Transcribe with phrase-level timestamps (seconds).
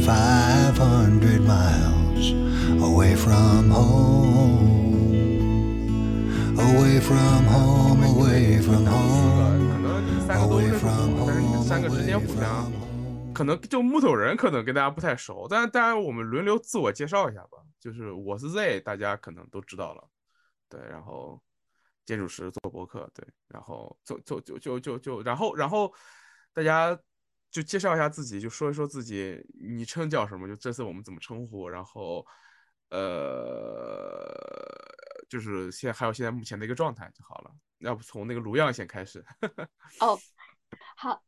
[0.00, 2.32] five hundred miles
[2.82, 4.80] away from home.
[6.58, 9.10] Away from home away from home.
[9.10, 10.92] 四个可能你们三个都认识吧
[11.26, 12.70] 但是你们三个之间互相
[13.32, 20.04] 可能就木头人可能跟大家不太熟但是当然我们轮流自我介绍一下吧就是我是 z 大家可能都知道了。
[20.68, 21.40] 对然后
[22.04, 25.92] 建筑师做博客对然后就就就就就然后然后
[26.52, 26.96] 大家
[27.50, 32.24] 就介绍一下自己，就说一说自己昵称叫什么，就这次我们怎么称呼，然后
[32.90, 34.32] 呃，
[35.28, 37.50] 就是现在还有现在目前的一个状态就好了。
[37.78, 39.24] 要不从那个卢样先开始？
[40.00, 40.18] 哦，
[40.96, 41.24] 好，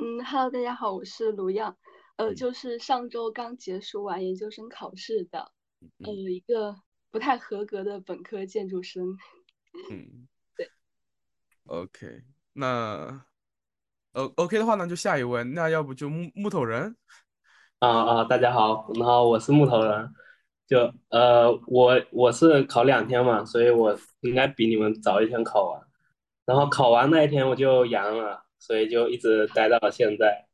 [0.00, 1.78] 嗯，Hello，大家好，我是卢样，
[2.16, 2.34] 呃，嗯。
[2.34, 5.52] 就是上周刚结束完研究生考试的，
[6.04, 6.32] 呃，嗯。
[6.32, 9.16] 一个不太合格的本科建筑生。
[9.90, 10.26] 嗯，
[10.56, 10.68] 对
[11.66, 13.24] ，OK，那
[14.14, 16.94] 呃 OK 的话呢，就下一位，那要不就木木头人？
[17.80, 20.08] 啊啊，大家好，然后我是木头人，
[20.68, 25.82] 就呃，我我是考两天嘛，所以我应该比你们早一天考完，
[26.46, 30.46] 然后考完那一天我就阳了，所以就一直待到了现在，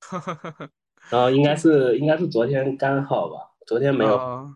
[1.10, 4.46] 然后应该是应该是昨天刚好吧，昨天没有，啊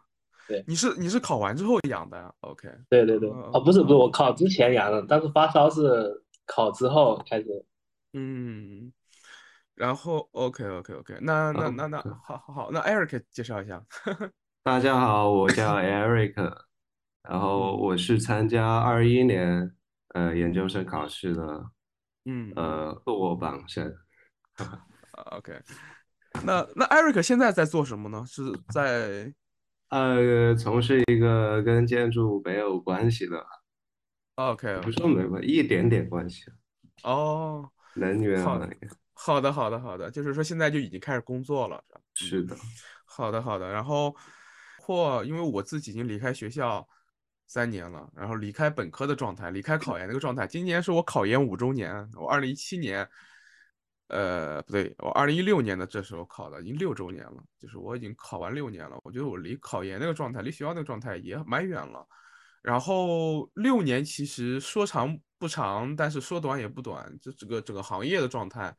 [0.49, 0.65] 对。
[0.67, 7.65] 你是你是考完之后阳的呀？OK，对对对，啊哦不是不是，我考之前阳了，但是发烧是考之后开始，
[8.13, 8.93] 嗯，
[9.75, 13.85] 然后 OK OK OK，那那嗯那那好好好，那 Eric 介绍一下。
[14.63, 16.35] 大家好，我叫 Eric，
[17.29, 19.75] 然后嗯我是参加二一年
[20.15, 21.71] 呃研究生考试的
[22.25, 23.95] 嗯呃落榜生。
[24.57, 24.85] 啊
[25.37, 25.61] OK，
[26.45, 28.25] 那那 Eric 现在在做什么呢？
[28.27, 28.43] 是
[28.73, 29.33] 在
[29.91, 33.45] 呃，从事一个跟建筑没有关系的
[34.37, 36.45] ，OK 不是说没关，一点点关系，
[37.05, 38.79] 哦，能源好行业。
[39.21, 41.83] 好的好的好的，就是说现在就已经开始工作了？
[42.15, 42.57] 是的，
[43.05, 43.69] 好的，好的。
[43.69, 44.15] 然后
[44.81, 46.89] 或因为我自己已经离开学校
[47.49, 50.47] 三年了，然后离开本科的状态，离开考研那个状态。
[50.47, 53.09] 今年是我考研五周年，我二零一七年，
[54.07, 59.01] 呃，不对，我二零一六年的这时候考的，已经六周年了，就是我已经考完六年了。
[59.03, 62.07] 我觉得我离考研那个状态，离学校那个状态也蛮远了。
[62.63, 68.75] 然后六年其实说长不长，但是说短也不短，这整个整个行业的状态。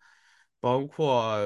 [0.62, 1.38] 包括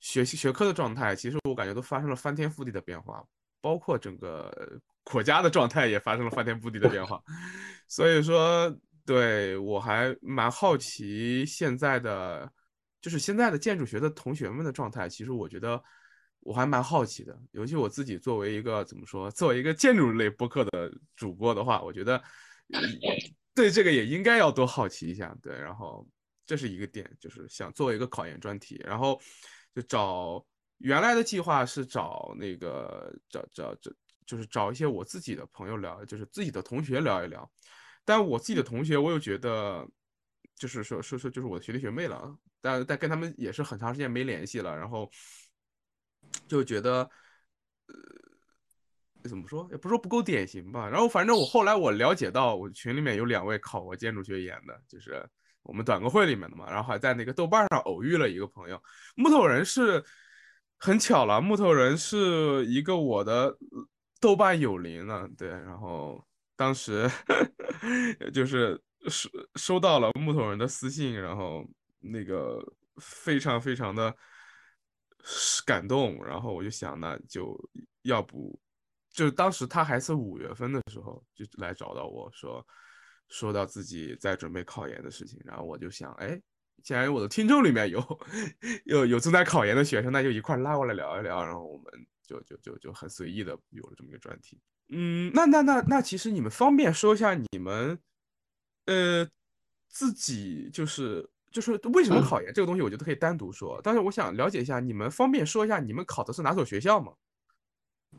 [0.00, 3.22] 学习学科的状态，其实我感觉都发生了翻天覆地的变化，
[3.60, 7.22] 包括整个国家的状态也发生了翻天覆地的变化。
[7.86, 12.50] 所以说，对我还蛮好奇现在的，
[13.02, 15.78] 就是现在的建筑学的同学们的状态，其实我觉得
[16.40, 17.38] 我还蛮好奇的。
[17.52, 22.22] 尤其我自己作为一个怎么说，作为一个建筑类播客的主播的话，我觉得
[23.56, 25.36] 对这个也应该要多好奇一下。
[25.42, 26.06] 对，然后。
[26.48, 29.20] 这是一个点，就是想做一个考研专题，然后
[29.74, 30.46] 就找
[30.78, 33.90] 原来的计划是找那个找找找，
[34.24, 37.50] 就是找一些我自己的朋友聊，就是自己的同学聊一聊。
[38.04, 39.84] 但我自己的同学，我又觉得，
[40.54, 45.10] 就是说说说，就是我的学弟学妹了，但但跟他们也是很长时间没联系了，然后
[46.46, 47.10] 就觉得，
[47.88, 47.94] 呃，
[49.26, 50.88] 怎么说，也不是说不够典型吧。
[50.88, 55.26] 然后反正我后来我了解到，我群里面有两位考过建筑学研的，就是。
[55.68, 58.80] 我们短歌会里面的嘛，然后还在那个豆瓣上偶遇了一个朋友，
[59.16, 60.00] 木头人是
[60.78, 63.52] 很巧了，木头人是一个我的
[64.20, 67.10] 豆瓣友邻呢，对，然后当时
[68.32, 71.66] 就是收收到了木头人的私信，然后
[71.98, 72.64] 那个
[72.98, 74.14] 非常非常的
[75.66, 77.58] 感动，然后我就想那就
[78.02, 78.56] 要不，
[79.16, 82.64] 就是当时他还是五月份的时候就来找到我说。
[83.28, 86.40] 说到自己在准备考研的事情，然后我就想，哎，
[86.84, 88.00] 既然我的听众里面有
[88.84, 91.86] 有有正在考研的学生，那就一块拉过来聊一聊，然后我们
[92.24, 94.60] 就就就就很随意的有了这么一个专题。
[94.90, 97.98] 嗯，那那那那，其实你们方便说一下你们，
[98.84, 99.28] 呃，
[99.88, 103.80] 自己就是就是为什么考研这个东西，我觉得可以单独说。
[103.82, 107.12] 但是我想了解一下，你们方便说一下你们考的是哪所学校吗？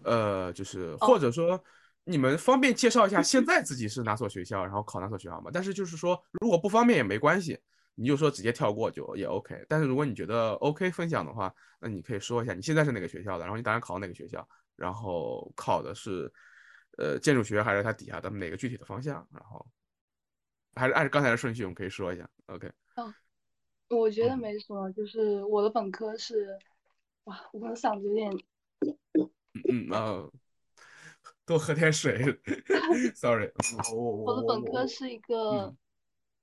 [0.03, 1.63] 呃，就是或者说。
[2.09, 5.51] 你们方便介绍一下现在自己是哪所学校，然后考哪所学校吗？
[5.53, 7.59] 但是就是说，如果不方便也没关系，
[7.95, 9.65] 你就说直接跳过就也 OK。
[9.67, 14.47] 但是如果你觉得 OK 分享的话，那你可以说一下你现在是哪个学校的，然后你打算考哪个学校，
[14.77, 16.31] 然后考的是
[16.97, 19.67] 呃建筑学还是它底下的哪个具体的方向，然后
[20.75, 22.25] 还是按照刚才的顺序，我们可以说一下。
[22.45, 22.71] OK。
[23.89, 26.57] 我觉得嗯没什么，就是我的本科是，
[27.25, 28.31] 哇，我可能嗓子有点，
[29.89, 30.29] 嗯啊，
[31.45, 32.17] 多喝点水。
[33.15, 33.51] Sorry，
[33.87, 35.77] 我我我的本科是一个嗯，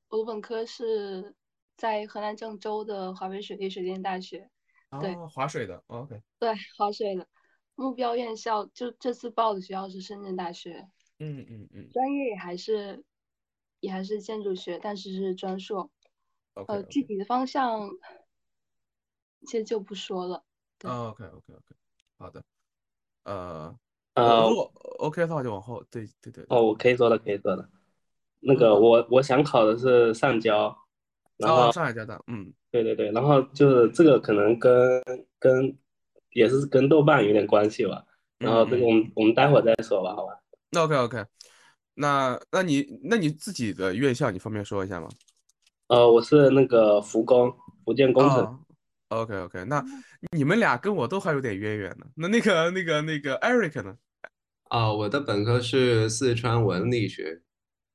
[0.09, 1.35] 我的本科是
[1.77, 4.51] 在河南郑州的华北水利水电大学，
[5.01, 7.27] 对哦，划水的，OK，对，划水的。
[7.77, 10.89] 目标院校就这次报的学校是深圳大学，
[11.19, 13.03] 嗯嗯嗯专业也还是
[13.81, 15.91] 也还是建筑学，但是是专硕。
[16.55, 17.91] ，OK 呃，具体的方向
[19.47, 20.45] 其实就不说了。
[20.79, 21.75] 对 OK OK OK，
[22.17, 22.45] 好的，
[23.25, 23.75] 呃，
[24.15, 27.69] 呃如果 OK 的话就往后，对对对，哦，我可以说的，可以说的。
[28.41, 30.77] 那个嗯我我想考的是上交，
[31.37, 35.03] 然后哦，上海交大，嗯对对对，然后就是这个可能跟
[35.39, 35.77] 跟
[36.33, 38.05] 也是跟豆瓣有点关系吧。
[38.39, 40.39] 然后这个我们我们待会儿再说吧，好吧？
[40.71, 41.25] 那，OK OK，
[41.95, 45.09] 那那你那你自己的院校你方便说一下吗？
[45.87, 47.55] 呃，我是那个福工，
[47.85, 48.39] 福建工程。
[48.45, 48.59] 哦
[49.23, 49.85] ，OK OK，那
[50.33, 52.07] 你们俩跟我都还有点渊源呢。
[52.17, 53.97] 那那个那个那个 Eric 呢？
[54.65, 57.41] 啊，我的本科是四川文理学，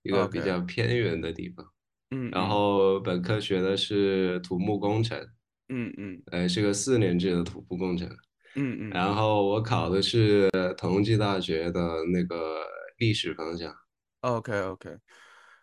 [0.03, 1.65] 一个比较偏远的地方。
[2.11, 5.19] 嗯，然嗯后本科学的是土木工程，
[5.67, 8.07] 嗯嗯呃，是个四年制的土木工程。
[8.55, 12.63] 嗯嗯，然后我考的是同济大学的那个
[12.97, 13.75] 历史方向。
[14.21, 14.97] OK OK，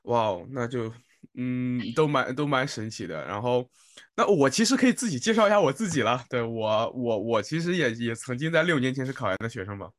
[0.04, 0.92] 哇哦，那就
[1.34, 3.24] 嗯，都蛮都蛮神奇的。
[3.26, 3.68] 然后，
[4.14, 6.25] 那我其实可以自己介绍一下我自己了。
[6.28, 9.90] 对我我我其实也也曾经在六年前是考研的学生嘛，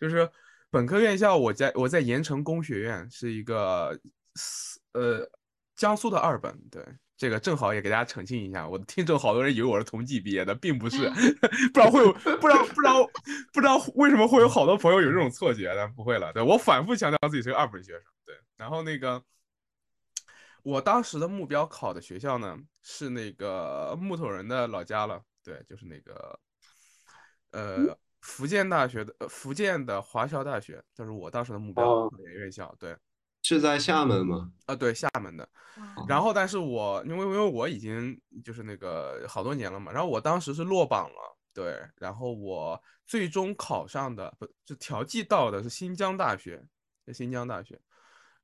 [0.00, 0.28] 就是
[0.70, 3.98] 本科院校我在我在盐城工学院是一个
[4.34, 5.28] 四呃
[5.76, 6.82] 江苏的二本，对。
[7.16, 11.08] 这个正好也给大家澄清一下，我的听众好多人以为我是同济毕业的，并不是，
[11.72, 13.10] 不知道会有不知道不知道
[13.52, 16.32] 不知道为什么会有好多朋友有这种错觉，但不会了。
[16.32, 18.34] 对我反复强调自己是个二本学生，对。
[18.56, 19.22] 然后那个
[20.64, 26.40] 我当时的目标考的学校呢是那个木头人的老家了，对，就是那个
[27.52, 32.96] 呃福建大学的呃福建的华侨大学，就是我当时的目标哦考研院校，对。
[33.42, 34.50] 是在厦门吗？
[34.64, 35.44] 啊，对，厦门的。
[35.96, 46.64] 哦然后，但是我因为因为我已经就是那个好多年了嘛，然后我当时是落榜了，对，然后我最终考上的不是调剂到的是新疆大学，
[47.06, 47.78] 是新疆大学，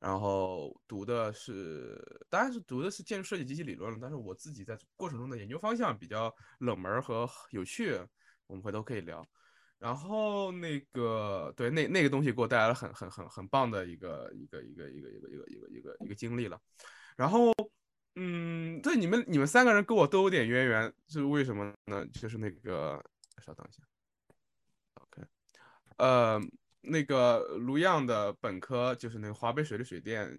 [0.01, 7.93] 然后读的是当然是读的是建筑设计及其理论了，但是我自己在过程中的研究方向比较冷门和有趣，
[8.47, 9.25] 我们回头可以聊。
[9.79, 16.61] 然后那个对那那个东西给我带来了很很很很棒的一个一个一个一个一个一个一个一个一个经历了。
[17.17, 17.53] 然后，
[18.17, 22.07] 嗯，对你们你们三个人跟我都有点渊源，是为什么呢？
[22.09, 23.03] 就是那个，
[23.43, 23.83] 稍等一下
[24.95, 25.23] ，OK，
[25.97, 26.41] 呃，
[26.81, 30.39] 那个卢样的本科就是那个华北水利水电，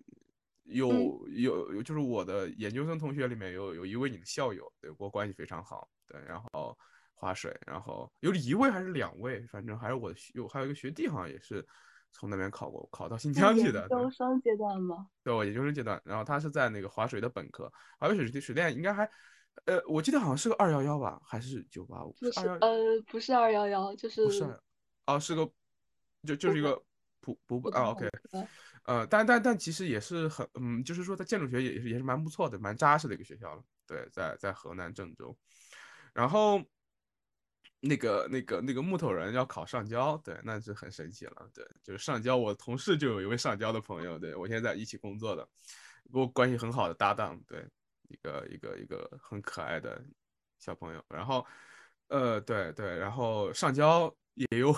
[0.63, 0.89] 有
[1.29, 6.77] 有有，就是我的研究生同学里面有有一位你的校友，对我关系非常好，对，然后
[7.13, 11.65] 划水，然后有一位还是两位，反正还是我的学有还有一个学弟好像也是
[12.11, 15.07] 从那边考过，考到新疆去的，研究生阶段吗？
[15.23, 19.09] 对我研究生阶段，然后他是在那个划水的本科，华北水利水电应该还，
[19.65, 22.11] 呃，我记得好像是个二幺幺吧，还是九八五？
[22.19, 24.59] 不是呃，不是二幺幺，就是不是，
[25.05, 25.49] 哦，是个，
[26.25, 26.81] 就就是一个
[27.19, 28.09] 普普普啊，OK，
[28.83, 33.63] 呃，但但但其实也是很，嗯，就是说在建筑学也是也是蛮不错的，蛮扎实的一个学校了。
[33.87, 35.37] 对，在在河南郑州，
[36.13, 36.63] 然后
[37.79, 41.49] 那个那个那个木头人要考上交，对，那是很神奇了。
[41.53, 45.47] 对，就是上交，我同事就有一位上交的朋友，对我现在在一起工作的，
[46.11, 47.67] 跟我关系很好的搭档，对，
[48.07, 50.01] 一个一个一个很可爱的
[50.57, 51.03] 小朋友。
[51.09, 51.45] 然后，
[52.07, 54.73] 呃，对对，然后上交也有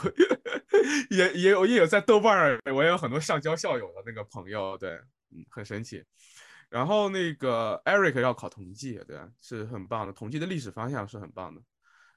[1.10, 4.92] 也也有也有在豆瓣儿，我也有很多上交校友的那个朋友，对，
[5.32, 6.04] 嗯，很神奇。
[6.70, 11.62] 然后那个 Eric 要考统计，对，是很棒的，统计的历史方向是很棒的。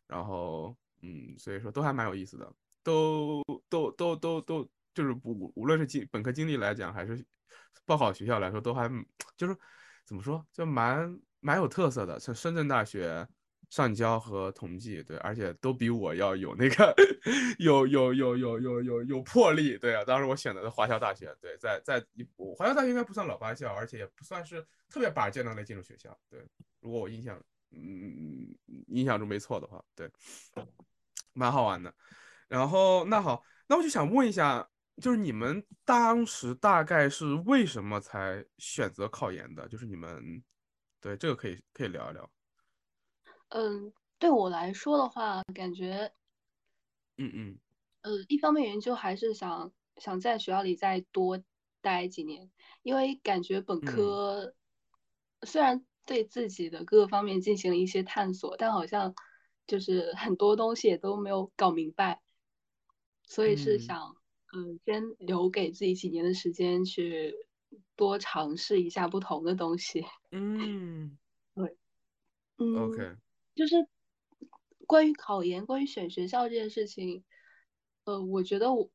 [0.06, 2.50] 然后，嗯，所以说都还蛮有意思的，
[2.82, 7.22] 都都都都都就是无无论是经本科经历来讲，还是
[7.84, 8.90] 报考学校来说，都还
[9.36, 9.54] 就是
[10.06, 12.18] 怎么说，就蛮蛮有特色的。
[12.18, 13.28] 像深圳大学、
[13.68, 16.94] 上交和同济，对，而且都比我要有那个
[17.58, 20.04] 有有有有有有有魄力，对啊。
[20.04, 22.24] 当时我选择的华侨大学，对，在在一
[22.56, 26.40] 华侨大学应该不算老八校，而且也不算是特别拔尖的那建筑学校，对。
[26.80, 27.42] 如果我印象
[27.72, 28.56] 嗯
[28.86, 30.08] 印象中没错的话，对，
[31.32, 31.92] 蛮好玩的。
[32.46, 34.70] 然后那好，那我就想问一下，
[35.02, 39.66] 就是你们当时大概是为什么才选择考研的？
[39.66, 40.40] 就是你们，
[41.00, 42.30] 对这个可以可以聊一聊。
[43.52, 46.12] 嗯，对我来说的话，感觉，
[47.18, 47.58] 嗯嗯。
[48.04, 51.42] 呃，一方面原因就还是想想在学校里再多
[51.80, 52.50] 待几年，
[52.82, 53.84] 因为感觉本嗯。
[53.84, 54.54] 科
[55.42, 59.14] 虽然对自己的各个方面进行了一些探索，但好像
[59.66, 62.22] 就是很多东西也都没有搞明白，
[63.24, 63.78] 所以是嗯。
[63.78, 64.16] 想，
[64.54, 67.34] 嗯，先留给自己几年的时间去
[67.96, 70.04] 多尝试一下不同的东西。
[70.32, 71.18] 嗯。
[71.54, 71.78] 对。
[72.58, 73.16] 嗯，，OK，
[73.56, 73.88] 就是
[74.86, 77.24] 关于考研、关于选学校这件事情，
[78.04, 78.90] 呃，我觉得我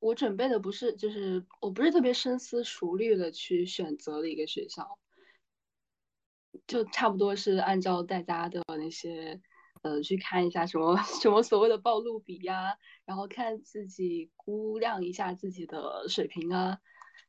[0.00, 4.98] 我准备的不是，就是我不是特别深思熟虑的去选择了一个学校，
[6.66, 9.40] 就差不多是按照大家的那些
[9.82, 16.80] 呃去看一下什么 什么所谓的报录比呀，然后看自己估量一下自己的水平啊，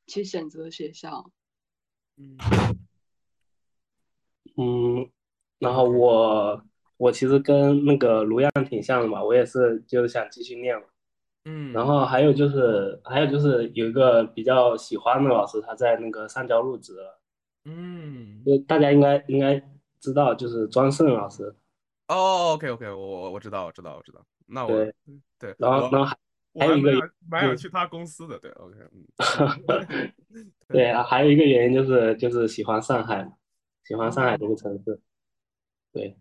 [0.08, 1.30] 去选择学校。
[2.16, 2.38] 嗯
[4.60, 5.10] 嗯，
[5.60, 6.62] 然后我
[6.98, 10.84] 我其实跟那个卢漾挺像的嘛，我也是就是想继续念嘛。
[11.46, 17.20] 嗯，然后还有就是还有就是有一个比较喜欢的老师，他在那个上交入职了，
[17.64, 19.56] 嗯，就大家应该应该
[20.02, 21.56] 知道，就是庄胜老师。
[22.10, 24.94] 哦，OK OK，我我我知道我知道我知道，那我对
[25.40, 26.18] 对，然后我然后
[26.60, 29.06] 还有一个想蛮想嗯去他公司的，对，OK，嗯
[30.68, 33.32] 对啊，还有一个原因就是就是喜欢上海嘛，
[33.90, 35.02] 喜欢上海这个城市。
[35.92, 36.16] 对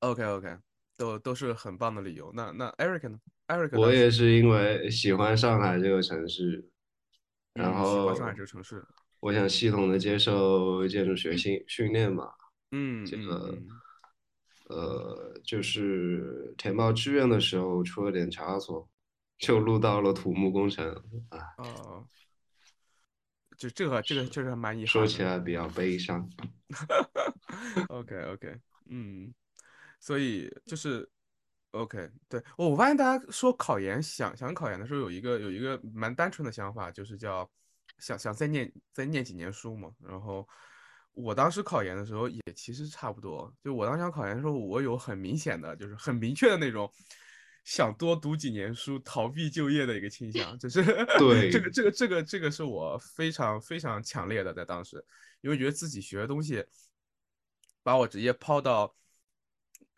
[0.00, 0.58] ，OK OK，
[0.98, 2.30] 都都是很棒的理由。
[2.34, 6.68] 那那 Eric 呢？Eric 我也是因为喜欢上海这个城市，
[7.54, 8.84] 然嗯喜欢后上海这个城市，
[9.20, 12.30] 我想系统的接受建筑学训训练嘛，
[12.72, 13.66] 嗯嗯这个嗯
[14.68, 18.86] 呃，就是填报志愿的时候出了点差错，
[19.38, 20.86] 就录到了土木工程
[21.30, 22.06] 啊，哦，
[23.56, 25.06] 就这个这个确实还蛮遗憾说。
[25.06, 26.28] 起来比较悲伤。
[27.88, 29.32] OK OK，嗯，
[30.00, 31.08] 所以就是
[31.70, 37.48] OK，对，我我发现大家说考研想想考研的时候，有一个有一个蛮单纯的想法，就是叫
[37.98, 39.90] 想想再念再念几年书嘛。
[40.00, 40.46] 然后
[41.12, 46.90] 我当时考研的时候也其实差不多，就我当时想考研的时候，我有很明显的就是很明确的那种
[47.64, 50.84] 想多读几年书、逃避就业的一个倾向，就是
[51.18, 55.04] 对 这个这个这个这个是我非常非常强烈的在当时，
[55.40, 56.64] 因为觉得自己学的东西
[57.82, 58.94] 把我直接抛到。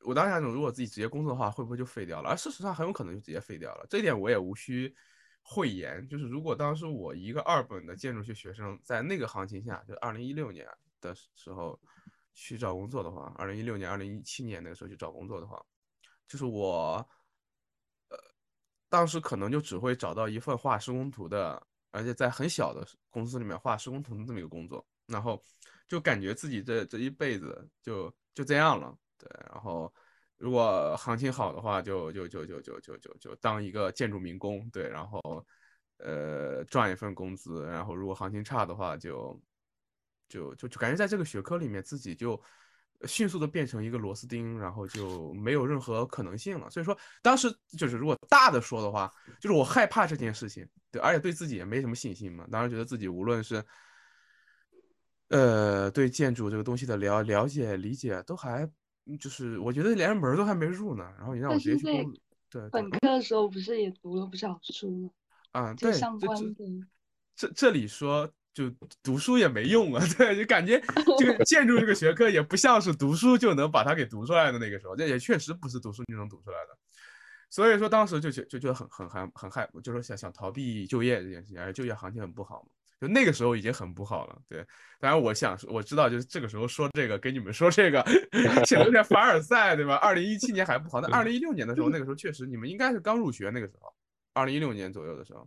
[0.02, 2.30] 我当时想，如果自己直接工作的话，会不会就废掉了？
[2.30, 3.84] 而事实上，很有可能就直接废掉了。
[3.90, 4.94] 这一点我也无需
[5.42, 6.06] 讳言。
[6.06, 10.64] 就是如果当时我一个二本的建筑学学生，在那个行情下，就二零一六年
[11.00, 11.76] 的时候
[12.34, 15.60] 去找工作的话，二零一六年、二零一七年那个时候去找工作的话，
[16.28, 17.04] 就是我，呃，
[18.88, 25.42] 当时可能就只会找到一份画施工图的，而且在很小的公司里面画施工图的这么一个工作，然后
[25.88, 28.96] 就感觉自己这这一辈子就就这样了。
[29.18, 29.92] 对，然后
[30.36, 35.20] 如果行情好的话就，就就就就就就就当一个建筑民工，对，然后
[35.98, 39.40] 呃赚一份工资，然后如果行情差的话就，
[40.28, 42.40] 就就就感觉在这个学科里面自己就
[43.04, 46.70] 迅速的变成一个螺丝钉，然后就没有任何可能性了。
[46.70, 53.62] 所以说当时就是如果大的说的话，就是我害怕这件事情，对，而且对自己也没什么信心嘛，当时觉得自己无论是。
[55.28, 58.64] 呃，对建筑这个东西的了了解理解都还，
[59.06, 61.02] 嗯就是我觉得连门儿都还没入呢。
[61.18, 62.12] 然后你让我直接去工，
[62.48, 65.10] 对对本科的时候不是也读了不少书吗？
[65.50, 66.64] 啊，就对，相关的。
[67.34, 68.72] 这这里说就
[69.02, 70.82] 读书也没用啊， 对，就感觉
[71.18, 76.74] 这个 建筑这个学科也不像是读书就能把它给读出来的那个时候，这也确实不是读书就能读出来的。
[77.50, 84.38] 所以说当时就觉就觉得很很很很害，就是想想逃避就业这件事情，而且就业行情很不好嘛，就那个时候已经很不好了。
[84.48, 84.64] 对，
[84.98, 88.02] 当然我想我知道就是这个时候说这个给你们说这个
[88.66, 89.96] 显得有点凡尔赛，对吧？
[89.96, 93.92] 二零一七年还不好，那二零一六年的时候，那个时候确实你们应该是刚入学那个时候，
[94.32, 95.46] 二零一六年左右的时候，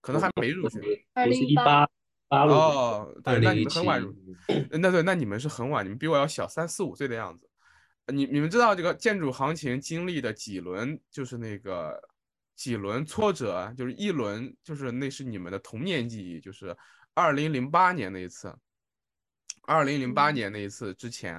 [0.00, 0.78] 可能还没入学。
[1.14, 1.88] 二我是零一八
[2.34, 4.14] 八路，哦，对，那你们很晚入，
[4.78, 7.48] 那对，那你们是很晚，你们比我要小三四五岁的样子。
[8.06, 11.98] 呃你你们知道这个建筑行情经历的几轮，就是那个
[12.54, 16.76] 几轮挫折啊，就是一轮就是那是你们的童年记忆，就是
[17.14, 18.54] 二零零八年那一次，
[19.62, 20.34] 二零零八嗯。
[20.34, 21.38] 年那一次之前，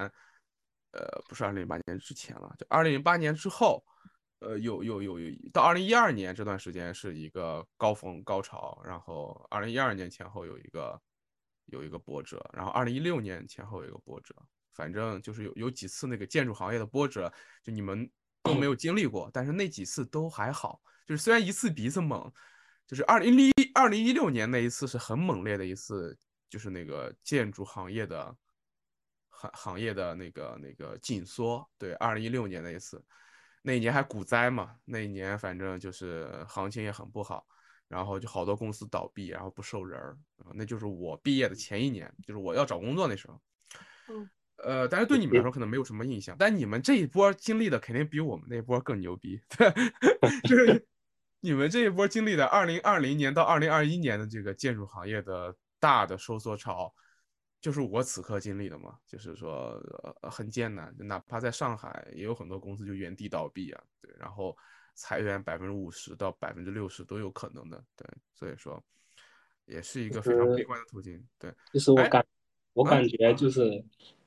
[0.91, 3.85] 呃，不是二零零八年之前了，就二零零八年之后，
[4.39, 11.01] 呃，有有有有到二零一二年这段时间是一个高峰高潮，然后二零一二年前后有一个
[11.67, 14.35] 有一个波折，然后二零一六年前后有一个波折，
[14.73, 17.31] 反正就是有有几次那个建筑行业的波折，
[17.63, 18.09] 就你们
[18.43, 22.31] 都没有经历过，但是那几次都还好，就是虽然一次比一次猛，
[22.85, 26.15] 就是二零一二零一六年那一次是很猛烈的一次，
[26.49, 28.35] 就是那个建筑行业的
[29.29, 31.67] 行行业的那个那个紧缩。
[31.77, 33.03] 对，二零一六年那一次，
[33.65, 37.45] 那一年还股灾嘛，那一年反正就是行情也很不好，
[37.87, 40.15] 然后就好多公司倒闭，然后不收人儿，
[40.53, 43.41] 那就是我毕业的前一年，就是我要找工作那时候。
[44.09, 44.29] 嗯。
[44.63, 49.37] 呃，但是对你们来说可能没有什么印象，但你们这一波经历的肯定比我们那波更牛逼，
[50.47, 50.87] 就是
[51.41, 56.91] 你们这一波经历的二零二零年到二零二一年的这个建筑行业的大的收缩潮，
[57.65, 59.81] 就是我此刻经历的嘛，就是说
[60.21, 64.55] 呃很艰难，哪怕在上海也有很多公司就原地倒闭啊，对，然后
[64.93, 68.79] 裁员百分之五十到百分之六十都有可能的，对，所以说
[69.65, 72.23] 也是一个非常悲观的途径，对，就是我感
[72.73, 73.83] 我感觉就是。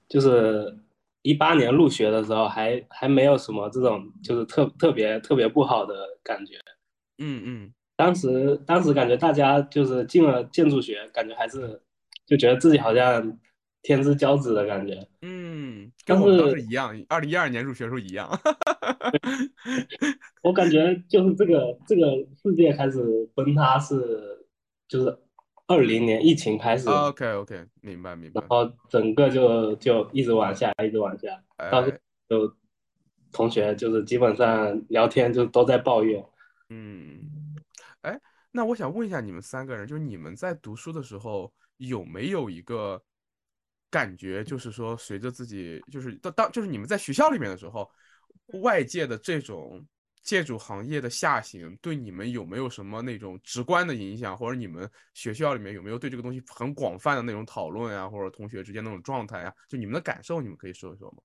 [0.08, 0.74] 就是
[1.20, 6.54] 一八年入学的时候，还还没有什么这种就是特特别特别不好的感觉。
[7.18, 11.78] 嗯嗯，当时当时感觉大家就是进了建筑学，感觉还是
[12.28, 13.38] 就觉得自己好像
[13.82, 15.08] 天之骄子的感觉。
[15.22, 18.30] 嗯，跟我们当时一样，二零一二年入学时候一样。
[20.42, 22.06] 我感觉就是这个这个
[22.42, 24.46] 世界开始崩塌是
[24.86, 25.18] 就是。
[25.70, 28.40] 二零年疫情开始，OK OK，明白明白。
[28.40, 31.28] 然后整个就就一直往下，一直往下，
[31.70, 31.86] 到
[32.26, 32.56] 就
[33.30, 36.24] 同学就是基本上聊天就都在抱怨。
[36.70, 37.20] 嗯，
[38.00, 38.18] 哎，
[38.50, 43.02] 那我想问一下你们三个人，就是你们在读书的时候有没有一个
[43.90, 47.90] 感觉，就是说随着自己就是当当就是你们在学校里面的时候，
[48.62, 49.84] 外界的这种。
[50.20, 59.54] 建筑行业的下行对你们有没有什么那种直观的影响，或者你们学校里面有没有对这个东西很广泛的那种讨论呀，或者同学之间那种状态呀？
[59.68, 61.18] 就你们的感受，你们可以说一说吗？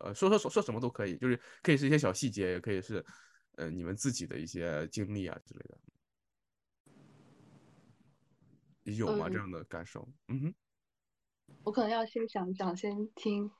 [0.00, 3.02] 呃，说说说说什么都可以，就是可以是一些小细节，也可以是
[3.56, 5.78] 呃你们自己的一些经历啊之类的。
[8.96, 9.28] 有吗？
[9.28, 10.08] 这样的感受？
[10.28, 10.54] 嗯哼。
[11.64, 13.50] 我可能要先想想，先听。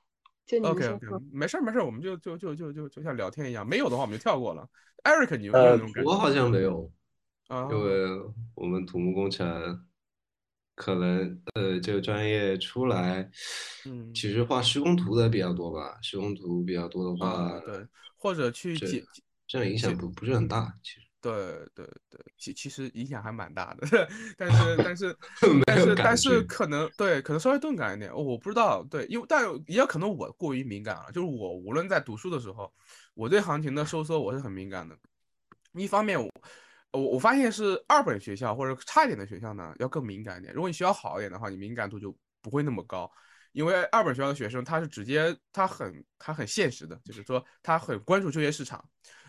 [0.45, 4.67] 就你 OK OK，没事没事，我们就就就就就就像聊天一样，没有的话我们就跳过了。
[5.03, 6.09] Eric，你有那种感觉？
[6.09, 6.91] 我好像没有
[7.47, 9.85] 啊，因为我们土木工程
[10.75, 13.29] 可能呃这个专业出来，
[13.85, 19.03] 嗯，其实画施工图的比较多吧，施工图比较多的话，对，或者去解
[19.47, 21.00] 这样影响不不是很大，其实。
[21.21, 21.31] 对
[21.75, 23.87] 对对，其其实影响还蛮大的，
[24.35, 25.17] 但是但是
[25.65, 32.73] 但是但是可能对可能稍微钝感一点，我不知道对，因为但也有可能我过于敏感了，就是我无论在读书的时候，
[33.13, 34.97] 我对行情的收缩我是很敏感的。
[35.73, 36.29] 一方面我
[36.91, 43.09] 我我发现是二本学校或者差一点的学校呢要更敏感一点，如果你学校好一点的话，你敏感度就不会那么高，
[43.51, 48.83] 因为二本学校的学生他是直接他很他很现实的，就是说他很关注就业市场。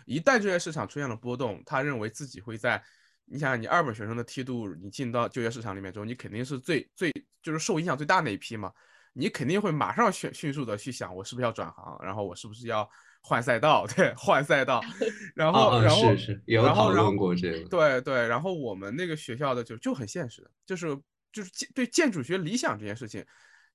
[0.05, 2.83] 一旦就业市场出现了波动，他认为自己会在，
[3.25, 7.09] 你想你二本学生的梯度，你进到就业市场里面之后，你肯定是最最
[7.41, 8.71] 就是受影响最大那一批嘛，
[9.13, 12.89] 你肯定会马上迅迅速的去想，我是不是要转行，然后我是不是要
[13.21, 14.81] 换赛道，对，换赛道，
[15.35, 20.87] 然后然后是是有讨论过这个，对对，然后我们那个学校的就就很现实，就是
[21.31, 23.25] 就是建对建筑学理想这件事情，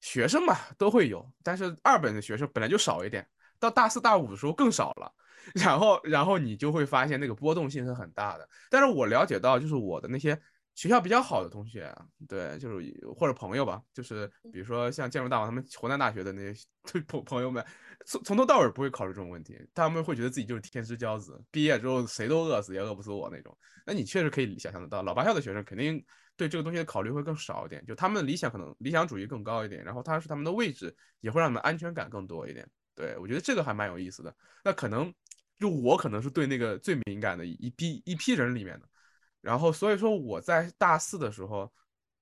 [0.00, 3.26] 学生嘛都会有，但是二本的学生本来就少一点，
[3.58, 5.12] 到大四大五的时候更少了。
[5.54, 8.46] 然后，然后你就会发现那个波动性是很大的。
[8.68, 10.38] 但是我了解到，就是我的那些
[10.74, 11.90] 学校比较好的同学，
[12.28, 17.64] 对，就是或者朋友吧，就是比如说像建筑大王他们湖南大学的那些朋朋友们，
[18.04, 23.56] 从从头到尾不会考虑这种问题，他们会觉得自己就是天之骄子，毕业之后谁都饿死也饿不死我那种。
[23.87, 26.04] 那你确实可以想象得到，老八校的学生肯定
[26.38, 32.66] 对这个东西的考虑会更少一点，就他们的理想可能理想主义更高一点，然后他是他们的位置也会让他们安全感更多一点。
[32.94, 34.35] 对我觉得这个还蛮有意思的。
[34.64, 35.12] 那可能。
[35.61, 38.88] 就我可能是对那个最敏感的一批一批人里面的，
[39.40, 41.68] 然后所以说我在大四的时候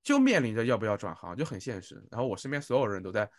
[0.02, 2.02] 就面临着要不要转行，就很现实。
[2.10, 3.30] 然后我身边所有人都在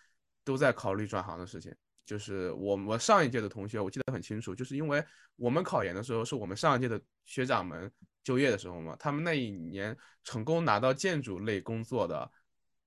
[0.44, 1.74] 都在考虑转行的事情。
[2.08, 5.04] 就是我我上一届的同学，我记得很清楚，就是因为
[5.36, 7.92] 我们考研的时候是我们上一届的学长们
[8.24, 12.32] 就业的时候嘛，他们那一年成功拿到建筑类工作的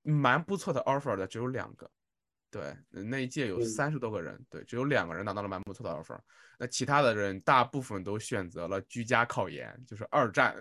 [0.02, 1.88] 蛮不错的 offer 的只有两个。
[2.50, 6.18] 对，那一届有三十多个人，对，只有两个人拿到了蛮不错的 offer，
[6.59, 10.56] 那其他的人大部分都选择了居家考研，就是二战，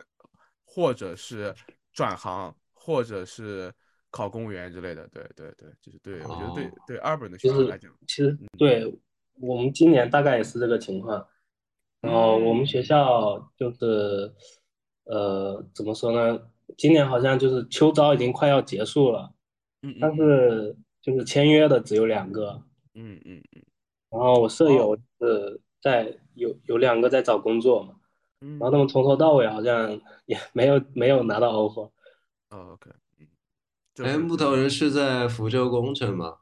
[0.65, 1.55] 或者是
[1.91, 3.73] 转行，或者是
[4.11, 5.07] 考公务员之类的。
[5.09, 8.99] 对对对，就是对我觉得对对二本的学生来讲，其实对
[9.39, 11.27] 我们今年大概也是这个情况。
[12.01, 14.33] 然后我们学校就是，
[15.05, 16.41] 呃，怎么说呢？
[16.77, 19.33] 今年好像就是秋招已经快要结束了，
[19.81, 20.75] 嗯，但是。
[21.01, 22.61] 就是签约的只有两个，
[22.93, 23.63] 嗯嗯嗯，
[24.09, 27.95] 然后我舍友是在有有两个在找工作嘛，
[28.41, 31.89] 嗯然后他们从头到尾好像也没有没有拿到 offer。
[32.49, 32.91] 哦，OK，
[34.03, 36.37] 哎，木头人是在福州工程吗？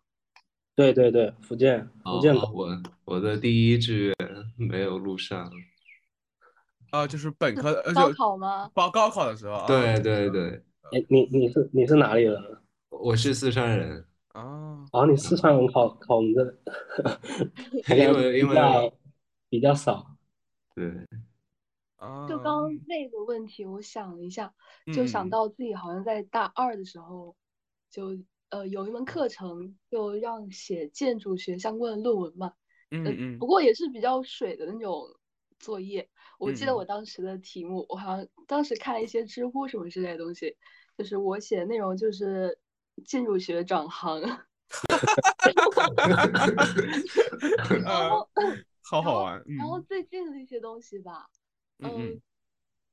[0.76, 4.16] 对对对，福建福建哦，我我的第一志愿
[4.56, 5.52] 没有录上。
[6.92, 8.70] 啊，就是本科高就考吗？
[8.74, 12.42] 报高考的时候啊，对对对，哎，你你是你是哪里人？
[12.90, 16.44] 我是四川人，啊，哦，你四川人考考我们这，
[17.96, 18.94] 因为因为
[19.50, 20.16] 比较少。
[20.76, 20.86] 对，
[21.98, 24.54] 啊，就刚刚那个问题，我想了一下，
[24.94, 27.36] 就嗯想到自己好像在大二的时候，
[27.90, 28.18] 就
[28.50, 32.54] 呃有一门课程就让写建筑学相关的论文嘛，
[33.04, 35.08] 呃嗯嗯不过也是比较水的那种
[35.60, 36.10] 作业。
[36.40, 40.56] 我记嗯得我当时的题目，我好像当时看了一些知乎什么之类的东西，
[40.98, 42.58] 就是我写的内容就是
[43.06, 45.56] 建筑学转行， 然
[47.96, 48.46] 后呃，
[48.84, 49.86] 好好然后玩，然后嗯。
[49.88, 51.28] 最近的一些东西吧，
[51.80, 52.22] 嗯嗯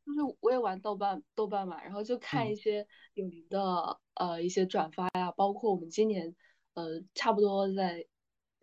[0.05, 6.37] 就是我也玩豆瓣豆瓣嘛，然后就看嗯一些有名的呃一些转发呀，包括我们今年
[6.75, 8.07] 呃差不多在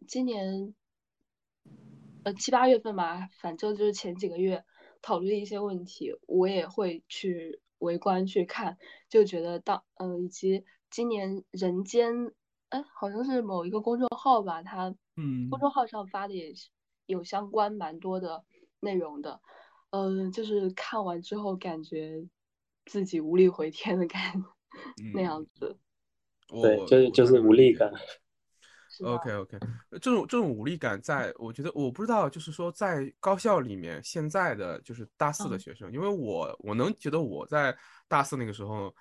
[0.07, 0.75] 今年
[2.23, 4.63] 呃七八月份吧，反正就是前几个月
[5.01, 8.77] 讨论一些问题，我也会去围观去看，
[9.09, 12.31] 就觉得当呃以及今年人间
[12.69, 16.69] 哎好像是某一个公众号吧，它嗯公众号上发的也是
[17.07, 18.45] 有相关蛮多的
[18.79, 19.31] 内容的。
[19.31, 19.60] 嗯，
[20.31, 22.25] 就是看完之后感觉
[22.85, 24.47] 自己无力回天的感觉
[25.13, 25.77] 那样子，
[26.47, 27.91] 对，就是就是无力感。
[29.03, 29.57] OK OK，
[29.93, 35.59] 这种这种无力感在，我觉得我不知道，就是说在高校里面，现在的就是大四的嗯。
[35.59, 37.75] 学生，因为我我能觉得我在
[38.07, 38.93] 大四那个时候，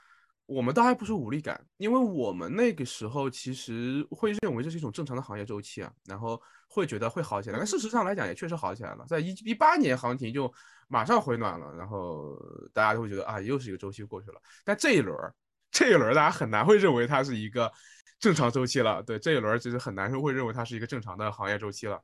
[0.47, 10.51] 我们倒还不是无力感，因为我们那个时候其实会认为这是一种正常的行业周期啊，然后会觉得会好起来，但事实上来讲也确实好起来了，在一一八年行情就
[10.91, 12.37] 马上回暖了，然后
[12.75, 15.33] 大家都会觉得啊，又是一个周期过去了，但这一轮儿
[15.71, 17.73] 这一轮儿大家很难会认为它是一个
[18.19, 19.03] 正常周期了。
[19.05, 21.99] 对，这一轮儿其实很难会认为它是一个正常的行业周期了，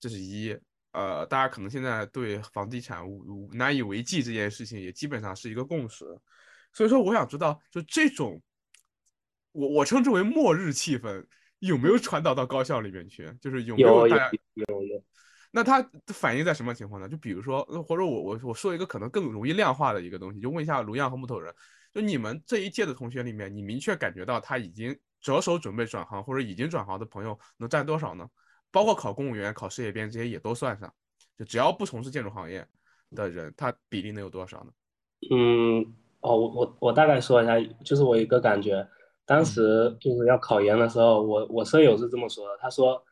[0.00, 0.58] 这是一。
[0.92, 6.04] 呃，大家可能现在对房地产无无难以为继这件事情也基本上是一个共识。
[6.70, 8.38] 所以说，我想知道，就这种
[9.52, 11.24] 我我称之为末日气氛
[11.60, 13.34] 有没有传导到高校里面去？
[13.40, 15.02] 就是有没有有大家有有，
[15.54, 17.08] 那它反映在什么情况呢？
[17.08, 21.54] 就比如说，呃或者我我我说一个可能更容易量化的一个东西，就问一下卢漾和木头人，
[21.92, 28.26] 就你们这一届的同学里面，你明确感觉到他已经着手准备转行或者已经转行的朋友能占多少呢？
[28.70, 30.90] 包括考公务员、考事业编这些也都算上，
[31.38, 32.66] 就只要不从事建筑行业
[33.14, 34.72] 的人，他比例能有多少呢？
[35.30, 35.84] 嗯，
[36.20, 38.88] 哦，我我我大概说一下，就是我一个感觉，
[39.26, 43.04] 当时就是要考研的时候，我我舍友是这么说的，他说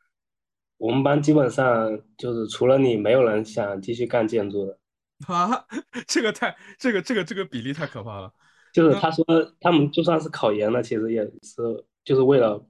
[0.81, 4.79] 我们班基本上就是除了你，没有人想继续干建筑的。
[5.29, 5.67] 啊，
[6.09, 8.33] 这个太这个这个这个比例太可怕了。
[8.73, 9.23] 就是他说
[9.61, 12.67] 他们就算是考研了，其实也是就是为了，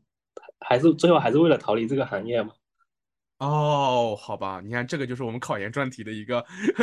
[0.58, 2.52] 还是最后还是为了逃离这个行业嘛。
[3.38, 6.44] 哦，好吧，你看这个就是我们考研专题的一个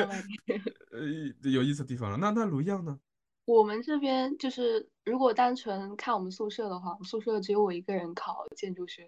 [0.94, 1.12] 嗯
[1.44, 2.18] 呃有意思的地方了。
[2.18, 2.98] 那那卢样呢？
[3.44, 9.04] 我们这边就是如果单纯看我们宿舍的话，我们宿舍只有我一个人考建筑学。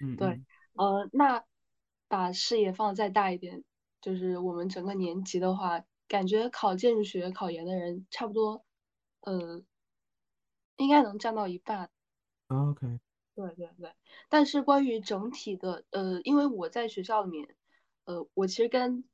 [0.00, 1.42] 嗯，对嗯呃，那
[2.08, 3.64] 把视野放得再大一点，
[4.00, 8.64] 就是我们整个年级的话，感觉考建筑学、考研的人差不多，
[9.20, 9.62] 呃，
[10.76, 11.90] 应该能占到一半。
[12.48, 12.98] ，OK，
[13.34, 13.92] 对对对，
[14.28, 17.56] 但是关于整体的，呃，因为我在学校里面，
[18.04, 19.04] 呃，我其实跟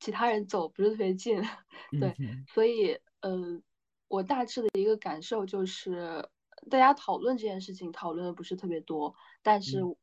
[0.00, 1.40] 其他人走不是特别近，
[1.98, 3.60] 对，嗯所以呃，
[4.08, 6.28] 我大致的一个感受就是，
[6.70, 9.96] 大家讨论这件事情讨论的不是特别多，但是嗯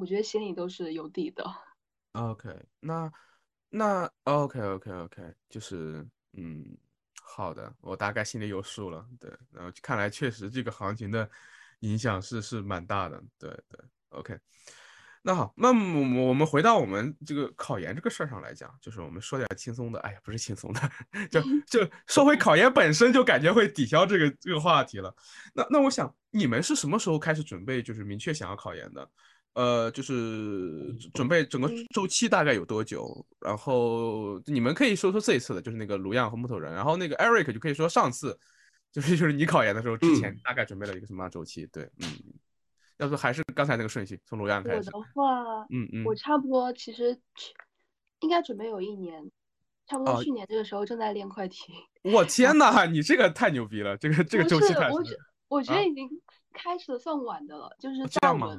[0.00, 1.44] 我觉得心里都是有底的。
[2.12, 2.48] OK，
[2.80, 3.12] 那
[3.68, 6.64] 那 OK OK OK，就是嗯，
[7.22, 9.06] 好的，我大概心里有数了。
[9.20, 11.28] 对，然后看来确实这个行情的
[11.80, 13.22] 影响是是蛮大的。
[13.38, 14.38] 对对，OK。
[15.22, 20.00] 那好，那我我们回到我们这个考研这个事儿上来讲，就是我们说点轻松的。
[20.00, 20.80] 哎呀，不是轻松的，
[21.30, 25.14] 就 就说回考研本身，就感觉会抵消这个这个话题了。
[25.52, 29.10] 那那我想，你们是什么时候开始准备，就是明确想要考研的？
[29.54, 33.26] 呃，就是准备整个嗯周期大概有多久？
[33.40, 38.38] 然后你们可以说说这一次的，就是那个卢漾和木头人，然后那个 Eric 就可以说上次，
[38.92, 41.66] 就是就是你考研的时候之前嗯大概准备了一个什么样周期？
[41.66, 42.06] 对，嗯，
[42.98, 45.06] 要不还是刚才那个顺序，从卢漾开始我的。
[45.12, 47.52] 话，嗯嗯我差不多其实去
[48.20, 49.20] 应该准备有一年，
[49.86, 51.72] 差不多哦去年这个时候正在练快题。
[52.04, 55.16] 我天呐，你这个太牛逼了，这个这个周期太长我觉
[55.48, 56.08] 我觉啊得已经
[56.52, 58.56] 开始的算晚的了，就是这样吗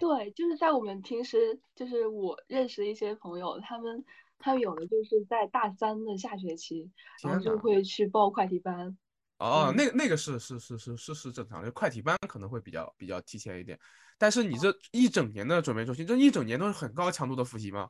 [0.00, 4.04] 对，就是在我们平时就是我认识的一些朋友，他们
[4.38, 6.90] 他们有的就是在大三的下学期，
[7.22, 8.96] 然后就会去报快题班。
[9.38, 13.78] 哦，嗯那那个是是是是是是正常的，快题班可能会比较比较提前一点，
[14.18, 17.88] 但是你这一整年的准备周期，这一整年都是很高强度的复习吗？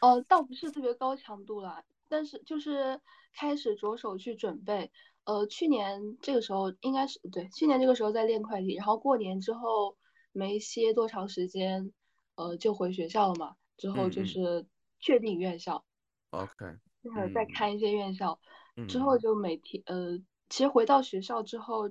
[0.00, 3.00] 呃，倒不是特别高强度啦，但是就是
[3.34, 4.90] 开始着手去准备。
[5.24, 9.94] 呃，去年这个时候应该是对，去年这个时候在练快题，然后过年之后
[10.32, 11.92] 没歇多长时间，
[12.34, 13.56] 呃，就回学校了嘛。
[13.76, 14.66] 之后就是
[15.00, 15.84] 确定院校
[16.30, 18.40] ，OK，就是再嗯看一些院校，
[18.88, 21.90] 之嗯后就每天呃，其实回到学校之后，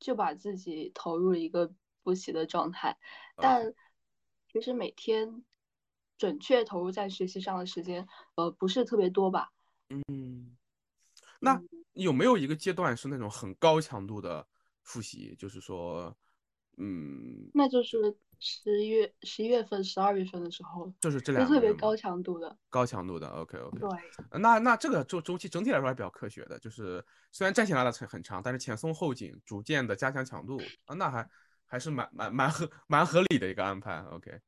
[0.00, 1.70] 就把自己投入一个
[2.02, 2.96] 复习的状态，
[3.36, 3.74] 但
[4.50, 5.44] 其实每天
[6.16, 9.52] 准确投入在学习上的时间，呃，不是特别多吧。
[10.08, 10.56] 嗯，
[11.40, 14.48] 那嗯有没有一个阶段是那种很高强度的
[14.82, 15.34] 复习？
[15.38, 16.16] 就是说，
[16.78, 22.56] 嗯，那就是十一月、十一月份、十二月份的时候，就是这两个特别高强度的。
[22.70, 23.88] 高强度的，OK OK，对，
[24.40, 31.28] 那那这个周周期整体来说还比较科学的，就是虽然战线拉的很很长，但是前松后紧，逐渐的加强强度啊，那还
[31.66, 34.40] 还是蛮蛮蛮合蛮合理的一个安排，OK，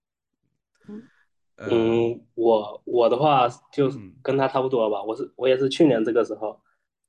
[1.58, 3.88] 嗯我我的话就
[4.22, 6.60] 跟他差不多吧，我是我也是去年这个时候，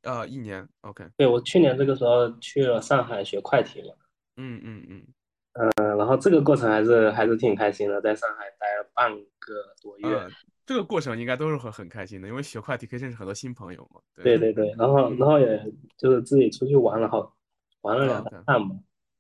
[0.04, 3.96] 呃，一年，OK，对我去年这个时候去了上海学会题嘛，
[4.38, 5.08] 嗯嗯嗯，
[5.54, 10.30] 嗯，然后这个过程还是还是挺开心的，在上海待了半个多月，呃，
[10.66, 17.36] 这个过程应该都是很很开心的，因为学快题可以认识很多新朋友嘛，对对对，然后然后也就是自己出去玩了好
[17.82, 18.76] 玩了两趟吧，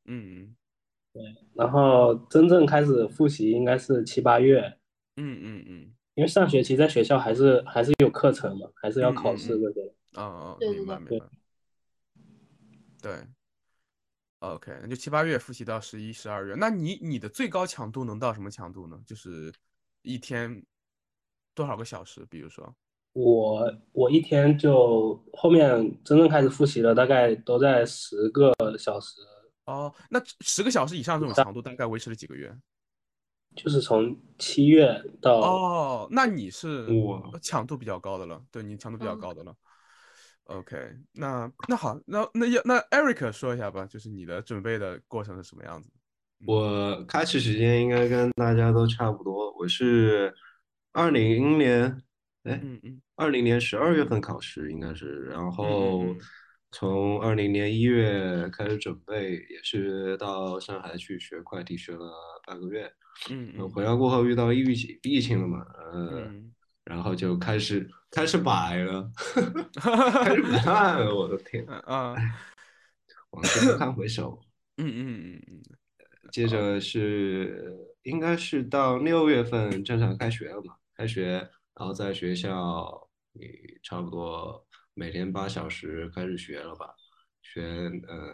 [0.05, 0.55] 嗯
[1.53, 4.61] 然后真正开始复习应该是七八月，
[5.15, 5.91] 嗯嗯嗯。
[6.15, 9.81] 因为上学期在学校还是还是有课程嘛，还是要考试嗯嗯嗯这个。
[9.81, 11.25] 嗯，哦哦，对对对明白明白，
[13.01, 13.13] 对
[14.53, 18.99] ，OK，那就七八月复习到十一、十二月，那你你的最高强度能到什么强度呢？
[19.05, 19.51] 就是
[20.03, 20.63] 一天
[21.53, 22.25] 多少个小时？
[22.29, 22.75] 比如说，
[23.13, 25.69] 我我一天就后面
[26.03, 29.21] 真正开始复习了，大概都在十个小时，
[29.65, 32.55] 哦，那十个小时以上这种强度大概维持了几个月？
[33.55, 39.55] 就是从七月到哦，那你是我强度比较高的了，对你强度比较嗯高的了。
[40.45, 40.77] OK，
[41.13, 45.89] 那那好，那那要那 Eric 说一下吧，就是你的准备的过程是什么样子？
[46.45, 50.33] 我开始时间应该跟大家都差不多，我是
[50.91, 51.83] 二零年，
[52.43, 56.17] 哎，嗯嗯二零年十二月份考试应该是，然后嗯
[56.71, 62.11] 从二零年一月开始准备，也是到上海去学快递，学了
[62.45, 62.83] 半个月。
[62.83, 62.91] 呃
[63.29, 66.51] 嗯嗯回来过后遇到疫情疫情了嘛，呃，嗯，
[66.85, 69.11] 然后就开始开始摆了，
[69.73, 72.15] 开始摆了， 我的天，嗯啊，
[73.31, 74.39] 往前不堪回首。
[74.77, 75.61] 嗯嗯嗯嗯
[76.31, 83.49] 接着是应该是到六月份正常开学了嘛，开学，然后在学校你
[83.83, 86.93] 差不多每天八小时开始学了吧，
[87.41, 87.63] 学
[88.07, 88.33] 呃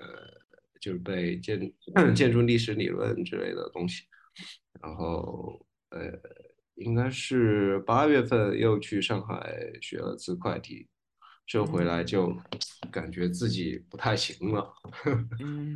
[0.79, 1.71] 就是背建
[2.15, 4.05] 建筑历史理论之类的东西，
[4.81, 5.99] 然后呃
[6.83, 10.87] 应该是八月份又去上海学了次会计，
[11.45, 12.35] 这回来就
[12.91, 14.73] 感觉自己不太行了。
[15.39, 15.75] 嗯，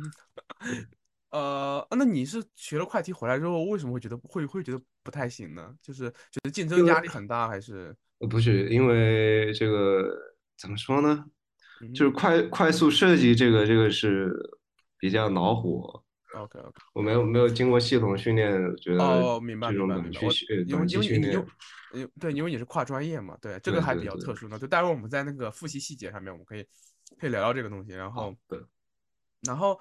[1.30, 5.74] 呃，那你是学了快题回来之后，为什么会觉得会会觉得不太行呢？
[5.82, 10.10] 就是觉得竞争压力很大，还是呃，不是，因为这个
[10.56, 11.24] 怎么说呢？
[11.82, 14.32] 嗯就是快快速设计这个这个是
[14.98, 16.02] 比较恼火。
[16.36, 16.82] OK OK？
[16.92, 20.28] 我没有没有经过系统训练，觉得哦，明白明白明白，因
[20.78, 21.46] 为因为你因为，
[21.92, 24.58] 因为对，因为你是跨专业嘛，对，这个还比较特殊呢。
[24.58, 26.64] 就待会儿我们在那个复习细节上面，我们可以
[27.18, 27.92] 可以聊聊这个东西。
[27.92, 28.60] 然后对，
[29.42, 29.78] 然后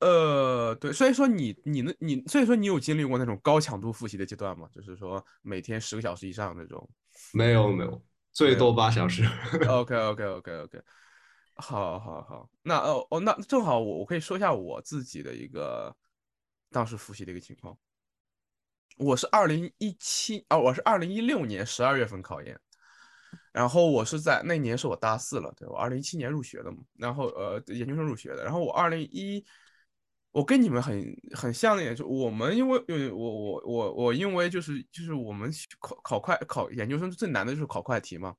[0.00, 4.68] 呃，对，所以说你你那你所以说你有经历过那种高强度复习的阶段吗？
[4.72, 6.88] 就是说每天十个小时以上那种。
[7.32, 9.22] 没有没有，最多八小时。
[9.68, 10.80] OK OK OK OK，
[11.56, 15.94] 好好好，那哦哦，那正好我我可以说一下我自己的一个
[16.70, 17.76] 当时复习的一个情况。
[18.96, 22.58] 我是二零一七啊，我是二零一六年十二月份考研，
[23.52, 29.44] 然后我是在那年是我大四了，对我二零一七年入学的嘛，然后呃研究生入学的，然后我二零一，
[30.30, 31.04] 我跟你们很
[31.36, 38.34] 很像的一点，就我们因为因为我我我我因为就是就是我们考考快考研究生最难的就是考快题嘛，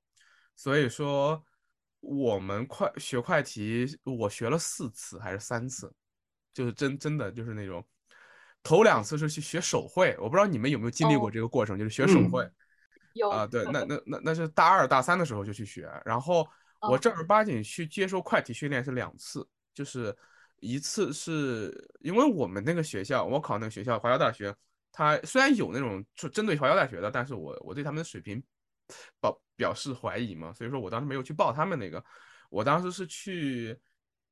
[0.56, 1.43] 所以说
[2.07, 5.91] 我们快学快题，我学了四次还是三次，
[6.53, 7.83] 就是真真的就是那种，
[8.61, 12.49] 头两次是去学手绘，我不知道你们有没有经历过哦这个过程，就是学手嗯绘。
[13.13, 16.47] 有啊，对，那那那那是大二大三的时候就去学，然后
[16.81, 20.15] 我哦正儿八经去接受快题训练是两次，就是
[20.59, 24.55] 一次是因为我们那个学校，我考那个学校华侨大学，
[24.91, 28.43] 它虽然有那种就针对华侨大学的，但是我我对他们的水平
[29.19, 32.03] 表表示怀疑嘛，所以说我当时没有去报他们那个，
[32.49, 33.77] 我当时是去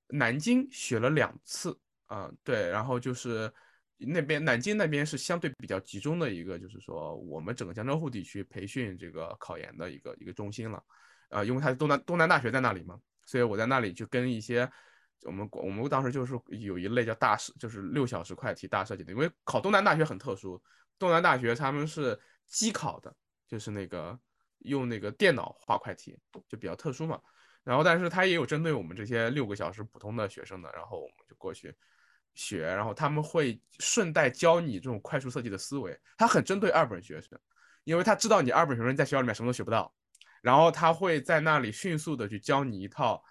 [0.08, 3.52] 南京学了两次啊，对，然后就是
[3.98, 10.84] 那边南京那边是相对比较集中的一个，就是说我们整个江浙沪地区培训这个考研的一个一个中心了，
[11.30, 14.70] 啊，因为它是东南东南大学在那里嘛，所以我在那里就跟一些。
[15.26, 19.14] 我们我们当时就是有一类叫大设，就是六小时快题大设计的。
[19.14, 20.62] 因为考东南大学很特殊，
[21.00, 23.16] 东南大学他们是机考的，
[23.48, 24.20] 就是那个
[24.64, 27.20] 用那个电脑画快题，就比较特殊嘛。
[27.64, 31.74] 然后，但是他也有针对我们这些六个小时普通的学生的，然后我们就过去
[32.34, 35.98] 学，然后他们会顺带教你这种快速设计的思维。
[36.18, 37.40] 他很针对二本学生，
[37.84, 39.94] 因为他知道你二本学生在学校里面什么都学不到，
[40.42, 43.24] 然后他会在那里迅速的去教你一套。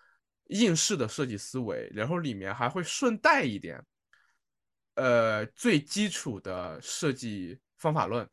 [0.48, 3.82] 应试的设计思维，然后里面还会顺带一点，
[4.96, 8.28] 呃，最基础的设计方法论。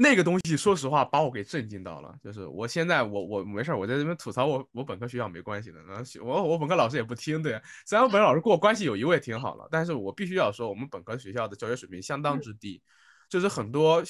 [0.00, 2.16] 那个东西，说实话把我给震惊到了。
[2.22, 5.80] 就是我现在，我我没事我在这边吐槽我我本科学校没关系的，
[6.22, 7.60] 我我本科老师也不听，对。
[7.84, 12.80] 虽然我本科老师跟我关系有一位挺好了，但是我必须要说，我们本科学校的教学水平相当之低，
[13.28, 14.02] 就是很多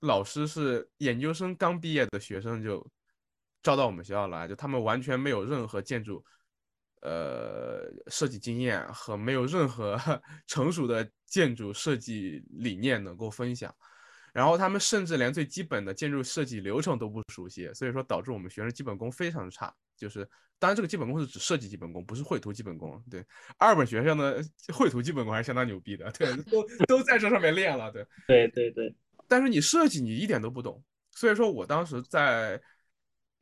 [0.00, 2.86] 老师是研究生刚毕业的学生就。
[3.64, 6.20] 招到我们学校来，就他们完全没有任何建筑，
[7.00, 9.96] 呃，设计经验和没有任何
[10.48, 13.72] 成熟的建筑设计理念能够分享，
[14.32, 19.74] 然后他们甚至连最基本的建筑设计流程都不熟悉，所以说导致我们学生基本功非常差。
[19.96, 23.02] 就是，当然这个基本功是指设计基本功，不是绘图基本功。
[23.10, 23.24] 对，
[23.58, 24.42] 二本学生的
[24.72, 27.92] 绘图基本功还是相当牛逼的，对，都都在这上面练了。
[27.92, 28.94] 对，对对对。
[29.28, 32.60] 但是你设计你一点都不懂，所以说我当时在。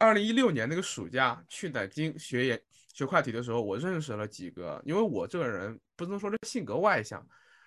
[0.02, 2.62] 二零一六年那个暑假去南京学研
[2.94, 7.22] 学快题的时候，我认识了几个，因为我这个人不能说是性格外向，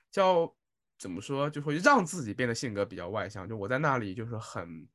[0.09, 0.51] 叫
[0.97, 3.47] 怎么说就会让自己变得性格比较外向。
[3.47, 4.87] 就我在那里就是很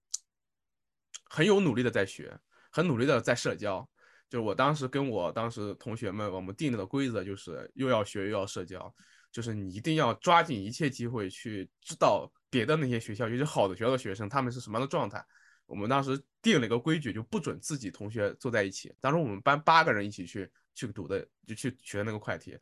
[1.24, 2.38] 很有努力的在学，
[2.70, 3.88] 很努力的在社交。
[4.28, 8.94] 就我当时跟我当时同学们，我们定的规则就是又要学又要社交，
[9.32, 15.24] 就是你一定要抓紧一切机会去知道别的那些学校，尤其好的学校的学生他们是什么样的状态。
[15.64, 18.94] 我们当时定了一个规矩，就不准自己同学坐在一起。
[19.00, 22.56] 当时我们班八个人一起去去读的，就去学那个快题。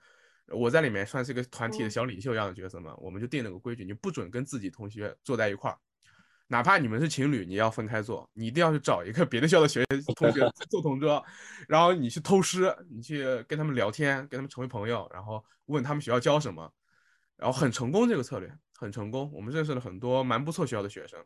[0.48, 2.94] 我在里面算是一个团体的小领袖一样的角色嘛。
[2.98, 5.78] 我们就定了个规矩，你不准跟自己同学坐在一块儿，
[6.46, 8.28] 哪怕你们是情侣，你要分开坐。
[8.32, 9.84] 你一定要去找一个别的校的学
[10.16, 11.24] 同学坐同桌，
[11.68, 16.72] 然后你去偷师，你去跟他们聊天，跟他们成为朋友，然后问他们学校教什么，
[17.36, 19.30] 然后很成功这个策略很成功。
[19.32, 21.18] 我们认识了很多蛮不错学校的学生，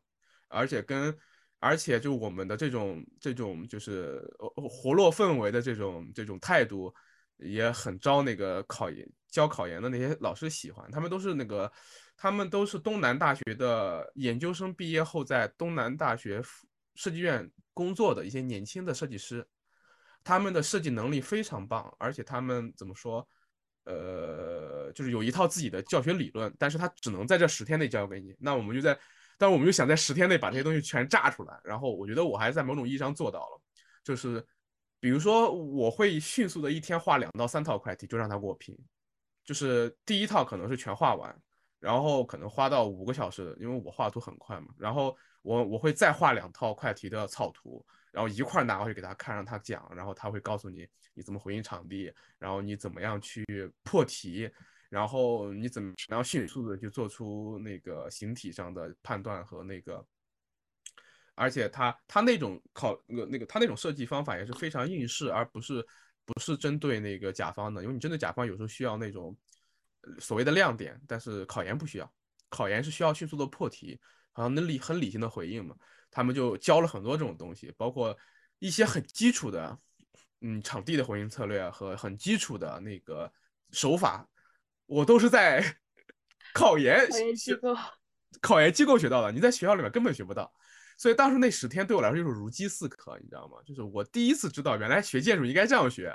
[0.49, 1.17] 而且跟。
[1.63, 4.19] 而且，就我们的这种这种就是
[4.55, 6.91] 活络氛围的这种这种态度，
[7.41, 10.91] 也很招那个考研教考研的那些老师喜欢。
[10.91, 11.71] 他们都是那个，
[12.17, 16.43] 他们都是东南大学的研究生毕业后，在东南大学
[16.95, 19.47] 设计院工作的一些年轻的设计师。
[20.23, 23.27] 他们的设计能力非常棒，而且他们怎么说？
[23.85, 28.37] 呃，就是有一套自己的教学理论，但是他只能在这十天内教给你。
[28.39, 28.99] 那我们就在。
[29.39, 33.63] 但是我们就想在十天内把这些东西全炸出来，然后我觉得我还在某种意义上做到了，
[34.05, 34.47] 就是
[35.01, 38.79] 比如说我会迅速的一天画两到三套快题，就让他给我评，
[39.45, 41.35] 就是第一套可能是全画完，
[41.79, 53.45] 然后可能花到五个小时，因为我画图很快嘛，然后我我会再画两套快题的草图，然后一块拿过去给他看，让他讲，然后他会告诉你你怎么回应场地，然后你怎么样去
[53.83, 54.51] 破题。
[54.91, 60.05] 然后你怎么然后迅速的去做出那个形体上的判断和那个，
[61.41, 65.83] 而且他他那种考那个那个他那种设计方法也是非常应试，而不是
[66.27, 69.35] 不是针对那个甲方的，因为你针对甲方有时候需要那种
[70.19, 72.13] 所谓的亮点，但是考研不需要，
[72.51, 73.99] 考研是需要迅速的破题，
[74.33, 75.75] 好像能理很理性的回应嘛。
[76.11, 78.15] 他们就教了很多这种东西，包括
[78.59, 79.79] 一些很基础的
[80.43, 83.33] 嗯场地的回应策略和很基础的那个
[83.71, 84.29] 手法。
[84.85, 85.65] 我都是在
[86.53, 87.75] 考研机构、
[88.43, 90.53] 考研机构学到的，你在学校里面根本学不到。
[91.01, 93.57] 所以当时那十天对我来说就是如饥似渴，你知道吗？
[93.65, 96.15] 就是我第一次知道原来学建筑应该这样学。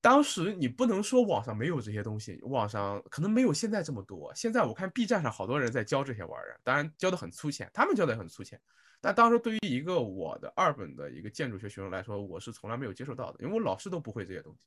[0.00, 4.32] 当时你不能说网上没有这些东西，网上可能没有现在这么多。
[4.34, 8.58] 现在我看 B 站上好多人在教这些玩意儿，当然教的很粗浅，他们教的也很粗浅。
[9.02, 14.66] 但当时对于一个我的二本的一个建筑学学生来说，我是从来没有接受到的，因为我老师都不会这些东西，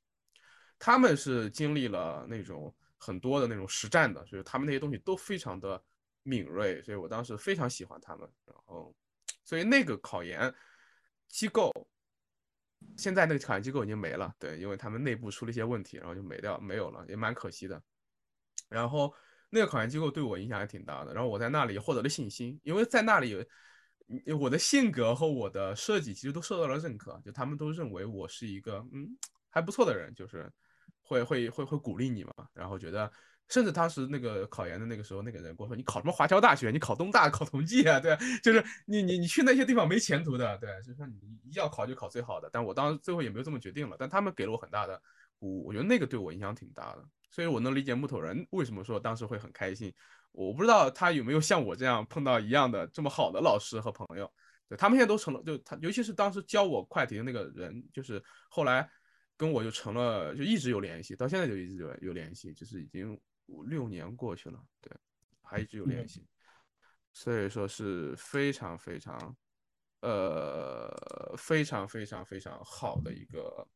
[0.78, 2.72] 他们是经历了那种。
[3.00, 5.80] 很多的那种实战的，所以他们那些东西都非常的
[6.24, 8.28] 敏锐，所以我当时非常喜欢他们。
[8.44, 8.92] 然后，
[9.48, 10.54] 所以那个考研
[11.30, 11.72] 机构，
[12.98, 17.82] 现在那个考研机构已经没了，对，因为他们内部出了一些问题，然后就没掉，没有了，也蛮可惜的。
[18.68, 19.14] 然后
[19.50, 23.42] 那个考研机构对我影响还挺大的，然后我在那里获得了信心，因为在那里
[24.38, 29.18] 我的性格和我的设计其实都受到了认可，就他们都认为我是一个嗯
[29.50, 30.52] 还不错的人，就是
[31.00, 33.10] 会会会会鼓励你嘛，然后觉得。
[33.50, 36.70] 甚至当时那个考研的那个时候，那个人跟我说：“你考什么华侨大学？
[36.70, 37.98] 你考东大，考同济啊？
[37.98, 40.58] 对，就是你你你去那些地方没前途的。
[40.58, 41.18] 对，就是说你
[41.54, 42.50] 要考就考最好的。
[42.52, 43.96] 但我当时最后也没有这么决定了。
[43.98, 45.02] 但他们给了我很大的
[45.40, 47.06] 鼓舞，我觉得那个对我影响挺大的。
[47.30, 49.94] 所以我能理解木头人为什么说当时会很开心。
[50.34, 54.30] 我不知道他有没有像我这样碰到一样的这么好的老师和朋友。
[54.68, 58.90] 对他们现在都成了，就他尤其是当时教我快题的那个人，就是后来
[59.38, 63.18] 跟我就成了，就一直有联系，到现在就一直有有联系，就是已经。
[63.48, 64.92] 五六年过去了，对，
[65.42, 66.26] 还一直有联系，
[67.12, 69.36] 所以说是非常非常，
[70.02, 73.68] 呃，非常非常非常好的一个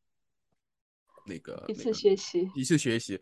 [1.26, 3.22] 那个一次学习，一次学习，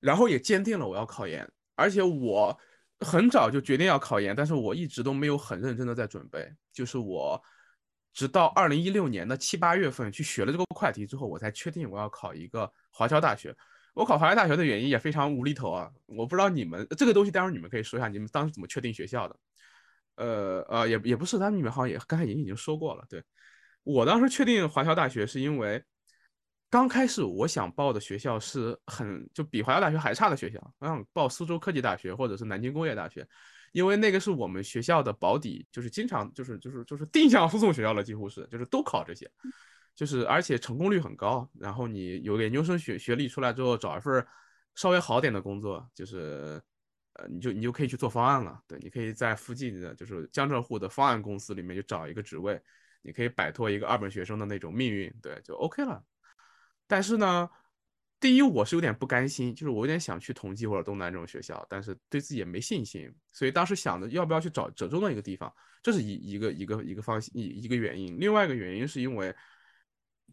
[0.00, 2.58] 然后也坚定了我要考研，而且我
[3.00, 7.40] 很早就决定要考研，但是我一直都没有很认真的在准备，就是我
[8.12, 13.54] 直到二零一六年的七八月份去学了这个快题之后，我才确定我要考一个华侨大学。
[13.94, 15.90] 我考华侨大学的原因也非常无厘头啊！
[16.06, 19.36] 我不知道你们这个东西，待会儿你们可以说一下，你们当时怎么确定学校的？
[20.16, 23.04] 呃呃，也也不是，他们你们好像也刚才也已经说过了。
[23.08, 23.22] 对
[23.82, 25.82] 我当时确定华侨大学，是因为
[26.70, 33.26] 刚开始我想报的学校是很就比华侨大学还差的学校，我想报苏州科技大学或者是南京工业大学，
[33.72, 39.30] 因为那个是我们学校的保底，就是经常就是就是就是定向 输送学校了，几乎是就是都考这些。
[39.94, 44.26] 就是而且成功率很高，然后你有研究生学学历出来之后，找一份
[44.74, 46.60] 稍微好点的工作，就是
[47.12, 48.58] 呃，你就你就可以去做方案了。
[48.66, 52.58] 对，你可以在附近的，就是江浙沪的方案公司里面就找一个职位，
[53.02, 56.02] 你可以摆脱一个二本学生的那种命运，对，就 OK 了。
[56.86, 57.48] 但是呢，
[58.18, 68.18] 第一我是有点不甘心，就是我有点想去同济或者东南这种学校，但是对自己也没信心，所以当时想着要不要去找折中的一个地方，这是一一个一个一个方一一个原因。
[68.18, 69.34] 另外一个原因是因为。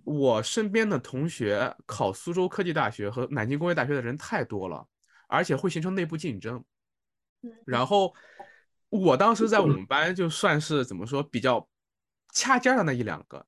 [0.04, 4.86] 我身边的同学考苏州科技大学和南京工业大学的人太多了，
[5.28, 6.64] 而且会形成内部竞争。
[7.66, 8.14] 然后
[8.90, 11.68] 我当时在我们班就算是怎么说比较
[12.34, 13.46] 掐尖的那一两个。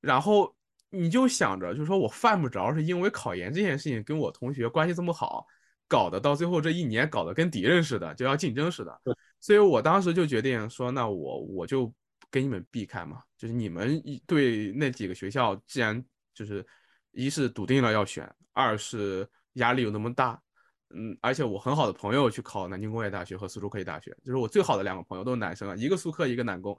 [0.00, 0.54] 然后
[0.90, 5.46] 你就想着，就是说我犯不着是因为考研这件事情跟我同学关系这么好，
[5.86, 9.00] 搞得到最后这一年搞得跟敌人似的，就要竞争似的。
[9.40, 11.92] 所以我当时就决定说，那我我就。
[12.30, 16.02] 给你们避开嘛，就是你们一对那几个学校，既然
[16.34, 16.64] 就是
[17.12, 20.40] 一是笃定了要选，二是压力有那么大，
[20.94, 26.76] 嗯，而且我很好的朋友去考南京工业大学和苏州科技大学，就是我最好的两个朋友都是男生啊，一个苏科，一个南工，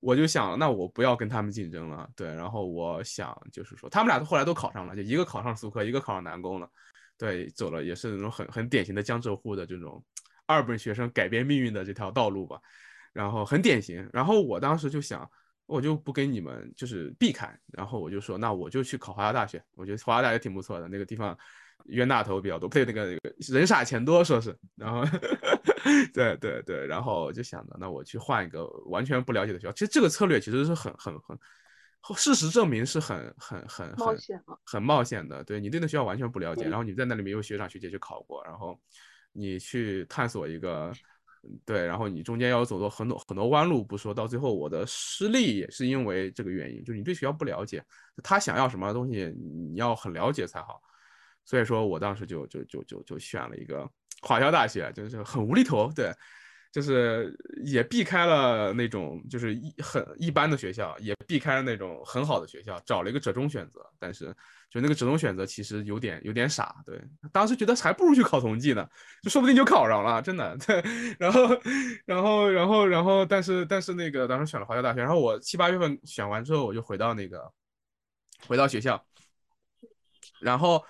[0.00, 6.68] 我就想，那我不要跟他们竞争了，对，然后我想就是说，他们俩后来都考上了，就一个考上苏科，一个考上南工了，
[7.16, 10.04] 对，走了也是那种很很典型的江浙沪的这种
[10.46, 12.60] 二本学生改变命运的这条道路吧。
[13.18, 15.28] 然后很典型，然后我当时就想，
[15.66, 21.36] 我就不跟你们就是避开，然后我就说，那我就去考华侨大学，我觉得华侨大学挺不错的，那个地方
[21.86, 25.02] 冤大头比较多，对，那个那个人傻钱多，说是，然后
[26.14, 31.36] 对对对，然后就想着，那我去换一个完全不了解的学校，其实这个策略其实是很很很，
[32.16, 38.78] 事实证明是很很很冒险很冒险的，对你对那学校完全不了解，然后你在那里面有学长学姐去考过，然后
[39.32, 40.92] 你去探索一个。
[41.64, 47.84] 对，然后你中间要走多很多很多弯路不说，到最后我的失利也是因为这个原因，就是你对学校不了解，
[48.22, 50.80] 他想要什么东西你要很了解才好。
[51.44, 53.88] 所以说我当时就就就就就选了一个
[54.22, 56.12] 华侨大学，就是很无厘头，对。
[56.70, 63.80] 就是也避开了那种就是一很一般的学校，也避开了那种很好的学校，找了一个折中选择。
[63.98, 64.26] 但是
[64.70, 67.00] 就那个折中选择其实有点有点傻，对，
[67.32, 68.86] 当时觉得还不如去考同济呢，
[69.22, 70.56] 就说不定就考上了，真的。
[70.66, 70.82] 对，
[71.18, 71.48] 然后
[72.04, 77.50] 然后然后然后，但是但是那个当时选了华侨大学，然后我七八月份选完之后，我就回到那个
[78.46, 79.02] 回到学校，
[80.40, 80.84] 然后。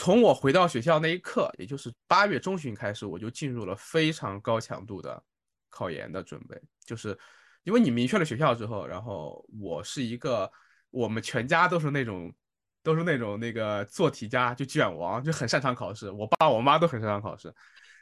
[0.00, 5.22] 从我回到学校那一刻，也就是八月中旬开始，我就进入了非常高强度的
[5.68, 6.58] 考研的准备。
[6.86, 7.16] 就是
[7.64, 10.50] 因为你明确了学校之后，然后我是一个，
[10.88, 12.34] 我们全家都是那种，
[12.82, 16.10] 都是那种那个做题家，就卷王，就很擅长考试。
[16.10, 17.54] 我爸我妈都很擅长考试，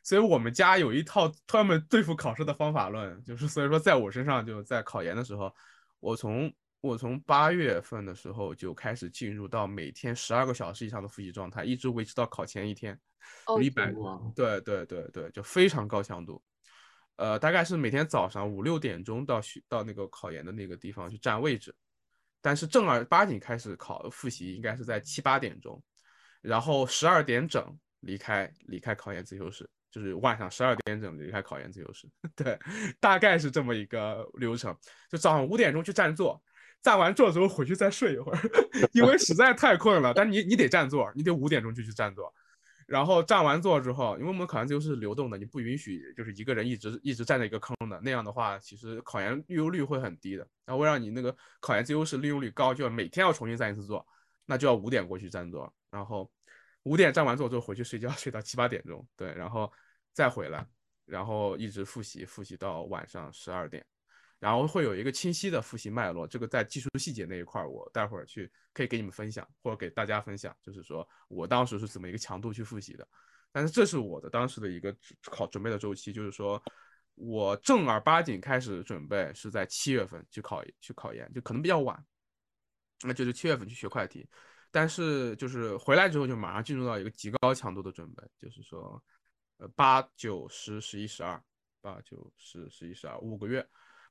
[0.05, 3.21] 所以我们家有一套专门对付考试的方法论。
[3.25, 5.53] 就是所以说，在我身上，就在考研的时候，
[5.99, 6.49] 我从。
[6.81, 12.99] 我从八月份的时候就开始进入到每天十二个小时以上的复习状态，一直维持到考前一天，
[13.61, 13.93] 一百
[14.35, 16.43] 对对对对，就非常高强度。
[17.17, 21.75] 呃，大概是每天早上五六点钟到学到那个考研的那个地方去占位置，
[22.41, 25.83] 但是正儿八经开始考复习应该是在七八点钟，
[26.41, 29.69] 然后十二点整离开离开考研自修室。
[29.91, 32.09] 就就是晚上十二点整离开考研自由室。
[32.37, 32.57] 对，
[33.01, 34.77] 大概是这么一个流程。
[35.11, 36.41] 就早上五点钟去占座，
[36.83, 38.39] 占完座之后回去再睡一会儿，
[38.93, 40.15] 因为实在太困了。
[40.15, 42.33] 但你你得占座，你得五点钟就去占座。
[42.87, 50.49] 然后占完座之后，因为我们考研自由是流动的，你不允许就是一个人一直一直站在一个坑的，那样的话，其实考研利用率会很低的。
[50.65, 54.07] 然后为让你那个考研自由室利用率高，就要每天要重新占一次座，
[54.47, 56.31] 那就要五点过去占座，然后
[56.85, 59.71] 五点占完座之后回去睡觉，睡到七八点钟，对，然后
[60.15, 60.67] 再回来，
[61.05, 63.85] 然后一直复习，复习到晚上十二点。
[64.41, 73.07] 然后会有一个清晰的复习脉络，这个在技术细节那一块，我待会儿去可以给你们分享，或者给大家分享，就是说我当时是怎么一个强度去复习的。
[73.51, 76.63] 但是这是我的当时的一个考准备的周期，就是说
[77.15, 82.07] 我正儿八经开始准备是在七月份去考去考研，就可能比较晚，
[83.03, 84.29] 那就是七月份去学快题。
[84.71, 89.03] 但是就是回来之后就马上进入到一个极高强度的准备，就是说
[89.57, 91.43] 呃八九十十一十二，
[91.81, 93.67] 八九十十一十二五个月。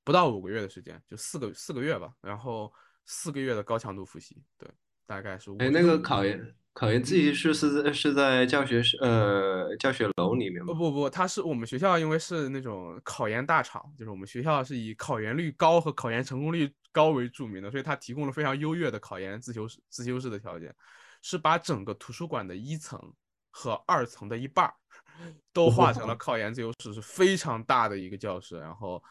[0.07, 2.71] 不到五个月的时间，就四个四个月吧，然后
[3.05, 4.65] 四个月的高强度复习，对，
[5.05, 5.51] 大概是。
[5.59, 10.67] 哎，那个考研考研自习室是在是在教学室呃教学楼里面吗？
[10.67, 20.73] 不不不，它是我们学校，因为是那种考研大厂，就是我们学校是以考研率高和考研成功率高为著名的，所以它提供了非常优越的考研自修室自修室的条件，
[21.21, 22.97] 是把整个图书馆的一层
[23.51, 24.73] 和二层的一半儿
[25.51, 29.03] 都划成了考研自修室，是非常大的一个教室，然后。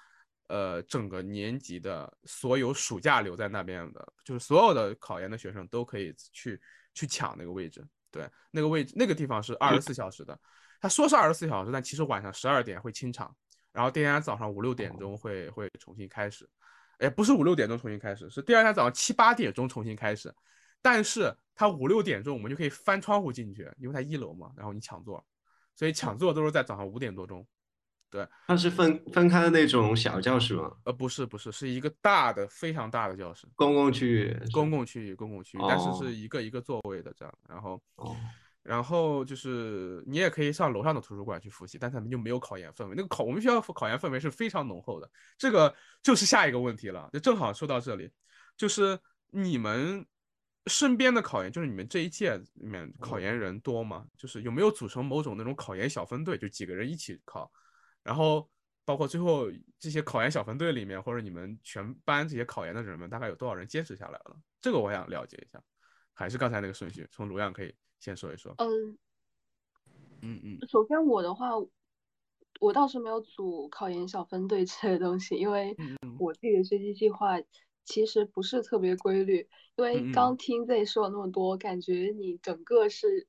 [0.49, 6.61] 呃，整个年级的所有暑假留在那边的，就是所有的考研的学生都可以去
[6.95, 7.85] 去抢那个位置。
[8.11, 10.39] 对，那个位置那个地方是二十四小时的。
[10.81, 13.35] 他说是二十四小时，但其实晚上十二点会清场，
[13.73, 16.49] 然后第二天早上五六点钟会会重新开始。
[16.99, 20.33] 哎，不是五六点钟重新开始，是第二天早上七八点钟重新开始。
[20.81, 25.27] 但是他五六点钟我们就可以翻窗户进去，因为他一楼嘛，然后你抢座，
[25.75, 27.45] 所以抢座都是在早上五点多钟。
[28.17, 30.73] 对，它是分分开的那种小教室吗？
[30.85, 37.35] 呃，不是，不是，是一个大的、非常大的教室，公共区域，公共区域，公共区域，但是是一个一个座位的这样。
[37.47, 37.79] 然后，
[38.63, 42.95] 然后就是你也可以上楼上的图书馆去复习，但他们就没有考研氛围。
[42.97, 45.11] 那个考我们学校考研氛围是非常浓厚的。
[45.37, 48.11] 这个就是下一个问题了，就正好说到这里，
[48.57, 48.99] 就是
[49.31, 50.03] 你们
[50.69, 54.07] 身边的考研，就是你们这一届里面考研人多吗？
[54.17, 57.53] 就是有没有组成某种那种考研小分队，就几个人一起考？
[58.07, 58.49] 然后
[58.85, 59.51] 包括最后
[59.81, 64.37] 这些考研小分队里面，或者你们全班这些考研的人们，大概有多少人坚持下来了？
[64.61, 65.61] 这个我想了解一下。
[66.15, 68.55] 还是刚才那个顺序，从卢阳可以先说一说。
[68.59, 68.97] 嗯
[70.23, 70.59] 嗯嗯。
[70.69, 71.51] 首先我的话，
[72.61, 75.77] 我倒是没有组考研小分队这些东西，因为
[76.21, 77.35] 我自己的学习计划
[77.85, 79.49] 其实不是特别规律。
[79.75, 83.27] 因为刚听 Z 说了那么多，感觉你整个是。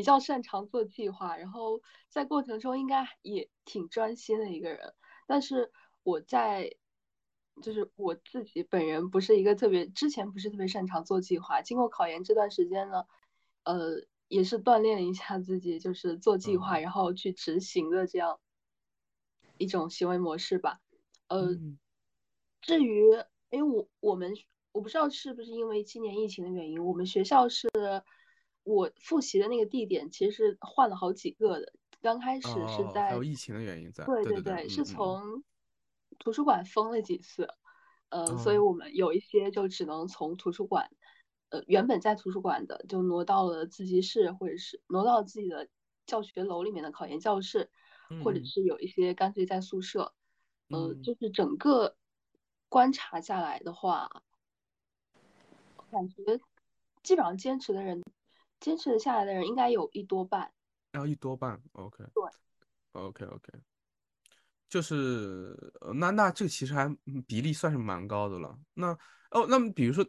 [0.00, 4.94] 比较擅长做计划，然后在过程中应该也挺专心的一个人。
[5.26, 5.70] 但是
[6.02, 6.74] 我在，
[7.60, 11.60] 就是我自己本人不是一个特别之前不是特别擅长做计划。
[11.60, 13.04] 经过考研这段时间呢，
[13.64, 18.40] 呃，也是锻炼了一下自己，就是做计划然后去执行的这样
[19.58, 20.80] 一种行为模式吧。
[21.28, 21.58] 呃，
[22.62, 23.04] 至于
[23.50, 24.32] 因为我我们
[24.72, 27.68] 我不知道是不是因为今年疫情的原因，我们学校是。
[28.62, 35.42] 我复习的那个地点其实是换了好几个的，刚开始是在还有疫情的原因在，对对对，是从
[36.18, 37.48] 图书馆封了几次，
[38.10, 40.90] 呃，所以我们有一些就只能从图书馆，
[41.48, 45.68] 呃，原本在图书馆的就挪到了自习室，或者是挪到自己的
[46.06, 47.70] 教学楼里面的考研教室，
[48.22, 50.12] 或者是有一些干脆在宿舍，
[50.68, 51.96] 呃，就是整个
[52.68, 54.22] 观察下来的话，
[55.90, 56.38] 感觉
[57.02, 58.02] 基本上坚持的人。
[58.60, 60.52] 坚持下来的人应该有一多半，
[60.92, 62.22] 要一多半，OK，对
[62.92, 63.52] ，OK OK，
[64.68, 65.56] 就是
[65.94, 66.94] 那那这个其实还
[67.26, 68.56] 比例算是蛮高的了。
[68.74, 68.88] 那
[69.30, 70.04] 哦，那么比如说，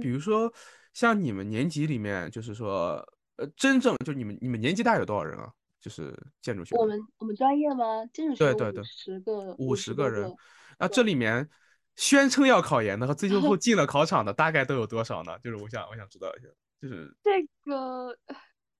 [0.00, 0.52] 比如说
[0.94, 3.04] 像你们年级里面，就是说，
[3.36, 5.52] 呃，真正就你们你们年级大概有多少人啊？
[5.80, 8.04] 就是建筑学，我们我们专业吗？
[8.12, 10.30] 建筑学对对对，十个五十个人。
[10.78, 11.48] 那这里面
[11.96, 15.38] 宣称要考研的和最 后进了考场的大概都有多少呢？
[15.38, 16.48] 就是我想我想知道一下。
[16.80, 18.16] 就是这个，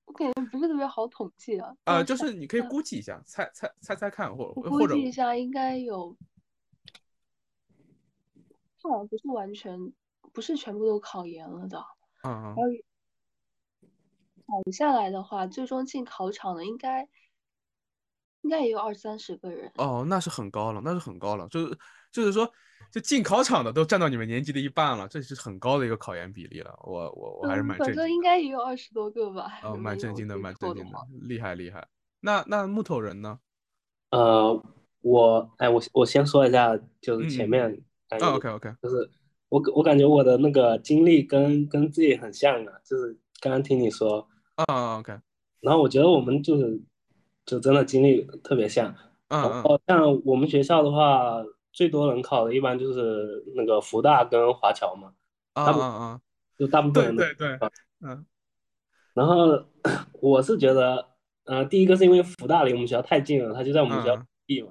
[0.06, 1.74] 我感觉不是特别好统计啊。
[1.84, 6.16] 呃，就是你可以估计一下，猜猜猜猜看，或或估计一下，应该有，
[8.82, 9.78] 好像不是完全，
[10.32, 11.84] 不是全部都考研了的。
[12.24, 12.82] 嗯嗯。
[14.46, 17.06] 考下来的话，最终进考场的应该，
[18.42, 19.70] 应该也有二三十个人。
[19.76, 21.78] 哦，那是很高了，那是很高了，就是
[22.12, 22.50] 就是说。
[22.90, 26.76] 就进考场的都占到你们年级的一半了，这是很高的一个考研比例了。
[26.82, 27.94] 我我我还是蛮震惊。
[27.94, 29.60] 反正应该也有二十多个吧。
[29.62, 31.86] 哦，蛮震惊的，蛮震惊的，厉害厉害。
[32.18, 33.38] 那那木头人呢？
[34.10, 34.60] 呃，
[35.02, 39.08] 我哎，我我先说一下，就是前嗯面感啊觉，OK OK，就是
[39.50, 44.26] 我我感觉我的那个经历跟跟自己很像啊，就是刚刚听你说，
[44.56, 45.16] 啊 OK，
[45.60, 46.82] 然后我觉得我们就是
[47.50, 48.94] 就真的经历特别像。
[49.28, 55.12] 嗯像我们学校的话，最多能考的一般就是那个福大跟华侨嘛，
[55.54, 56.20] 啊啊啊，
[56.56, 57.68] 就大部分人对对对，
[58.02, 58.24] 嗯。
[59.14, 59.64] 然后
[60.22, 61.04] 我是觉得，
[61.44, 64.18] 呃，第一个是因为福大离我们学校太近了，它就在我们学校嗯。
[64.18, 64.68] 隔壁嘛，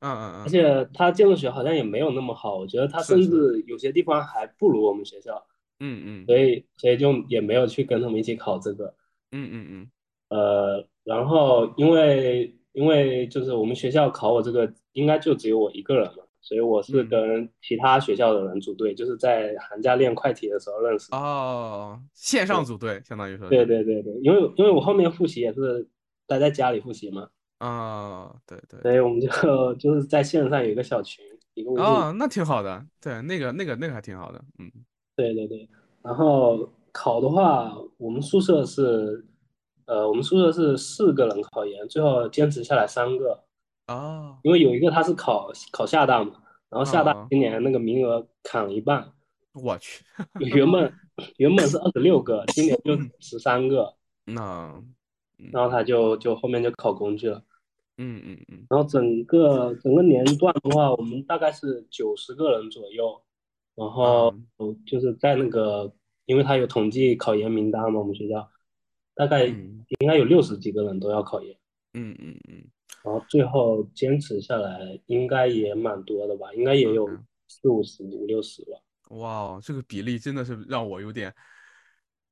[0.00, 5.44] 嗯嗯嗯，而且它建筑学好像也没有那么好，我觉得它甚至有些地方还不如我们学校，
[5.80, 6.26] 嗯嗯。
[6.26, 8.94] 所以所以就也没有去跟他们一起考这个。
[9.32, 9.90] 嗯嗯嗯。
[10.30, 17.08] 呃，然后因为因为就是我们学校考我这个应该就只有我一个人嘛，所以我是嗯。
[17.08, 21.16] 跟其他学校的人组队，就是在寒假练快题的时候认识的。
[21.16, 25.88] 哦，线上组队相当于说对，对对对，因为因为我后面复习也是
[26.26, 27.28] 待在家里复习嘛，
[27.58, 31.24] 啊，对对所以我们就就是在线上有一个小群，
[31.54, 34.70] 一个微信哦，那挺好的，对，那个那个那个还挺好的，嗯。
[35.16, 35.68] 对对对，
[36.02, 39.22] 然后考的话，我们宿舍是，
[39.90, 43.42] 呃，我们宿舍是四个人考研，最后坚持下来三个，
[43.88, 46.32] 哦，因为有一个他是考考厦大嘛，
[46.68, 49.12] 然后厦大哦今年那个名额砍了一半，
[49.52, 50.04] 我去，
[50.38, 50.92] 原本
[51.38, 53.92] 原本是二十六个，今年就十三个，
[54.26, 54.80] 那
[55.38, 57.42] 嗯然后他就就后面就考公去了，
[57.98, 63.20] 嗯嗯嗯然后整个整个年段的话，我们大概是九十个人左右，
[63.74, 64.32] 然后
[64.86, 65.92] 就是在那个，
[66.26, 68.48] 因为他有统计考研名单嘛，我们学校
[69.20, 69.76] 大概嗯。
[69.98, 71.52] 应该有六十几个人都要考研，
[71.94, 72.62] 嗯嗯嗯，
[73.02, 77.08] 然后最后坚持下来应该也蛮多的吧，应该也有
[77.48, 78.78] 四五十、五六十吧。
[79.16, 81.34] 哇哦，这个比例真的是让我有点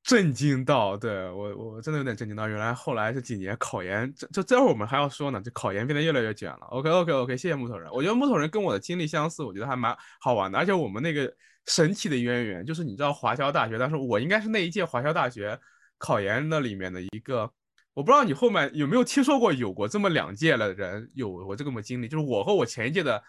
[0.04, 6.66] 震惊到，对我我真的有点震惊到，原来后来这几年考研，这这这会儿我们还要说呢，这考研变得越来越卷了。
[6.70, 11.28] OK OK OK，谢谢木头人，我觉得木头人跟我的经历相似，我觉得还蛮好玩的，而且我们那个
[11.66, 15.58] 神奇的渊源，就是你知道华侨大学，但是我应该是那一届华侨大学
[15.98, 17.52] 考研的里面的一个。
[17.94, 23.20] 我不知道你后面有没有听说过有过这么两届的人有我这么经历，就是我和我前一届的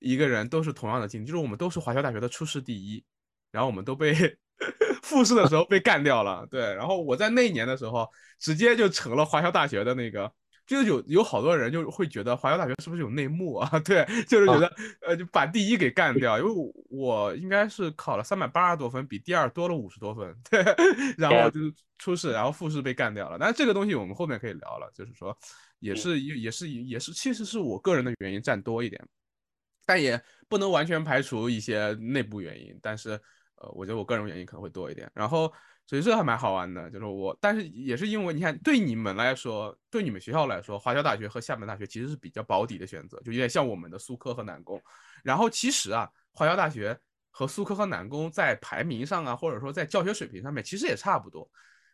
[0.00, 3.04] 一个人都是同样的经历，就是我们都是华侨大学的初试第一，
[3.52, 4.12] 然后我们都被
[5.02, 8.08] 复试的时候被干掉了，对，然后我在那一年的时候
[8.40, 10.32] 直接就成了华侨大学的那个。
[10.66, 13.68] 就是有有好多人就会觉得华侨大学是不是有内幕啊？
[13.84, 20.64] 对，就是觉得呃就把第一给干掉，因为我我应该是考了三百八十多分，比第二多了五十多分， 对，
[21.18, 23.36] 然后就是初试，然后复试被干掉了。
[23.38, 25.36] 但是这个东西我们后面可以聊了，就是说
[25.80, 29.00] 也是也也是也是其实是我个人的原因占多一点，
[29.84, 33.10] 但也不能完全排除一些内部原因，但是
[33.56, 35.52] 呃我觉得我个人原因可能会多一点，然后。
[35.86, 44.80] 所以这还蛮好玩的，就是我，但是也是因为你看，对你们来说，对你们学校来说，华侨大学和厦门大学其实是比较保底的选择，就有点像我们的苏科和南工。
[45.22, 46.98] 然后其实啊，华侨大学
[47.30, 51.48] 和苏科和南工在排名上啊，或者说在教学水平上面，其实也差不多。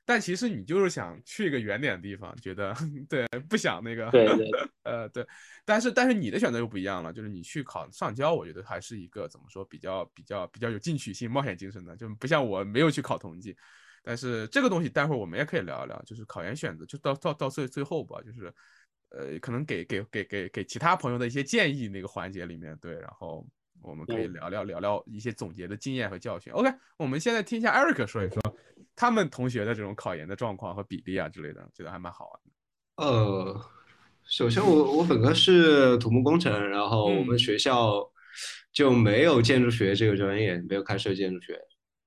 [0.05, 2.75] 但其实你就是想去一个远点的地方，觉得
[3.09, 4.51] 对，不想那个，对对，
[4.83, 5.25] 呃对，
[5.65, 13.57] 但是但是你的选择又不一样了，就是你去考上交，我觉得还是一个怎么说比较比较比较有进取性、冒险精神的，就不像我没有去考统计。
[14.03, 18.53] 但是这个东西待会儿我们也可以聊一聊，就是考研选择，就到到到最最后吧，就是
[19.11, 23.47] 呃可能给给给给给其他朋友的一些建议那个环节里面，对，然后
[23.83, 26.53] 我们可以聊聊聊聊一些总结的经验和教训。
[26.53, 28.41] OK，我们现在听一下 Eric 说一说
[28.95, 32.51] 他们同学的这种考研的状况和比例啊之类的，觉得还蛮好玩的。
[33.05, 33.61] 呃，
[34.25, 38.03] 首先我我本科是土木工程，然后我们嗯学校
[38.73, 41.59] 就没有建筑学这个专业，没有开设建筑学。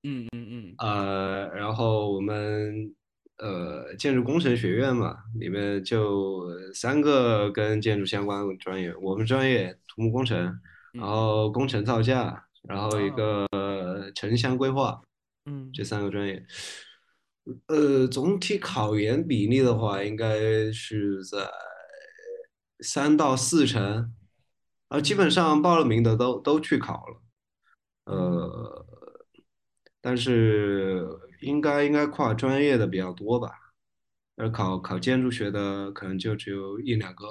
[0.04, 2.94] 嗯嗯嗯呃，然后我们
[3.38, 10.60] 呃建筑工程学院嘛，里面就三个跟建筑相关的专业，我们专业土木工程，
[10.94, 15.02] 然后工程造价，然后一个呃城乡规划，
[15.44, 15.70] 嗯。
[15.74, 16.46] 这三个专业。
[17.66, 21.50] 呃，总体考研比例的话，应该是在
[22.80, 23.82] 三到四成，
[24.88, 27.20] 然后基本上报了名的都都去考了，
[28.06, 28.86] 呃，
[30.00, 31.06] 但是
[31.42, 33.50] 应该应该跨专业的比较多吧，
[34.36, 37.26] 而考考建筑学的可能就只有一两个，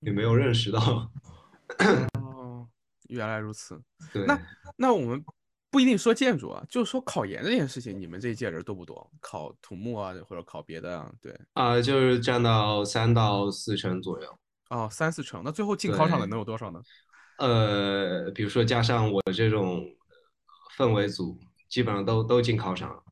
[0.00, 1.12] 也没有认识到。
[3.10, 3.80] 哦，原来如此。
[4.12, 4.40] 对，那
[4.76, 5.22] 那我们
[5.70, 9.10] 不一定说建筑啊，就是说考研这件事情，你们这一届人多不多？
[9.20, 11.12] 考土木啊，或者考别的啊？
[11.20, 14.38] 对，啊、就是占到三到四成左右。
[14.70, 15.42] 哦，三四成。
[15.44, 16.80] 那最后进考场的能有多少呢？
[17.38, 19.84] 呃，比如说加上我这种
[20.76, 21.38] 氛围组，
[21.68, 23.02] 基本上都都进考场了。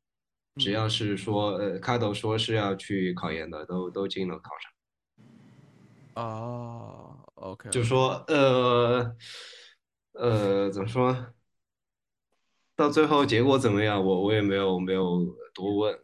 [0.57, 4.73] 只要是说呃开头说是要去考研的，都都进了考场。
[6.25, 9.17] 哦，OK，就说呃
[10.19, 11.35] 呃怎么说？
[12.77, 14.05] 到最后结果怎么样？
[14.05, 15.95] 我我也没有没有多问。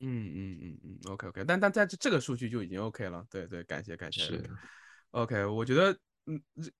[0.00, 3.24] 嗯嗯嗯嗯，OK OK，但但在这这个数据就已经 OK 了。
[3.30, 4.22] 对对，感谢感谢。
[4.22, 4.50] 是
[5.10, 5.92] OK，我觉得
[6.26, 6.70] 嗯，这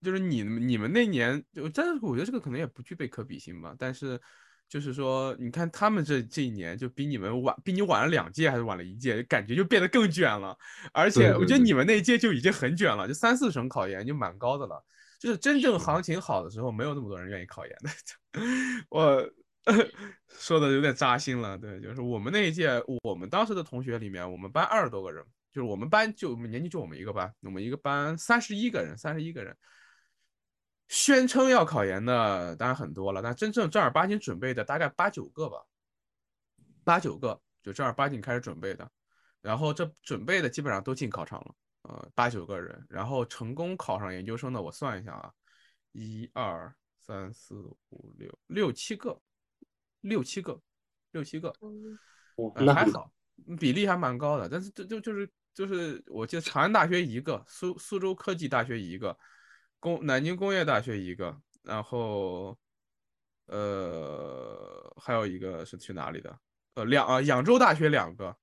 [0.00, 3.74] 就是你你们那年就真的，我觉得这个可能也不具备可比性吧。
[3.78, 4.20] 但是
[4.68, 10.56] 就是说，你看他们这这一年就比你们晚，比你晚了两届还是晚了一届，感觉就变得更卷了。
[10.92, 14.82] 而且我觉得你们那一届就已经很卷了，就三四省考研就蛮高的了。
[15.18, 17.90] 就是真正行情好的时候，没有那么多人愿意考研的。
[18.90, 19.30] 我
[20.28, 29.56] 说的有点扎心了，对，就是我们那一届，我们当时的同学里面，我们班二十多个人，就是我们班就我们年级就我们一个班，我们一个班三十一个人，三十一个人，
[30.88, 35.64] 宣称要考研的当然很多了，但真正正儿八经准备的大概八九个吧，
[36.84, 38.86] 八九个就正儿八经开始准备的，
[39.40, 41.54] 然后这准备的基本上都进考场了，
[41.84, 45.30] 呃，八九个人，然后成功考上研究生的，我算一下啊，
[45.92, 47.56] 一二三四
[47.90, 49.20] 五六六七个，
[50.00, 50.58] 六七个，
[51.10, 51.54] 六七个，
[52.56, 53.12] 那还好，
[53.60, 54.48] 比例还蛮高的。
[54.48, 59.14] 但是这就就是就是，我记得长安大学一个，苏苏州科技大学一个，
[59.78, 62.58] 工南京工业大学一个，然后
[63.46, 66.40] 呃还有一个是去哪里的？
[66.76, 68.34] 呃两啊扬州大学两个，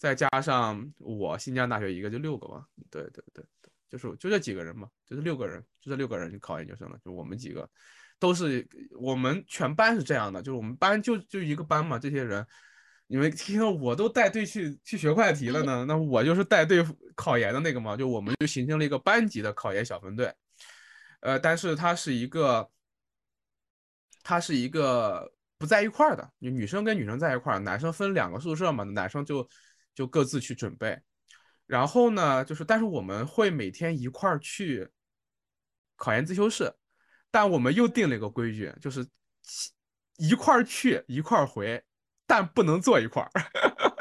[0.00, 2.66] 再加上我新疆大学一个，就六个嘛。
[2.90, 3.44] 对对对，
[3.88, 7.70] 就是就这几个人嘛，就是六个人，就这六个人去考研究生了，就我们几个。
[8.18, 12.46] 都是我们全班是这样的，就是我们班就就一个班嘛，这些人，
[13.06, 16.84] 你们听到我都带队去去学快题了呢，那我就是带队
[17.14, 20.30] 考研的那个嘛，就我们就形成了一个班级的考研小分队，
[21.20, 22.70] 呃，但是它是一个，
[24.22, 29.48] 它是一个不在一块儿的，女生跟女生在一块儿，男生分两个宿舍嘛，男生就
[30.00, 30.98] 就各自去准备，
[31.66, 34.88] 然后呢，就是但是我们会每天一块儿去
[35.94, 36.72] 考研自修室。
[37.30, 39.06] 但我们又定了一个规矩，就是
[40.16, 41.84] 一块儿去一块儿回，
[42.26, 43.30] 但不能坐一块儿。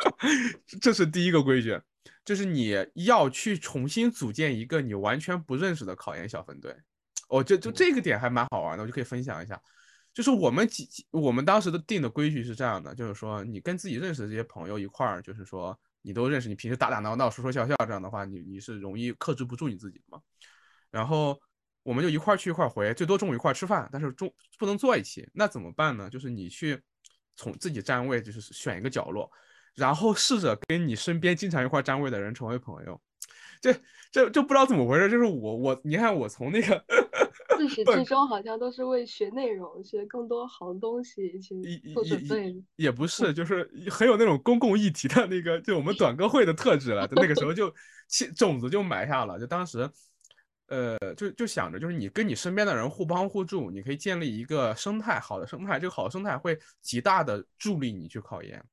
[0.80, 1.78] 这是第一个规矩，
[2.24, 6.74] 就是你要去重新组建一个你完全不认识的考研小分队。
[7.28, 9.62] 哦，就就这个点还蛮好玩的，我就可以分享一下。
[10.14, 20.22] 就是我们几我们当时的定的规矩是这样的，就是说你跟自己认识的这些朋友一块儿，就是说你都认识，你平时打打闹闹、说说笑笑这样的话，你你是容易克制不住你自己的嘛。
[20.90, 21.40] 然后。
[21.82, 25.28] 我们就一块去一块回，最多中午一块吃饭，但是中不能坐一起。
[25.34, 26.10] 那怎么办呢？
[26.10, 26.80] 就是你去
[27.36, 29.32] 从自己占位，就是选一个角落，
[29.74, 33.02] 然后试着跟你身边经常一块占位的人成为朋友。
[33.62, 33.74] 这
[34.12, 36.84] 这就不知道怎么回事，就是我我你看我从那个
[37.68, 41.62] 自始至终好像都是为学内容、学更多好东西去
[41.94, 42.56] 做准备。
[42.76, 47.08] 也不是，就是很有那种公共议题的那个，就我们短歌会的特质了。
[47.12, 47.74] 那个时候就
[48.08, 49.90] 起种子就埋下了，就当时。
[50.72, 58.64] 呃，就就想着，就是你跟你身边的人互帮互助，你可以建立一个生态，好的生态，这个好的生态会极大的助力你去考研。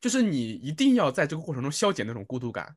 [0.00, 2.72] 就是你一定要在这个过程中消减那种孤独感，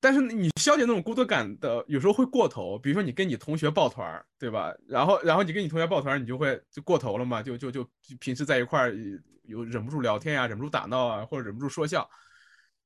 [0.00, 4.74] 但是你消解那种孤独感的有时候会过头，比如说你跟你同学抱团儿，对吧？
[4.86, 7.88] 然后然后你跟你同学抱团儿，你就会就过头了嘛，就就就
[8.20, 8.96] 平时在一块儿
[9.44, 12.08] 有忍不住聊天啊，忍不住打闹啊，或者忍不住说笑。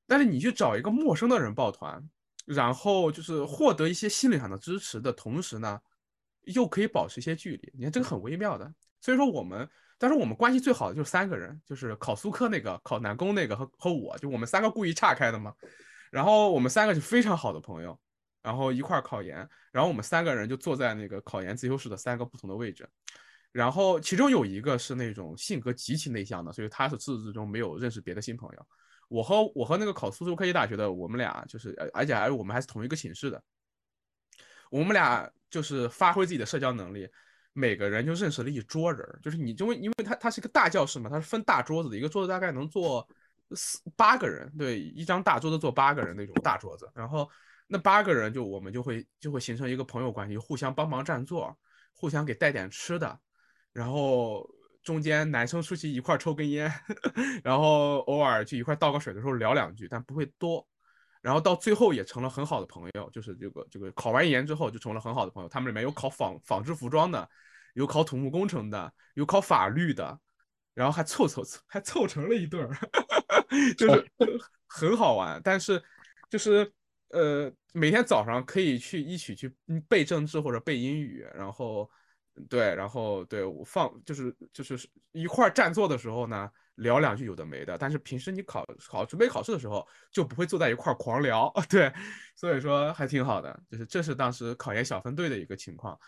[0.06, 2.02] 但是你去找一个陌生的人抱团。
[2.46, 5.78] 然后就是获得一些心理上的支持的同时呢，
[6.46, 7.72] 又可以保持一些距离。
[7.76, 8.68] 你看这个很微妙的。
[9.00, 15.54] 所以说我们，但是我们关系最好的就是三个人，就是考苏科那个、考南工那个和和我，就我们三个故意岔开的嘛。
[16.10, 17.98] 然后我们三个是非常好的朋友，
[18.42, 19.48] 然后一块考研。
[19.72, 22.88] 然后我们三个人就坐在那个考研自修室的三个不同的位置。
[23.52, 28.66] 然后其中有一个是那种性格极其内向的，所以他是自始至终没有认识别的新朋友。
[29.08, 33.42] 我和我和那个考苏州科技大学的，我们俩就是，而且还我们还是同一个寝室的，
[34.70, 37.08] 我们俩就是发挥自己的社交能力，
[37.52, 43.04] 每个人就认识了一桌人，就是你因为因为他他是一个大教室嘛，他是分大桌子的，一个桌子大概能坐
[43.54, 47.28] 四八个人，对，一张大桌子坐八个人那种大桌子，然后
[47.66, 51.56] 那八个人就我们就会就会形成一个朋友关系，互相帮忙占座，
[51.92, 53.20] 互相给带点吃的，
[53.72, 54.48] 然后。
[54.82, 56.72] 中间男生出去一块抽根烟，
[57.44, 60.66] 然后偶尔去一块倒个水的时候聊两句，但不会多。
[61.20, 65.48] 然后到最后也成了很好的朋友，就是这个这个考完研之后就成了很好的朋友。
[65.50, 67.28] 他们里面有考纺纺织服装的，
[67.74, 70.18] 有考土木工程的，有考法律的，
[70.72, 72.74] 然后还凑凑凑，还凑成了一对儿，
[73.76, 74.10] 就是
[74.66, 75.40] 很好玩。
[75.42, 75.82] 但是
[76.28, 76.70] 就是
[77.10, 79.54] 呃，每天早上可以去一起去
[79.88, 81.90] 背政治或者背英语，然后。
[82.48, 91.92] 对，然后对我放就是就是一块儿占座的时候呢，聊两句有的没的，但是平时你考考准备考试的时候就不会坐在一块儿狂聊， 对，
[92.34, 95.98] 所以说还挺好的，就是这是当时考研小分队的一个情况。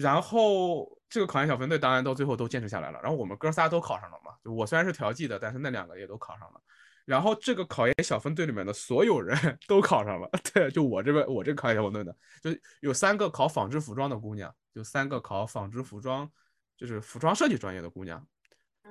[0.00, 6.62] 然后这个考研小分队当然到最后都坚持下来了，然后我们哥仨都考上了嘛，就我虽然是调剂的，但是那两个也都考上了。
[7.04, 9.36] 然后这个考研小分队里面的所有人
[9.66, 16.30] 都考上了， 对，就我这边我这个考研小分队的，就有三个考纺织服装的姑娘，就三个考纺织服装，
[16.76, 18.24] 就是服装设计专业的姑娘，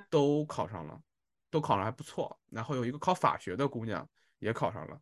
[0.10, 1.00] 都考上了，
[1.50, 2.38] 都考上还不错。
[2.50, 4.06] 然后有一个考法学的姑娘
[4.40, 5.00] 也考上了，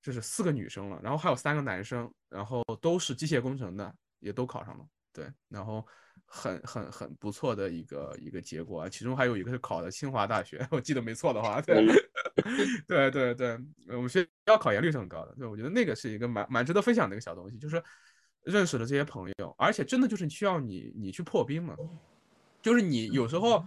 [0.00, 1.00] 这是四个女生了。
[1.02, 4.84] 然后还有三个男生，然后都是机械工程的，也都考上了。
[5.14, 5.86] 对，然后
[6.26, 11.86] 很很很不错的一个一个结果啊，其中还有一个是考的清华大学， 我记得没错的话，对，
[12.88, 13.56] 对对对，
[13.88, 17.80] 我们学校考研率是很高的，对，我觉得那个是一个蛮蛮值得分享的一个小东西，就是
[18.42, 21.76] 认识了这些朋友，而且真的就是需要你你去破冰嘛，
[22.60, 23.64] 就是你有时候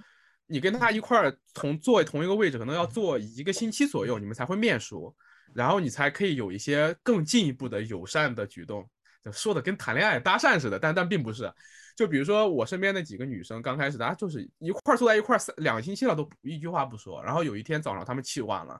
[0.48, 5.16] 你跟他一块儿同坐同一个位置，可能要坐一个星期左右，你们才会面熟，
[5.54, 8.86] 然后你才可以有一些更进一步的友善的举动。
[9.32, 11.52] 说的跟谈恋爱搭讪似的，但但并不是。
[11.96, 17.24] 就比如说我身边那几个女生，刚开始大家就是一块坐在一块三两个星期了，都一句话不说。
[17.24, 18.80] 然后有一天早上他们起晚了，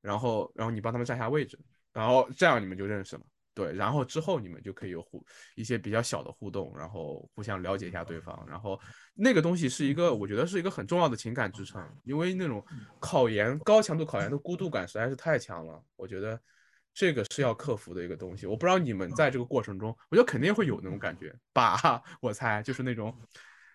[0.00, 1.58] 然后然后你帮他们占下位置，
[1.92, 3.22] 然后这样你们就认识了。
[3.52, 5.22] 对，然后之后你们就可以有互
[5.56, 8.46] 一些比较小的互动，然后互相了解一下对方。
[8.48, 8.80] 然后
[9.12, 12.64] 那个东西是一个，我觉得是一个很重要的情感支撑，因为那种
[12.98, 16.40] 考研高强度考研的孤独感实在是太强了，我觉得。
[16.94, 23.12] 这个是要克服的一个东西，我不知道你们在这个过程中，我觉得肯定会有那种感觉吧，我猜就是那种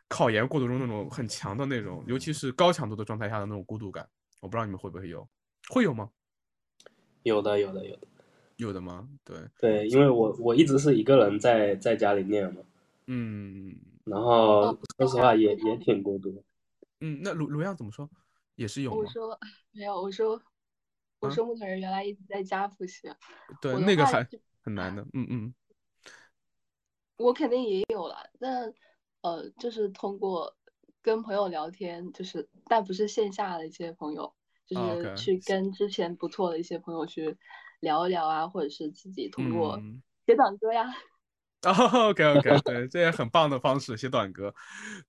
[0.08, 4.08] 考研过程中那种很强的那种，尤其是高强度的状态下的那种孤独感，
[4.40, 5.28] 我不知道你们会不会有，
[5.68, 6.10] 会有吗？
[7.24, 8.08] 有的，有的，有的，
[8.56, 9.10] 有的吗？
[9.26, 12.62] 对对，因为我我一直是一个人在在家里念嘛，
[13.08, 16.42] 嗯，然后说实话也也挺孤独，
[17.02, 18.10] 嗯，那卢卢阳怎么说？
[18.56, 18.98] 也是有吗？
[18.98, 19.38] 我说
[19.72, 20.42] 没有，我说。
[21.20, 23.10] 我说木头人原来一直在家复习，
[23.62, 24.28] 对那个还
[24.64, 25.54] 很难的，嗯嗯。
[27.18, 28.74] 我肯定也有了，但
[29.22, 30.56] 呃，就是通过
[31.02, 34.34] 跟朋友聊天，就是但不是线下的一些朋友，
[34.66, 37.38] 就是去跟之前不错的一些朋友去
[37.82, 39.78] 聊一聊啊，或者是自己通过
[40.26, 40.86] 写短歌呀。
[41.62, 44.56] OK OK，对，这也很棒的方式，写短歌。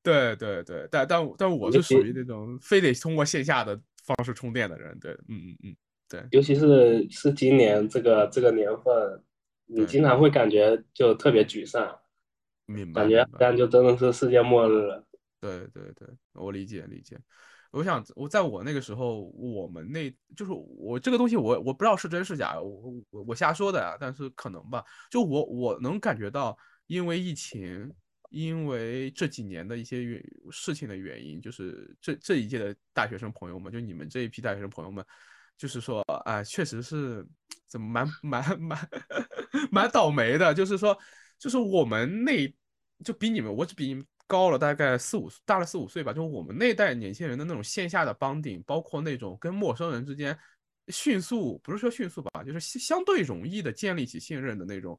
[0.02, 5.76] 对对对，但但但我是属于那种非得通过线下的方式充电的人，对，嗯嗯嗯。
[6.10, 9.22] 对，尤其是是今年这个这个年份，
[9.66, 11.96] 你经常会感觉就特别沮丧，
[12.66, 13.02] 明白？
[13.02, 15.06] 感觉这样就真的是世界末日了。
[15.40, 17.16] 对对对，我理解理解。
[17.70, 24.84] 我想我在我那个时候，我们那就是我这个东西，我我不知道是真是假，我我我瞎说的呀，但是可能吧。
[25.08, 26.58] 就我我能感觉到，
[26.88, 27.88] 因为疫情，
[28.30, 35.04] 因为这几年的一些原事情的原因，就是这这一届的大学生朋友们，就你们这一批大学生朋友们。
[35.60, 37.22] 就是说，啊，确实是
[37.66, 38.88] 怎么蛮蛮蛮
[39.70, 40.54] 蛮倒霉的。
[40.54, 40.98] 就是说，
[41.38, 42.50] 就是我们那
[43.04, 46.14] 就比你们，我只比你们高了大概四五大了四五岁吧。
[46.14, 50.34] 就是我们那代年轻人的那种线下的帮顶，包括那种跟陌生人之间
[50.88, 54.98] 迅速，不是说迅速吧，就是相对容易的建立起信任的那种。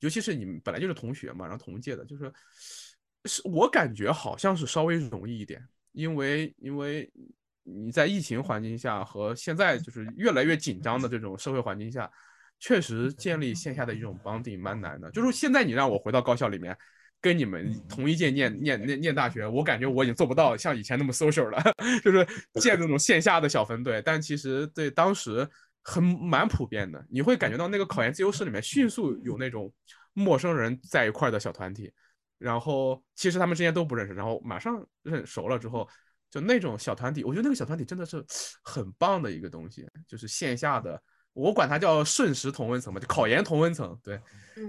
[0.00, 2.30] 尤其是你们本来就是同学嘛，然后同届的，就是
[3.24, 7.10] 是我感觉好像是稍微容易一点，因为因为。
[7.64, 12.10] 你在疫情环境下和现在就是越来越紧张的这种社会环境下，
[12.58, 15.10] 确实建立线下的一种绑定蛮难的。
[15.12, 16.76] 就是现在你让我回到高校里面，
[17.20, 21.62] 跟你们同一届念念念念大学，我感觉我已经做不到像以前那么 social 了，
[22.02, 22.26] 就是
[22.60, 24.02] 建那种线下的小分队。
[24.04, 25.48] 但其实对当时
[25.84, 29.72] 很蛮普遍的，你会感觉到那个考研自由室里面迅速有那种
[30.14, 31.92] 陌生人在一块的小团体，
[32.38, 35.88] 然后其实他们之间都不认识，然后马上认熟了之后。
[36.32, 38.24] 就那种小团体，我觉得那个小团体真的是
[38.64, 40.98] 很棒的一个东西，就是线下的，
[41.34, 44.18] 我管它叫瞬时同温层嘛，就考研同温层，对，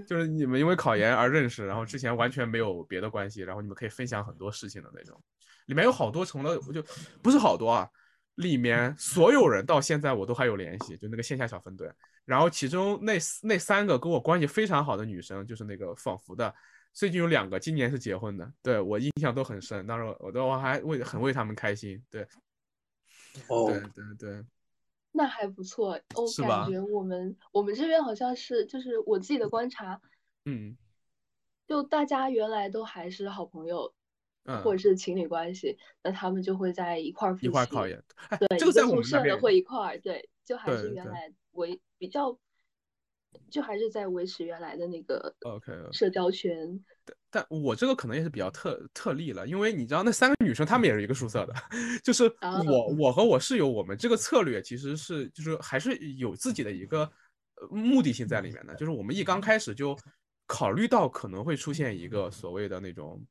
[0.06, 5.18] 就是你们因为考研而认识，然后之前完全没有别的关系，然后你们可以分享很多事情的那种，
[5.64, 6.84] 里面有好多成了，我就
[7.22, 7.88] 不是好多啊，
[8.34, 11.90] 里面所有人到现在我都还有联系，就那个线下小分队，
[12.26, 16.54] 然后其中那那三个跟我关系非常好的女生，就是那个仿佛的。
[16.94, 19.84] 最近有两个，今年是结婚的，对我印象都很深。
[19.84, 22.22] 当时我都我还为很为他们开心，对，
[23.48, 24.44] 哦，对对对，
[25.10, 26.00] 那还不错。
[26.14, 30.00] 我感觉我们我们这边好像是，就是我自己的观察，
[30.44, 30.76] 嗯，
[31.66, 33.92] 就大家原来都还是好朋友，
[34.44, 38.00] 嗯，或者是情侣关系，那他们就会在一块儿一块儿考研，
[38.38, 42.38] 对，这个在我们那边会一块儿，对，就还是原来为比较。
[43.50, 46.82] 就还是在维持原来的那个 OK，社交圈。
[47.30, 51.54] 但我这个可能也是比较特特例了，因为你知道那三个女生她们也是一个宿舍的，
[52.02, 57.00] 就是啊我我和我室友，我们这个策略其实是就是还是有自己的一个
[57.56, 59.96] 呃目的性在里面的，就是我们一刚开始就
[60.46, 63.22] 考虑到可能会出现一个所谓的那种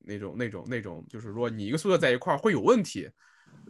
[0.00, 3.08] 那种那种那种，就是说你一个宿舍在一块儿会有问题，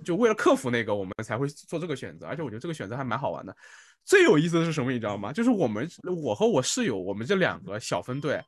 [0.05, 3.57] 就为了克服那个，我们才会做这个选择，而且我觉得这个选择还蛮好玩的。
[4.05, 5.33] 最有意思的是什么，你知道吗？
[5.33, 5.89] 就是我们
[6.23, 8.43] 我和我室友，我们这两个小分队。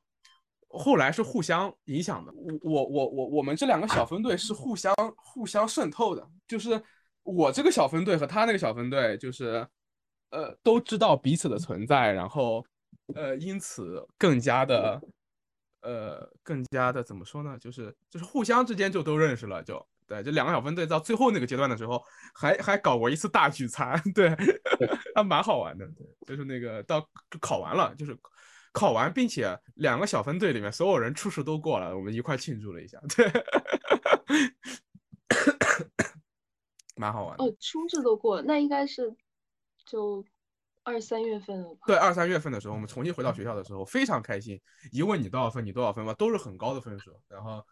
[0.71, 2.31] 后来是互相影响的。
[2.61, 6.79] 我我我我们这两个小分队是互相互相渗透的，就是
[7.23, 9.67] 我这个小分队和他那个小分队，就是
[10.29, 12.63] 呃都知道彼此的存在，然后
[13.15, 15.01] 呃因此更加的
[15.81, 17.57] 呃更加的怎么说呢？
[17.59, 22.03] 就是就是互相之间就都认识了，就对，这两个小分队到最后那个阶段的时候，
[22.35, 24.35] 还还搞过一次大聚餐， 对，
[25.15, 25.87] 还蛮好玩的，
[26.27, 27.07] 对，就是那个到
[27.41, 28.19] 考完了，就是。
[28.71, 33.27] 考完，并且两个小分队里面所有人初试都过了，我们一块庆祝了一下， 对，
[36.95, 37.45] 蛮好玩的。
[37.45, 39.13] 哦，初试都过了，那应该是
[39.87, 40.25] 就
[40.85, 41.81] 二三月份了吧？
[41.87, 44.61] 对，二三月份的时候，我们重新回到学校的时候，非常开心。
[44.93, 47.11] 一问你多少分，你多少分吧，都是很高的分数。
[47.27, 47.67] 然后，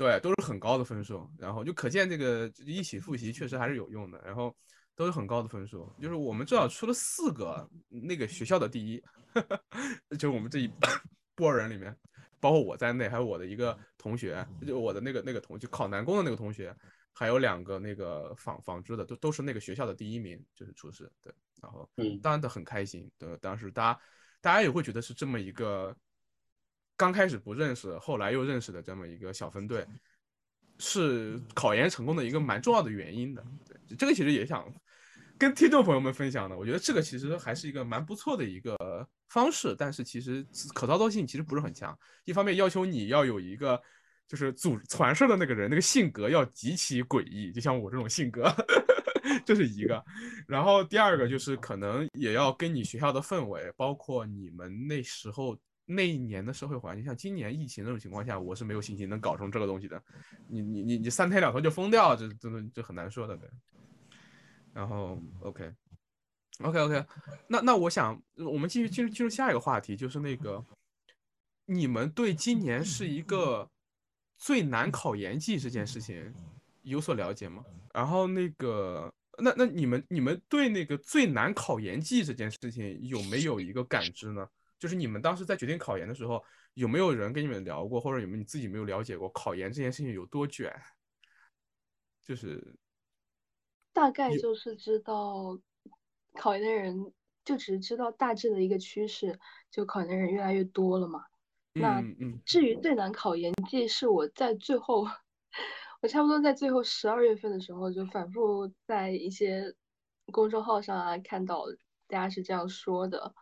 [0.00, 1.30] 对，都是很高的分数。
[1.38, 4.18] 然后就可见这个一起复习确实还是有用的。
[4.24, 4.56] 然后
[4.96, 9.02] 都是很高的分数，就是我们至少出了四个那个学校的第一。
[10.18, 10.70] 就是我们这一
[11.34, 11.94] 波人里面，
[12.40, 16.74] 包括我在内，还有我的一个同学，就我的那个那个同就考南工的那个同学，
[17.12, 21.12] 还有两个那个纺纺织的，都都是那个学校的第一名，就是初试。
[21.22, 21.30] 对，
[21.60, 23.10] 然后嗯，当然的很开心。
[23.18, 24.00] 对，当时大家
[24.40, 25.94] 大家也会觉得是这么一个
[27.00, 29.86] 刚开始不认识，后来又认识的这么一个小分队，
[30.78, 33.42] 是考研成功的一个蛮重要的原因的。
[33.66, 34.70] 对，这个其实也想
[35.38, 38.76] 跟听众朋友们分享的，我觉得这个其实还是一个蛮不错的一个
[39.30, 41.98] 方式，但是其实可操作性其实不是很强。
[42.26, 43.80] 一方面要求你要有一个
[44.28, 48.54] 就是组传授的那个人那个性格要极其诡异，就像我这种性格，
[49.46, 50.04] 这是一个。
[50.46, 55.56] 然后第二个就是可能也要跟你学校的氛围，包括你们那时候
[55.92, 60.00] 那一年的社会环境，像今年疫情那种情况下，我是没有信心能搞成这个东西的。
[60.48, 63.48] 你你你你三天两头就疯掉，这真的这很难说的，对。
[64.72, 67.04] 然后，OK，OK，OK，
[67.48, 70.64] 那那我想，我们继续进入进入下一个话题，就是那个，
[71.66, 73.68] 你们对今年是一个
[74.38, 76.32] 最难考研季这件事情
[76.82, 77.64] 有所了解吗？
[77.92, 84.48] 然后那个，那那你们你们对那个最难考研季这件事情有没有一个感知呢？
[84.80, 86.42] 就是你们当时在决定考研的时候，
[86.74, 90.74] 有没有人跟你们聊过，或者有没有你自己没有了解过考研这件事情有多卷？
[92.20, 92.74] 就是。
[93.92, 95.60] 大概就是知道
[96.34, 97.12] 考研的人，
[97.44, 99.38] 就只是知道大致的一个趋势，
[99.70, 101.24] 就考研的人越来越多了嘛。
[101.72, 102.00] 那
[102.46, 105.06] 至于最难考研季，是我在最后，
[106.00, 109.74] 我差不多在最后十二月份的时候，就反复在一些
[110.32, 111.64] 公众号上啊看到
[112.06, 113.34] 大家是这样说的。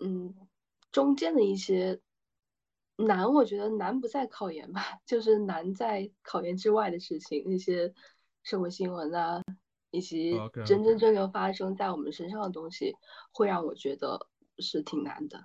[0.00, 0.34] 嗯，
[0.92, 2.00] 中间的一些
[2.96, 7.92] 难，我觉得难不在考研吧， 就是难在考研之外的事情，那些。
[8.48, 9.42] 社会新闻啊，
[9.90, 12.94] 以及真真正正发生在我们身上的东西，
[13.32, 14.24] 会让我觉得
[14.58, 15.42] 是挺难的。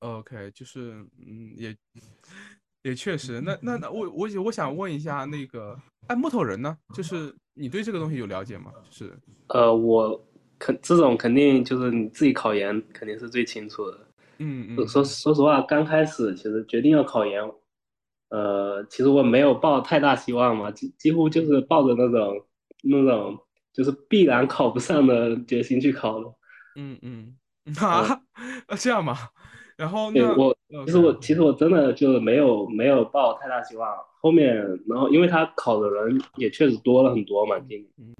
[0.00, 1.76] OK，就是嗯，也
[2.82, 6.76] 也确实，那那那我 我我想问一下，那个哎，木头人呢？
[6.92, 8.72] 就是你对这个东西有了解吗？
[8.82, 9.16] 就是
[9.50, 10.20] 呃，我
[10.58, 13.98] 肯这种肯定就是你自己考研肯定是最清楚的。
[14.38, 14.88] 嗯嗯。
[14.88, 17.42] 说说实话，刚开始其实决定要考研。
[18.30, 22.44] 呃，其实我没有抱太大希望嘛，几几乎就是抱着那种
[22.82, 23.38] 那种
[23.72, 26.26] 就是必然考不上的决心去考的。
[26.76, 27.36] 嗯嗯
[27.80, 28.20] 啊，
[28.76, 29.16] 这样吗？
[29.76, 33.88] 然后对我其实我其实我真的就是没有没有抱太大希望。
[34.20, 34.56] 后面
[34.88, 38.14] 然后因为他考的人也确实多了很多嘛，今嗯，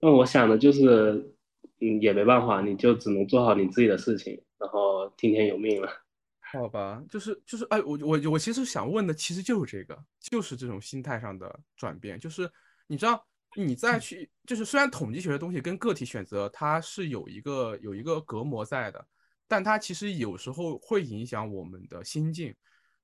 [0.00, 1.33] 那我想的就是
[1.84, 5.88] 嗯也没办法，你就只能做好你自己的事情，然后听天由命了。
[6.52, 12.18] 好吧，就是就是，哎，我我我其实想问的，其实就是这个，就是这种心态上的转变。
[12.18, 12.48] 就是
[12.86, 13.26] 你知道，
[13.56, 19.04] 你再去，就是虽然统计学的东西跟个体选择它是有一个有一个隔膜在的，
[19.48, 22.54] 但它其实有时候会影响我们的心境。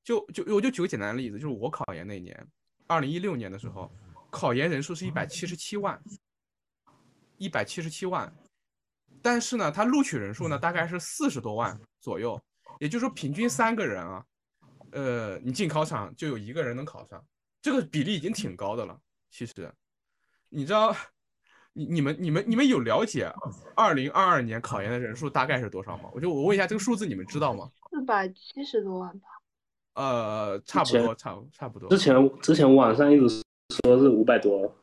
[0.04, 2.46] 就就我就举个简单的例子，就是我考研那年，
[2.86, 3.92] 二零一六年的时候，
[4.30, 6.00] 考研人数是一百七十七万，
[7.36, 8.32] 一百七十七万，
[9.22, 12.40] 但是呢，它录取人数呢大概是四十多万左右。
[12.78, 14.24] 也就是说，平均三个人啊，
[14.92, 17.22] 呃，你进考场就有一个人能考上，
[17.60, 18.98] 这个比例已经挺高的了。
[19.30, 19.70] 其实，
[20.48, 20.96] 你知道，
[21.74, 23.30] 你你们你们你们有了解
[23.76, 26.08] 二零二二年考研的人数大概是多少吗？
[26.14, 27.70] 我就我问一下这个数字，你们知道吗？
[27.90, 29.28] 四百七十多万吧。
[29.94, 31.98] 呃，差不多，差不差不多之。
[31.98, 33.42] 前之前网上一直
[33.84, 34.74] 说是五百多，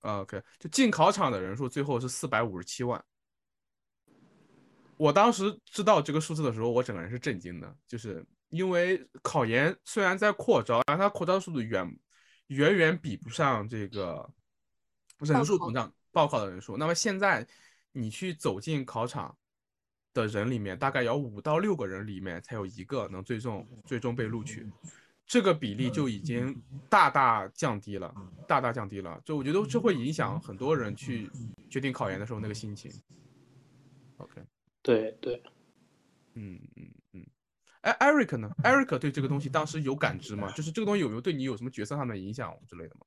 [0.00, 3.00] 啊 OK，就进考场的人数最后是四百五十七万。
[4.96, 11.98] 我当时知道这个数字的时候，我整个人是震惊的，就是因为考研虽然在扩招，但它扩招速度远
[12.48, 14.28] 远远比不上这个
[15.18, 16.76] 人数膨胀报考的人数。
[16.76, 17.46] 那么现在
[17.92, 19.36] 你去走进考场
[20.12, 24.70] 的人里面，大概有五到六个人里面才有一个能最终最终被录取，
[25.26, 28.14] 这个比例就已经大大降低了，
[28.46, 29.20] 大大降低了。
[29.24, 31.28] 就我觉得这会影响很多人去
[31.68, 32.92] 决定考研的时候那个心情。
[34.18, 34.40] OK。
[34.84, 35.42] 对对，
[36.34, 37.26] 嗯嗯嗯，
[37.80, 40.52] 哎，Eric 呢？Eric 对这个东西当时有感知吗？
[40.52, 43.06] 就是这个东西有没有对你有什么角色上的影响之类的吗？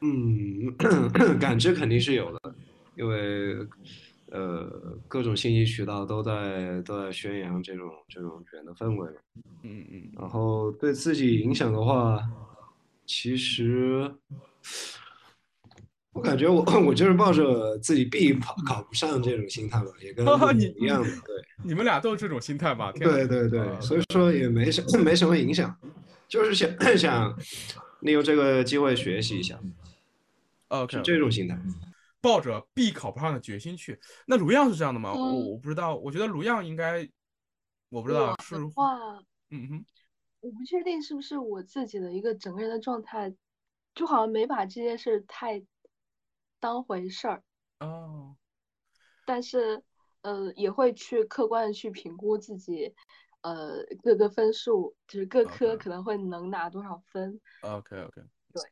[0.00, 0.74] 嗯，
[1.38, 2.54] 感知肯定是有的，
[2.96, 3.56] 因为
[4.30, 9.20] 呃各种信息渠道都在都在宣扬这种这种卷的氛围嘛。
[9.64, 12.18] 嗯嗯然后对自己影响的话，
[13.04, 14.10] 其实
[16.16, 22.90] 我感觉我 我就是抱着自己必考考不上这种心态吧，也跟 哈哈你一样的，对你们俩都是这种心态吧？
[22.92, 25.76] 对对对，呃所以说也没什 没什么影响，
[26.26, 27.38] 就是想 想
[28.00, 29.60] 利用这个机会学习一下
[30.68, 31.58] ，OK，是这种心态。
[32.22, 33.96] 抱着必考不上的决心去。
[34.26, 35.12] 那卢漾是这样的吗？
[35.12, 37.08] 我嗯我不知道，我觉得卢漾应该，
[37.88, 38.96] 我不知道我是，话，
[39.50, 39.84] 嗯哼，
[40.40, 43.32] 我不确定是不是我自己的一个整个人的状态，
[43.94, 45.62] 就好像没把这件事太
[46.60, 47.42] 当回事儿，
[47.80, 48.36] 哦，
[49.24, 49.82] 但是
[50.22, 52.94] 呃也会去客观的去评估自己，
[53.42, 57.40] 呃各个分数，就是各科可能会能拿多少分。
[57.62, 58.62] OK OK，对，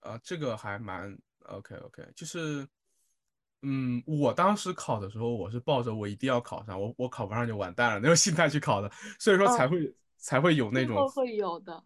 [0.00, 2.66] 呃，这个还蛮 OK OK，就是，
[3.62, 11.82] 嗯，我当时考的时候，我是抱着我一定要考上，我我考不上就完蛋了那种心态去考的，所以说才哦会才会有那种后会有的，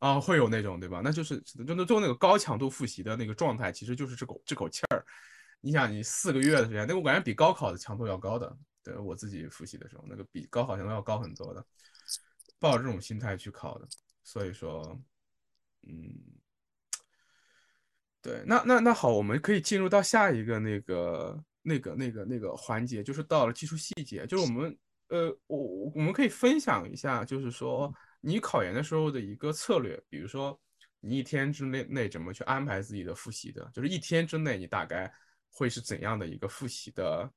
[0.00, 1.00] 啊，会有那种对吧？
[1.04, 5.04] 那就是就那做那个高强度复习的那个状态，其实就是这口这口气儿。
[5.60, 8.56] 你想，你四个月的时间，那个我感觉比高考的强度要高的。
[8.82, 11.62] 对我自己复习的时候，那个比高考强度要高很多的，
[12.58, 13.86] 抱着这种心态去考的。
[14.24, 14.98] 所以说，
[15.86, 16.14] 嗯，
[18.22, 24.74] 对，那那那好，我们可以进入到下一个那个那个那个那个环节，就是到了技术细节，就是我们
[25.08, 30.58] 呃，我我我们可以分享一下，就是说你考研的时候的一个策略，比如说
[31.00, 35.10] 你一天之内内怎么去安排自己的复习的，就是一天之内你大概
[35.50, 37.30] 会是怎样的一个复习的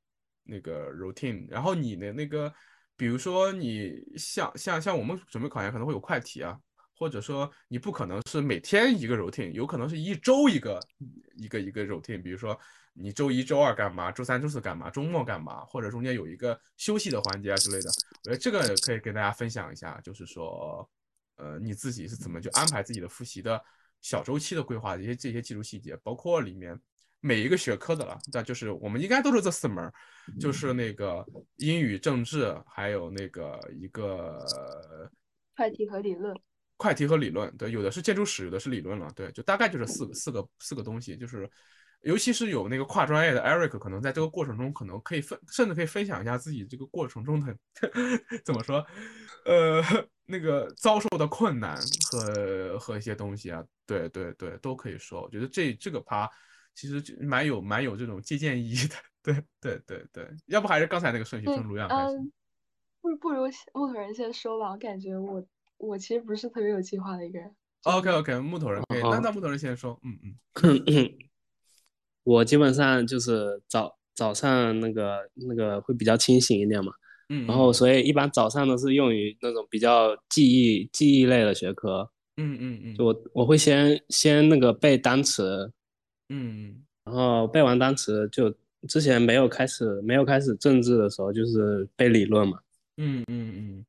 [0.44, 2.54] 那个 routine，然后你的那个，
[2.98, 6.60] 比如说你像像像我们准备考研可能会有快题啊，
[6.98, 10.80] 或者说你不可能是每天一个 routine，有可能是一周一个
[11.38, 12.60] 一个一个 routine，比如说
[12.94, 17.90] 你周一周二干嘛，周三周四干嘛，周末干嘛，或者中间有一个休息的环节啊之类的。
[18.24, 20.88] 我觉得这个可以跟大家分享一下，就是说，
[21.38, 23.62] 呃，你自己是怎么去安排自己的复习的
[24.02, 26.80] 小周期的规划，这些这些技术细节，包括里面
[27.20, 28.18] 每一个学科的了。
[28.32, 29.94] 那就是我们应该都是这四门儿，
[30.40, 31.26] 就是那个
[31.56, 34.46] 英语、政治，还有那个一个
[35.56, 36.36] 快题和理论。
[36.76, 41.50] 快题和理论，对，有的是建筑史，有的是理论了，对，就大概就是四个四个四个东西，就是
[42.04, 47.58] 尤其是有那个跨专业的 Eric，可能在这个过程中可能可以分，甚至可以分享一下自己这个过程中的
[48.44, 48.86] 怎么说，
[49.46, 49.82] 呃，
[50.26, 51.78] 那个遭受的困难
[52.12, 56.30] 和和一些东西啊，对对对，都可以说，我觉得这这个趴
[56.76, 62.18] 其实蛮有蛮有这种借鉴意义的， 对对对对，要不还是刚才那个顺序，对从卢阳开始。
[62.18, 62.32] 嗯，
[63.02, 65.42] 不不如木头人先说吧，我感觉我
[65.78, 67.56] 我其实不是特别有计划的一个人。
[67.84, 71.18] OK OK，木头人可以，那哦那木头人先说，嗯嗯。
[72.24, 76.92] 我基本上就是早早上那个那个会比较清醒一点嘛，
[77.30, 85.72] 嗯，然后所以一般早上都是用于那种比较记忆记忆类的学科，嗯嗯嗯，就我我会先先那个背单词，
[86.30, 86.84] 嗯。
[87.06, 88.50] 然后背完单词就
[88.88, 92.58] 之前没有开始没有开始政治的时候就是背理论嘛，
[92.96, 93.86] 嗯嗯嗯。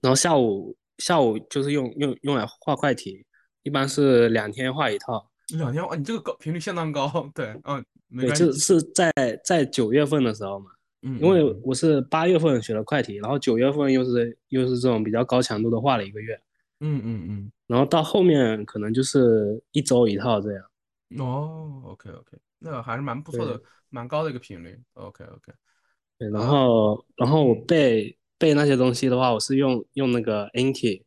[0.00, 3.24] 然后下午下午就是用用用来画快题，
[3.62, 5.27] 一般是两天画一套。
[5.54, 9.12] 嗯，两天哇，你这个高频率相当高，对，嗯，没对，关系，这是在
[9.44, 10.70] 在九月份的时候嘛，
[11.02, 11.60] 嗯，因为嗯。
[11.64, 16.38] 我是八月份学的快题，然后九月份又是又是这种比较高强度的画了一个月，
[16.80, 17.52] 嗯嗯嗯。
[17.66, 20.64] 然后到后面可能就是一周一套这样。
[21.10, 25.52] 嗯，哦，OK OK，那还是蛮不错的，蛮高的一个频率，OK OK，
[26.18, 27.64] 对，然啊后然后我嗯。
[27.66, 31.02] 背背那些东西的话，我是用用那个 Anki，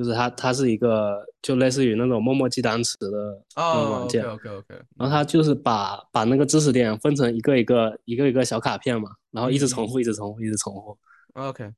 [0.00, 4.24] 就是它它是一个就类似于那种默默记单词的那种哦软件。
[4.24, 10.98] ，OK OK OK，然后它就是把把那个知识点分成一个一个一个一个小卡片嘛，然后一直重复，一直重复，一直重复。
[11.34, 11.70] OK，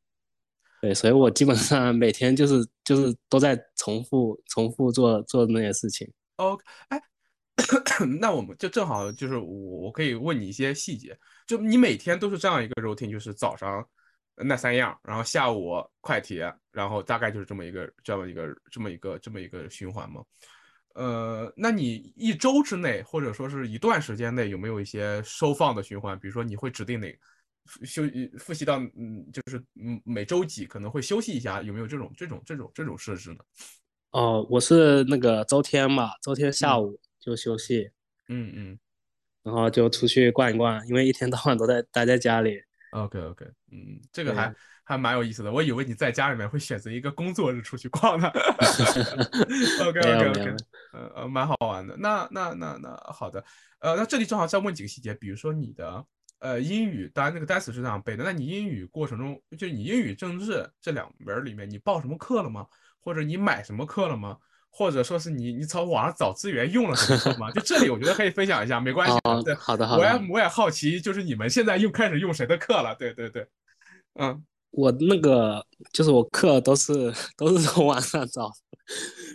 [0.80, 6.08] 对，所以我基本上每天就是就是都在重复重复做做那些事情。
[6.36, 7.02] OK，哎，
[8.20, 9.44] 那我们就正好就是我
[9.82, 13.84] 我可以问你一些细节，就你每天都是这样一个 routine，就是早上
[14.36, 20.22] 那三样，然后下午快铁，然后大概就是这么一个这么一个这么一个这么一个循环嘛？
[20.94, 26.18] 呃，那你一周之内或者说是一段时间内有没有一些收放的循环？
[26.18, 27.14] 比如说你会指定哪
[27.84, 28.02] 休
[28.38, 33.38] 复习到嗯，就是嗯每周几可能会休息一下，有没有这种这种这种这种设置呢？
[34.10, 37.90] 哦，我是那个周天嘛，周天下嗯午就休息，
[38.28, 38.78] 嗯嗯。
[39.42, 42.62] 然后就出去逛一逛，因为一天到晚都在待在家里。
[42.92, 44.54] OK OK，嗯，这个还
[44.84, 45.50] 还蛮有意思的。
[45.50, 48.28] 我以为你在家里面会选择一个工作日出去逛呢。
[48.28, 50.56] OK OK OK，有
[50.92, 51.96] 呃呃，蛮好玩的。
[51.96, 53.42] 那那那那好的，
[53.80, 56.04] 呃，那这里正好再问几个细节，比如说你的
[56.38, 62.66] 呃英语，当然那个单词是这样背的，那你英语过程中，就你英语、政治这两门儿里面，你报什么课了吗？
[63.00, 64.36] 或者你买什么课了吗？
[64.74, 67.50] 或者说是你你从网上找资源用了什么课吗？
[67.52, 72.96] 就这里我觉得可以分享一下，没关系对，好的好的我也我也好奇，就是你们现在又开始用谁的课了？
[72.98, 73.46] 对对对，
[74.18, 75.62] 嗯我那个
[75.92, 78.54] 就是我课都是都是从网上找的，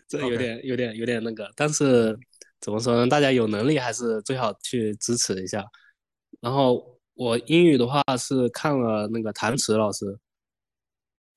[0.07, 2.17] 这有点有点有点那个，但是
[2.59, 3.07] 怎么说呢？
[3.07, 5.63] 大家有能力还是最好去支持一下。
[6.41, 10.17] 然后我英语的话是看了那个谭池老师，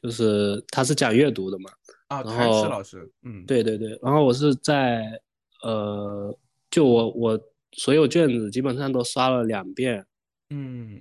[0.03, 1.71] 就是他是讲阅读的嘛，
[2.11, 5.21] 啊，然谭池后老师，嗯，对对对，然后我是在
[5.63, 6.37] 呃，
[6.69, 7.41] 就我我
[7.73, 10.05] 所有卷子基本上都刷了两遍，
[10.51, 11.01] 嗯。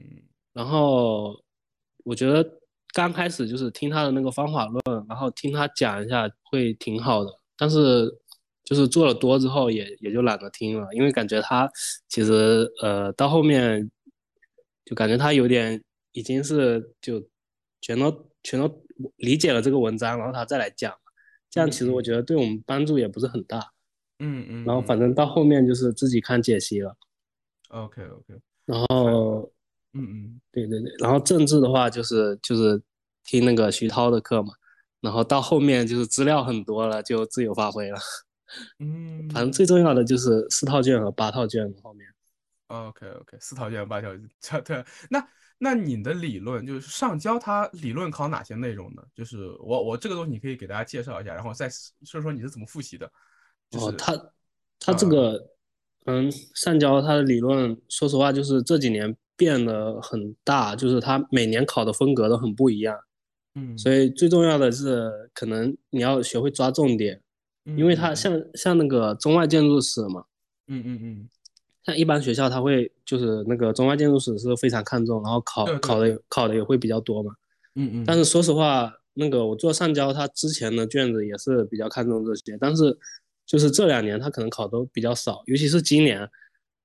[0.53, 1.35] 然后
[2.03, 2.47] 我觉得
[2.93, 8.07] 刚开始就是听他的那个方法论，然后听他讲一下会挺好的，但是
[8.63, 11.67] 就是做了多之后也也就懒得听了，因为感觉他
[12.07, 13.89] 其实呃到后面
[14.85, 15.81] 就感觉他有点
[16.11, 17.19] 已经是就
[17.81, 18.83] 全都全都
[19.17, 20.93] 理解了这个文章，然后他再来讲，
[21.49, 23.59] 这样其实我觉得对我们帮助也不是很大。
[24.19, 24.85] 嗯嗯，然后嗯。
[24.85, 26.95] 反正到后面就是自己看解析了
[27.69, 29.51] ，OK OK，然后
[29.93, 30.41] 嗯嗯。
[30.51, 32.81] 对对对，然后政治的话就是就是
[33.23, 34.53] 听那个徐涛的课嘛，
[34.99, 37.97] 然后到后面就是资料很多了，就自由发挥了。
[38.79, 42.07] 嗯，反正最重要的就是四套卷和八套卷后面。
[42.67, 44.09] OK OK，四套卷八套
[44.41, 45.25] 卷， 对，那
[45.61, 49.03] 那你的理论就是上交它理论考哪些内容呢？
[49.13, 51.69] 就是我我这个东西你可以给大家介绍一下，然后再
[52.03, 53.11] 说说你是怎么复习的。
[53.69, 54.31] 就是、哦，他
[54.79, 55.49] 他这呃个
[56.05, 62.97] 嗯，上交他的理论，说实话就是这几年变得很大，就是他每年考的风格都很不一样。
[63.55, 67.21] 嗯，所以最重要的是，可能你要学会抓重点，
[67.65, 70.23] 因为它嗯像像那个中外建筑史嘛，
[70.67, 71.29] 嗯嗯嗯
[71.85, 77.31] 像一般学校他会就是那个中外建筑史是非常看重，然后考考的考的也会比较多嘛。
[77.75, 82.97] 嗯嗯，但是说实话，那个我做上交，他之前的卷子也是比较看重这些，但是
[83.45, 86.29] 就是这两年他可能考都比较少，尤其是今年，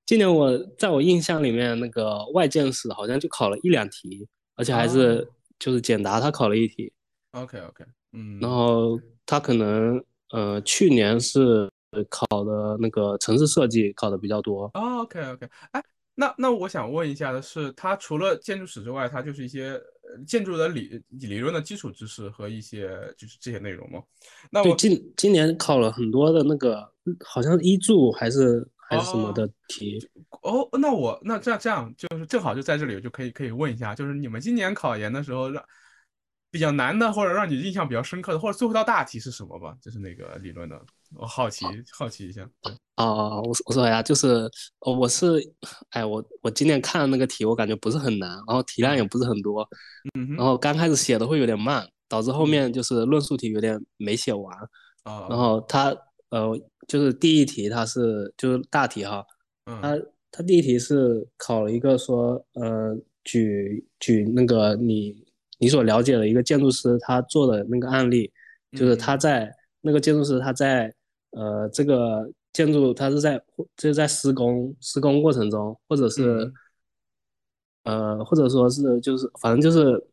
[0.07, 4.27] 今年我在我印象里面那个外建史好像就考了一两题，
[4.57, 5.27] 而且还是哦。
[5.57, 6.93] 就是简答他考了一题
[7.31, 11.71] ，OK OK，嗯，然后他可能呃去年是
[12.05, 15.83] 考的那个城市设计考的比较多，哦，OK OK，哎，
[16.15, 19.73] 那那我想问一下的是，它除了建筑史之外，它就是一些
[20.03, 24.03] 呃建筑的理理论的基础知识和一些就是这些内容吗？
[24.51, 26.91] 那对，我今今年考了很多的那个
[27.25, 29.99] 好像一注还是还是什么哦的题。
[30.43, 35.65] 哦，那我那这样这样就是正好就在这里，我就可以可以问一下，就是你们今年考研的时候让
[36.51, 39.77] 比较难的，或者让你印象比较深刻的，或者最后一道大题是什么吧？
[39.83, 40.81] 就是那个理论的，
[41.17, 42.49] 我好奇好奇一下。
[42.63, 44.51] 对，啊，我我说呀，就是
[44.81, 45.41] 哦，我是，
[45.91, 49.69] 哎，我我今天看的那个题，我感觉不是很难，然后题量也不是很多，
[50.15, 54.57] 嗯，然后刚开始写的会有点慢，导致后面就是论述题有点没写完，
[55.05, 55.95] 啊，然后它
[56.31, 56.59] 呃
[56.89, 59.25] 就是第一题它是就是大题哈，
[59.67, 59.81] 嗯。
[59.81, 59.99] 它
[60.37, 62.93] 它第一题是考了一个说呃
[63.23, 65.17] 举举那个你
[65.59, 68.29] 你所了解的一个建筑师他做的那个案例，
[68.73, 70.93] 就是他嗯在那个建筑师他在
[71.35, 73.37] 呃这个建筑它是在
[73.77, 76.53] 就是在施工施工过程中，或者是
[77.85, 80.07] 嗯呃或者说是就是反正就是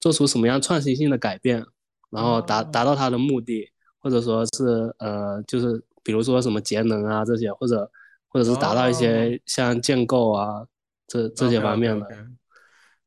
[0.00, 1.64] 做出什么样创新性的改变，
[2.10, 7.90] 然后达达到它的目的，或者说是呃就是比如说什么节能啊这些，或者
[8.28, 10.66] 或者是达到一些像建构啊
[11.06, 12.06] 这这些方面的。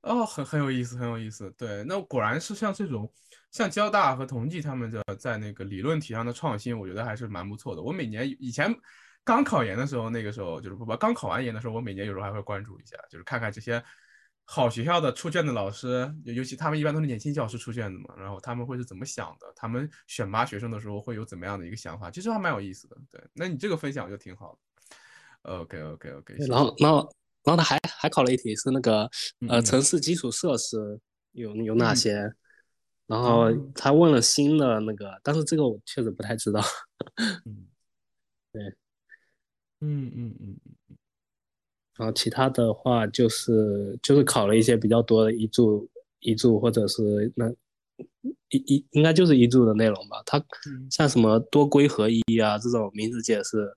[0.02, 1.54] 哦，很很有意思，很有意思。
[1.58, 3.12] 对，那果然是像这种
[3.52, 7.82] 像交大和同济他们的在那个理论题上的创新，我觉得还是蛮不错的。
[7.82, 8.74] 我每年以前
[9.24, 13.84] 刚考研的时候，那个时候就是不不刚考完研的时候，我每年有时候还会关注一下，就是看看这些
[14.46, 19.52] 好学校的出卷的老师，尤其他们一般都是年轻教师出卷子嘛，然后他们会是怎么想的？
[19.56, 22.10] 他们选拔学生的时候会有怎么样的一个想法？
[22.10, 22.98] 其实还蛮有意思的。
[23.12, 25.52] 对，那你这个分享就挺好的。
[25.52, 26.98] OK OK OK，然后然后
[27.44, 29.02] 然后他还还考了一题是那个
[29.48, 31.00] 呃嗯城市基础设施
[31.32, 32.32] 有有哪嗯些？
[33.10, 36.62] 然后嗯他问了新的那个，但是这个我确实不太知道。
[37.46, 37.66] 嗯，
[38.54, 38.62] 对，
[39.82, 40.60] 嗯嗯嗯
[40.90, 40.98] 嗯
[41.98, 45.90] 然后其他的话就是就是考了一些比较多的一注
[46.22, 47.50] 一注或者是那
[48.50, 50.22] 一一应该就是一注的内容吧。
[50.26, 53.76] 它嗯像什么多规合一啊这种名词解释，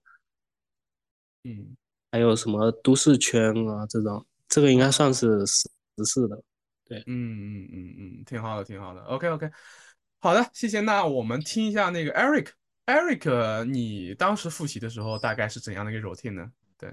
[1.45, 1.77] 嗯
[2.13, 6.41] 还有什么都市圈啊这种，这个应该算是实实事的。
[6.89, 9.01] 嗯嗯嗯嗯，挺好的，挺好的。
[9.03, 9.51] OK OK，
[10.21, 10.81] 好的，谢谢。
[10.81, 12.49] 那我们听一下那个 Eric。
[12.85, 16.51] Eric，你当时复习的时候大概是怎样的一个 routine 呢？
[16.77, 16.91] 对，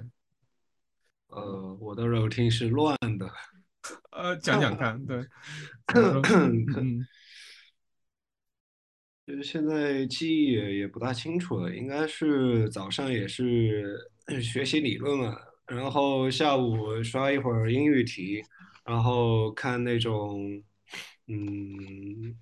[1.30, 3.28] 呃，我的 routine 是乱的，
[4.11, 5.03] 呃，讲讲 看。
[5.06, 5.26] 对，
[9.26, 13.99] 就是现在记忆也也不大清楚了，应该是早上也是
[14.41, 15.36] 学习理论嘛，
[15.66, 18.44] 然后下午刷一会儿英语题，
[18.90, 20.64] 然后看那种，
[21.28, 22.36] 嗯，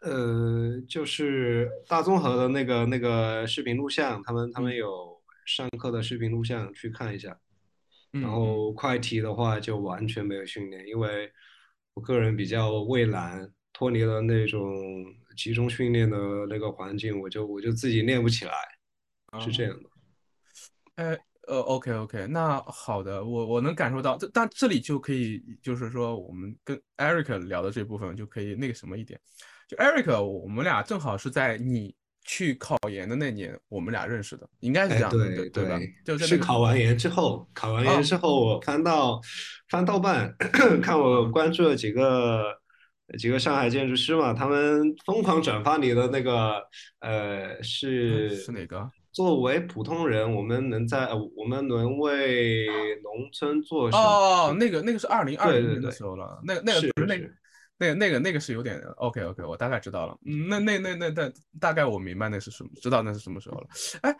[0.00, 7.38] 呃，就是大综合的那个那个视频录像，他们他们有上课的视频录像去看一下。
[8.12, 11.30] 嗯然后快题的话就完全没有训练，因为
[11.94, 14.72] 我个人比较畏难，脱离了那种
[15.36, 16.16] 集中训练的
[16.48, 18.52] 那个环境，我就我就自己练不起来，
[19.38, 19.90] 是这样的。
[20.96, 21.18] 哎，
[21.50, 29.18] 呃，OK OK，那好的，我我能感受到，这但这里就可以，就是说我们跟 Eric 聊的这部分就可以那个什么一点，
[29.66, 31.92] 就 Eric，我们俩正好是在你
[32.24, 35.80] 去考研的那年，我们俩认识的，应该是这哎，样的，对对吧？
[36.04, 39.20] 就是那个考完研之后，考完啊研之后，我翻到
[39.68, 40.32] 翻豆瓣，
[40.80, 42.44] 看我关注了几个
[43.18, 46.62] 几个上海建筑师嘛，他们疯狂转发你的那个
[47.00, 48.88] 呃是是哪个？
[49.12, 52.66] 作为普通人，我们能在呃我们能为
[53.02, 54.02] 农村做什么？
[54.02, 57.30] 哦，那个那个是二零二零年的时候了，那个那个那个
[57.76, 60.16] 那个那个那个是有点 OK OK，我大概知道了。
[60.24, 63.66] 嗯，那那那那那大概我明白那是什么，知道那是什么时候了。
[64.02, 64.14] 哎，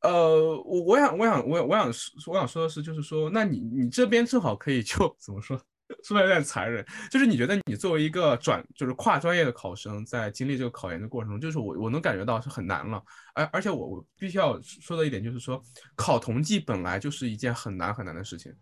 [0.00, 5.60] 呃，我我想我想我我想说我想说的是，就是说，那你你这边正好可以就 怎么说？
[6.02, 13.02] 说的有点残忍，就是你觉得你作为一个转就是跨专业的考生，在经历这个考研的过程中，就是我我能感觉到是很难了，
[13.34, 15.62] 而而且我我必须要说的一点就是说，
[15.94, 18.52] 考同济本来就是一件很难很难的事情，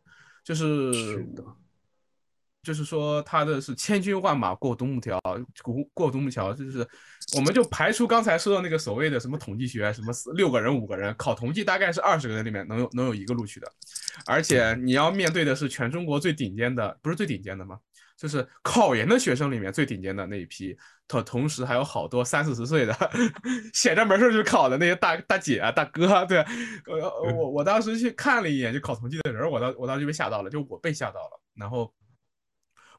[0.44, 1.27] 就是是
[2.62, 5.20] 就是说他的是千军万马过独木桥，
[5.62, 6.86] 过过独木桥，就是
[7.36, 13.66] 我们就排除刚才说的那个所谓的什么统计学，什么四六个人五个人，考同济大概是二十个人里面能有能有一个录取的，
[14.26, 17.78] 而且你要面对的是全中国最顶尖的，不是最顶尖的吗？
[18.16, 20.76] 就是考研的学生里面最顶尖的那一批，
[21.09, 22.97] 他同时还有好多三四十岁的
[23.72, 26.39] 写着门儿去考的那些大大姐啊、大哥啊，对，
[26.86, 31.93] 我我我当时去看了一眼就考同济的人，我当我当时就被吓到了，就我被吓到了，然后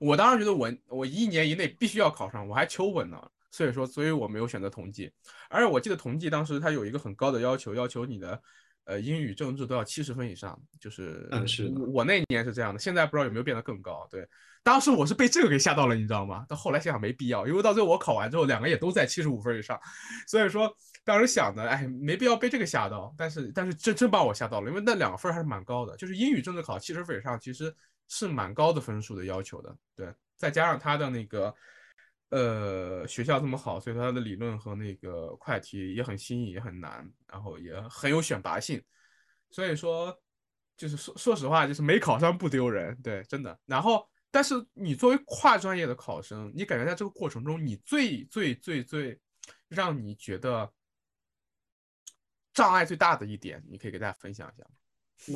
[0.04, 3.18] 我当时觉得我我一年以内必须要考上，我还求稳呢，
[3.52, 5.12] 所以说所以我没有选择同济，
[5.50, 8.42] 而且我记得同济当时它有一个很高的要求，要求你的。
[8.86, 14.06] 呃，英语、政治都要七十分以上，就是嗯是的我我那年是这样的，现在不知道有没有变得更高。
[14.12, 14.28] 对，
[14.62, 16.46] 当时我是被这个给吓到了，你知道吗？
[16.50, 19.80] 到后来想想没必要，因为到最后我考完之后，两个也都在七十五分以上，
[20.28, 20.70] 所以说
[21.06, 23.16] 当时想的，哎，没必要被这个吓到。
[23.18, 27.74] 但是但是真真把我吓到了，因为那两个分还是蛮高的，就是英语、政治考七十分以上，其实
[28.14, 29.76] 是蛮高的分数的要求的。
[29.96, 31.54] 对，再加上他的那个。
[32.30, 38.84] 呃，学校这么好，所以他的理论和那个快题也很新颖，也很难，然后也很有选拔性。
[39.52, 40.12] 所以说，
[40.76, 43.56] 就是说说实话，就是没考上不丢人，对，真的。
[43.68, 49.20] 然后，但是你作为跨专业的考生，你感觉在这个过程中，你最最最最
[49.68, 50.74] 让你觉得
[52.52, 54.64] 障碍最大的一点，你可以给大家分享一下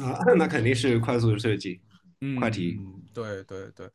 [0.01, 0.19] 吗？
[0.25, 1.79] 那那肯定是快速的设计，
[2.22, 3.89] 嗯，快题嗯，对对对，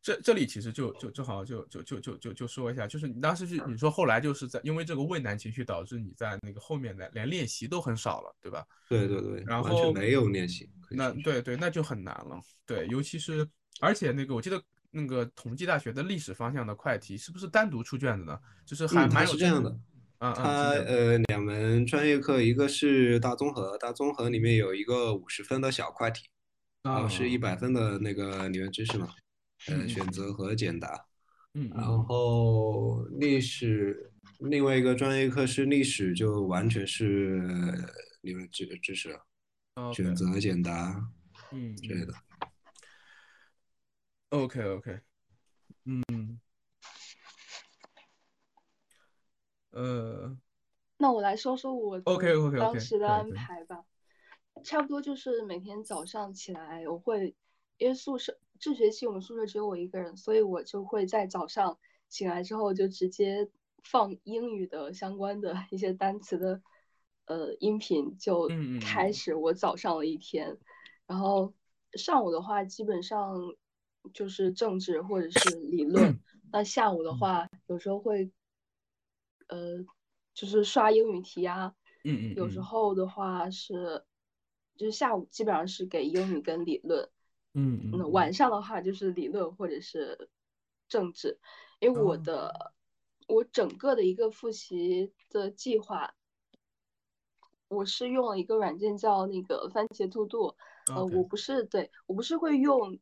[0.00, 8.64] 这这里其实就就正好就就就就就就说一下，就是你当时是你说后来就是在因为这个畏难情绪导致你在那个后面的连练习都很少了，对吧？
[8.88, 10.70] 对对对，然后没有练习。
[10.90, 12.40] 那对对，那就很难了。
[12.64, 13.46] 对，尤其是
[13.80, 18.38] 而且那个我记得那个同济大学的历史方向的快题是不是单独出卷子呢？
[18.64, 19.68] 就是还蛮有是这样的，
[20.20, 26.28] 嗯嗯，它呃两门专业课，一个是大综合，大综合里面有一个五十分的小快题，
[26.94, 29.08] 然后是一啊百分的那个理论知识嘛，
[29.68, 31.06] 呃，选择和简答。
[31.54, 37.40] 嗯然后历史另外一个专业课是历史，就完全是
[38.20, 39.18] 理论知知识
[39.92, 41.10] 选择简答
[41.52, 42.14] 嗯之类的。
[44.30, 45.00] OK OK，
[45.84, 46.40] 嗯，
[49.70, 50.36] 呃，
[50.98, 53.84] 那我来说说我的 OK，OK，OK，当时的安排吧。
[54.64, 57.34] 差不多就是每天早上起来，我会
[57.78, 61.78] 因为宿舍这学期我们宿舍只有我一个人，所以我就会在早上
[62.08, 63.48] 醒来之后就直接
[63.84, 66.60] 放英语的相关的一些单词的
[67.26, 68.50] 呃音频，就
[68.80, 70.58] 开始我早上的一天。
[71.06, 71.54] 然后
[71.92, 73.36] 上午的话，基本上
[74.12, 76.18] 就是政治或者是理论。
[76.50, 78.30] 那下午的嗯话，有时候会
[79.48, 79.84] 呃，
[80.34, 81.74] 就是刷英语题啊。
[82.04, 84.04] 嗯嗯，有时嗯候的话是，
[84.76, 87.08] 就是下午基本上是给英语跟理论，
[87.54, 90.28] 嗯晚上的话就是理论或者是
[90.88, 91.38] 政治，
[91.80, 92.20] 因为我哦。
[92.24, 92.72] 的、
[93.28, 96.14] 我整个的一个复习的计划，
[97.68, 100.56] 我是用了一个软件叫那个番茄 To Do，
[100.94, 102.98] 呃我不是对我不是会用，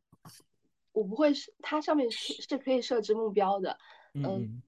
[0.92, 3.78] 我不会是它上面是是可以设置目标的，
[4.12, 4.62] 嗯。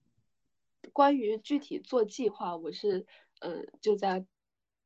[0.93, 3.05] 关于具体做计划，我是
[3.41, 4.25] 呃就在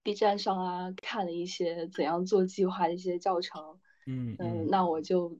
[0.02, 5.38] B 站上啊看了一些怎样做计划的一些教程，嗯嗯、嗯，那我就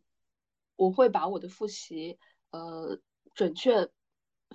[0.77, 2.19] 我会把我的复习
[2.51, 2.99] 呃
[3.35, 3.89] 准确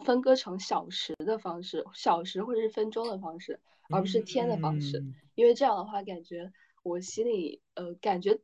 [0.04, 3.60] 分割成小时的方式，小时或者是分钟的方式，
[3.90, 6.52] 而不是天的方式，嗯因为这样的话感觉
[6.84, 8.40] 我心里呃感觉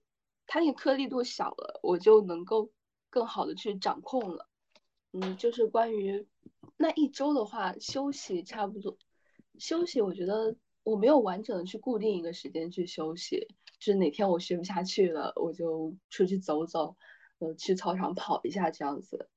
[0.48, 2.72] 它那个颗粒度小了，我就能够
[3.10, 4.48] 更好的去掌控了。
[5.14, 6.26] 嗯，就是关于
[6.78, 8.98] 那一周的话，休息差不多，
[9.58, 13.48] 休息我觉得我没有完整的去固定一个时间去休息，
[13.80, 16.96] 就是哪天我学不下去了，我就出去走走，
[17.40, 19.30] 呃，去操场跑一下这样子。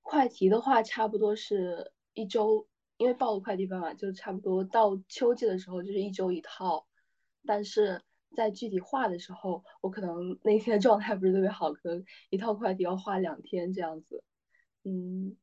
[0.00, 2.66] 快题的话，差不多是一周，
[2.96, 6.86] 因为报了快递班嘛，就差不多到秋季的时候就是一周一套，
[7.46, 8.02] 但是
[8.34, 14.24] 在具体画的时候，我可能那天状态不是特别好，可能一套快递要画两天这样子。
[14.84, 15.36] 嗯，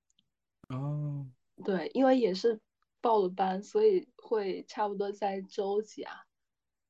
[0.69, 1.25] 哦，
[1.63, 2.59] 对，因为也是
[3.01, 6.25] 报了班，所以会差不多在周几啊？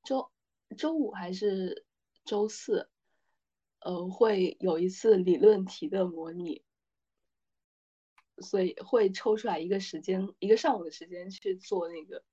[0.03, 0.31] 周
[0.77, 1.86] 周五还是
[2.26, 2.90] 周四？
[3.81, 6.65] 呃，会有一次理论题的模拟，
[8.40, 12.26] 所以会抽出来一个时间，一个上午的时间去做那个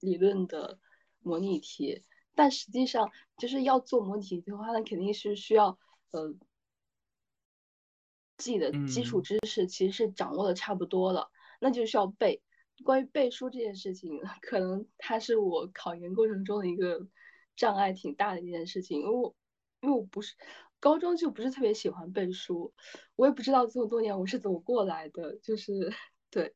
[0.00, 0.80] 理论的
[1.20, 2.02] 模拟题。
[2.34, 5.78] 但实际上，就是要做模拟题的话，那肯定是需要
[6.10, 6.34] 呃
[8.36, 11.30] 自己的基础嗯知识其实是掌握的差不多了，
[11.60, 12.42] 那就需要背。
[12.84, 17.06] 关于背书这件事情， 可能它是我考研过程中的一个
[17.56, 19.34] 障碍挺大的一件事情，因为我
[19.80, 20.34] 因为我不是
[20.80, 22.72] 高中就不是特别喜欢背书，
[23.16, 25.92] 我也不知道这么多年我是怎么过来的，就是
[26.30, 26.54] 对，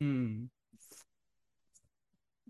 [0.00, 0.50] 嗯，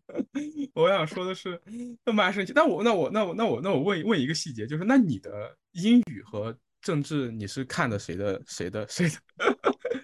[0.74, 1.60] 我想说的是，
[2.05, 2.52] 那蛮神奇。
[2.55, 9.14] 那我那我那我那我那我问问一个细节，就是那你的英语和政治你是看的谁的谁的谁的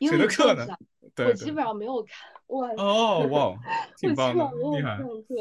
[0.01, 0.67] 英谁的课呢？
[1.25, 3.59] 我基本上没有看，我哦哇， 我
[3.97, 4.83] 基本上没，有。
[4.83, 5.35] 看课。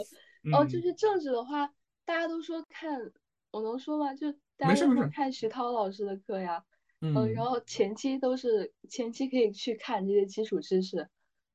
[0.54, 1.68] 哦，就嗯，是政治的话，
[2.06, 3.12] 大家都说看，
[3.52, 4.14] 我能说吗？
[4.14, 6.64] 就大家都说看徐涛老师的课呀，
[7.02, 11.10] 嗯，然嗯后前期都是前期可以去看这些基础知识，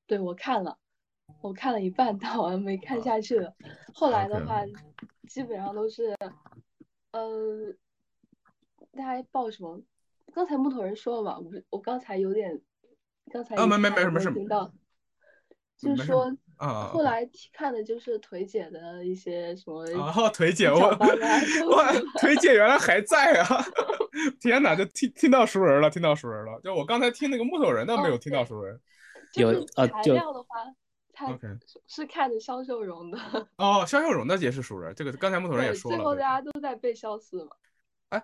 [0.07, 0.77] 对，我看了，
[1.41, 3.55] 我看了一半，但我没看下去了。
[3.95, 4.63] 后来的话，
[5.29, 6.17] 基本上都是，
[7.13, 7.73] 呃，
[8.93, 9.81] 大家报什么？
[10.33, 12.61] 刚才木头人说了嘛，我我刚才有点，
[13.31, 14.73] 刚才啊没没没事没事听到，
[15.79, 21.85] 就是说啊后来听看的就是腿姐的一些什么啊，腿姐，我我
[22.19, 23.65] 腿姐原来还在啊！
[24.41, 26.61] 天哪，就听听到熟人了，听到熟人了。
[26.63, 28.79] 就我刚才听那个木头人的，没哦有听到熟人。
[29.35, 30.49] 有就是材料的话，
[31.13, 33.19] 他 OK 是是看着肖秀荣的，
[33.57, 35.97] 哦，肖秀荣的也是熟人，这个刚才木头人也，说了。
[35.97, 37.51] 最后大家都在背肖四嘛，
[38.09, 38.23] 哎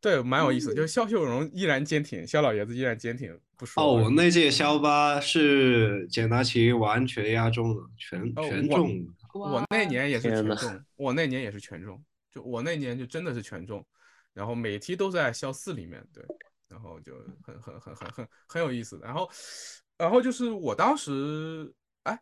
[0.00, 3.82] 对，蛮有意思，嗯就是肖秀荣依然坚挺，肖老爷子依然坚挺，不说。
[3.82, 9.06] 哦，我那届肖八是简答题完全压中了，全哦全中。
[9.32, 12.02] 我哇，那年也是全中，我那年也是全中，
[12.32, 13.86] 就我那年就真的是全中，
[14.32, 16.24] 然后每题都在肖四里面，对，
[16.68, 17.12] 然后就
[17.44, 18.98] 很很很很很很有意思。
[19.02, 19.30] 然后，
[19.98, 21.72] 然后就是我当时，
[22.04, 22.18] 哎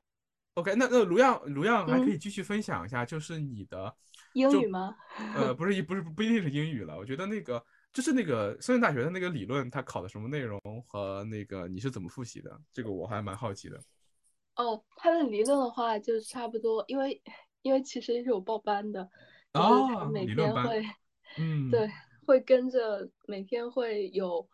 [0.54, 4.96] ，OK，那那卢漾卢漾还可以继续分享一下，就是你的就英语吗？
[5.34, 13.80] 呃，不是一不是不一定是英语了，我觉得那个就是那个深圳大学的那个理论，它考的什么内容和那个你是怎么复习的，这个我还蛮好奇的。
[14.56, 17.22] 哦，它的理论的话就差不多，因为
[17.62, 19.08] 因为其实是有报班的，
[19.54, 20.88] 就是他哦每理论班天会，
[21.38, 21.90] 嗯，对，
[22.26, 24.48] 会跟着每天会有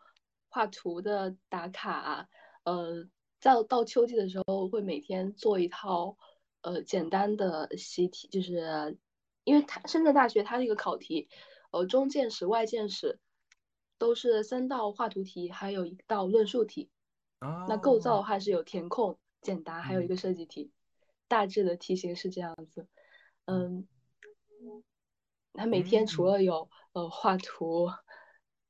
[0.47, 2.27] 画图的打卡，
[2.63, 3.07] 呃，
[3.41, 6.15] 到到秋季的时候会每天做一套
[6.61, 8.97] 呃简单的习题，就是
[9.45, 11.29] 因为它深圳大学它那个考题，
[11.71, 13.19] 呃，中建史、外建史
[13.97, 16.89] 都是三道画图题，还有一道论述题。
[17.67, 20.71] 那构造的话是有填空、简答，还有一嗯个设计题，
[21.27, 22.87] 大致的题型是这样子。
[23.45, 23.87] 嗯，
[25.53, 27.89] 他每天除嗯了有呃画图，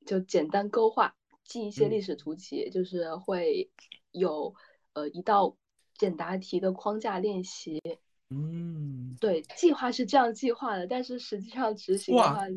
[0.04, 3.70] 就简单勾画，记一些嗯历史图集，就是会
[4.12, 4.54] 有
[4.92, 5.56] 呃一道
[5.94, 7.82] 简答题的框架练习。
[8.30, 12.56] 嗯，对，计划是这样计划的，但是实际上执行的话就，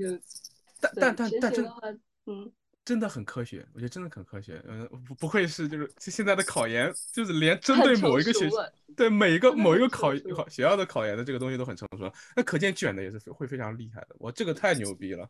[0.82, 1.80] 但但但但真的话，
[2.26, 2.52] 嗯，
[2.84, 4.60] 真的很科学，我觉得真的很科学。
[4.68, 8.50] 嗯、不不愧是就是现在的考研，就是连针对某一个学
[8.98, 14.16] 对每一个某一个考考学校的考研的这个东西都很成熟了，那可见卷的也是会非常厉害的。
[14.18, 15.30] 我这个太牛逼了，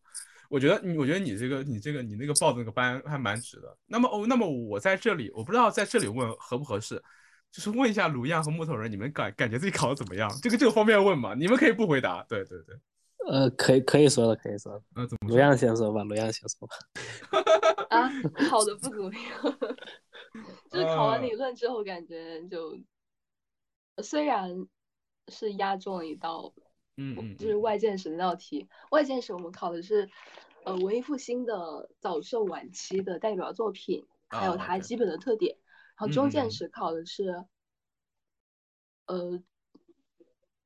[0.50, 3.78] 我觉得你我觉得你这个你这个你那个报的那个班还蛮值的。
[3.88, 7.04] 那么哦，那么我在这里我不知道在这里问合不合适。
[7.52, 10.30] 就是问一下卢亚和木头人，你们感感觉自己考的怎么样？
[10.42, 11.34] 这个这个方便问吗？
[11.34, 12.24] 你们可以不回答。
[12.30, 12.76] 对对对，
[13.28, 14.84] 呃，可以可以说的，可以说的。
[14.96, 16.76] 呃，怎么卢漾先说吧，卢亚先说吧。
[17.90, 18.10] 啊，
[18.50, 19.58] 考的不怎么样，
[20.70, 22.78] 就是考完呃理论之后，感觉就
[24.04, 24.68] 虽然
[25.30, 26.54] 是压中了一道，
[26.98, 28.68] 嗯嗯，就是嗯外见史那道题。
[28.92, 30.08] 外见史我们考的是
[30.66, 35.56] 呃文艺复兴的早盛晚期的代表作品，还有它基本的特点。
[35.56, 35.69] 然
[36.00, 37.46] 后中嗯嗯嗯见识考的是
[39.06, 39.42] 呃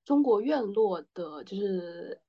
[0.05, 2.22] 中国院落的，就是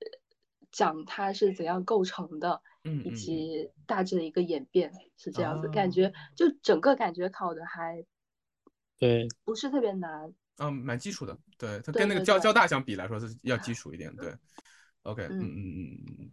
[0.70, 2.62] 讲它是怎样构成的。
[2.84, 8.02] 以嗯嗯嗯及大致的一个演变是这样子，感哦觉就整个感觉考的还
[8.98, 10.32] 对，不是特别难。
[10.56, 14.34] 嗯，蛮基础的，对，它对对对跟那个交交大相比来说是要基础一点，对。
[15.02, 16.30] OK，嗯嗯嗯嗯嗯嗯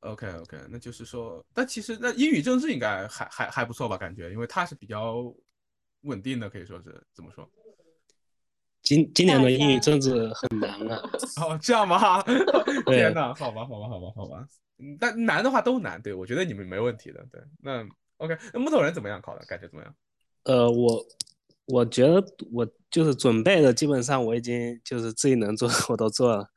[0.00, 3.96] ，OK OK，那就是说，但其实那英语政治应该还还还不错吧？
[3.96, 5.32] 感觉，因为它是比较
[6.02, 7.48] 稳定的，可以说是怎么说？
[8.82, 11.00] 今今年的英语家政治很难啊。
[11.40, 12.20] 哦，这样吗？
[12.86, 14.46] 对天呐，好吧，好吧，好吧，好吧。
[14.78, 17.40] 嗯但难的话都难，对我觉得你们没问题的，对。
[17.62, 19.44] 那 OK，那木头人怎么样考的？
[19.46, 19.94] 感觉怎么样？
[20.44, 21.06] 呃，我
[21.66, 26.48] 我觉得我就是准备的，基本上我已经就是自己能做的 我都做了。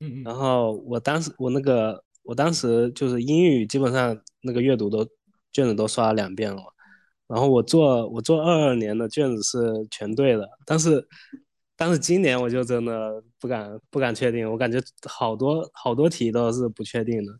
[0.00, 5.06] 嗯嗯然后我当时我那个我当时就是英语基本上那个阅读都
[5.52, 6.62] 卷子都刷了两遍了，
[7.26, 11.06] 然后我做我做二二年的卷子是全对的，但是
[11.76, 14.78] 但是今年我就真的不敢不敢确定，我感觉
[15.08, 17.32] 好多好多题都是不确定的，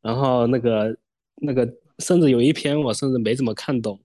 [0.00, 0.96] 然后那个
[1.36, 4.00] 那个甚至有一篇我甚至没怎么看懂，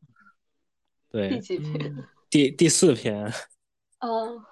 [1.09, 1.95] 对第对，几篇？
[1.95, 3.23] 嗯第第四篇，
[4.01, 4.43] 哦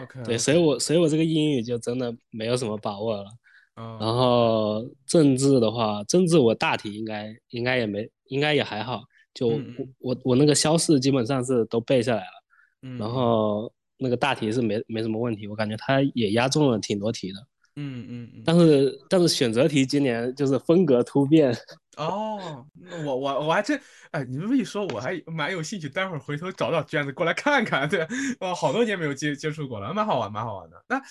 [0.00, 3.30] ，，OK，对，所以我所以我这个英语就真的没有什么把握了。
[3.76, 9.02] 嗯，然后政治的话，政治我大体应该应该也没，应该也还好。
[9.34, 12.44] 就我我我那个肖四基本上是都背下来了，
[12.82, 17.38] 嗯，然后那个大题是没没什么问题，我感觉他也押中了挺多题的。
[17.76, 21.52] 嗯嗯嗯，但是但是选择题今年就是风格突变，
[21.96, 23.76] 哦，那我我我还真，
[24.12, 27.88] 哎，你这么一说，我还蛮有兴趣，待会儿回头找找卷子过来看看。
[27.88, 28.06] 对，
[28.38, 30.84] 哦，好多年没有接接触过了，蛮好玩，蛮好玩的。
[30.88, 31.02] 那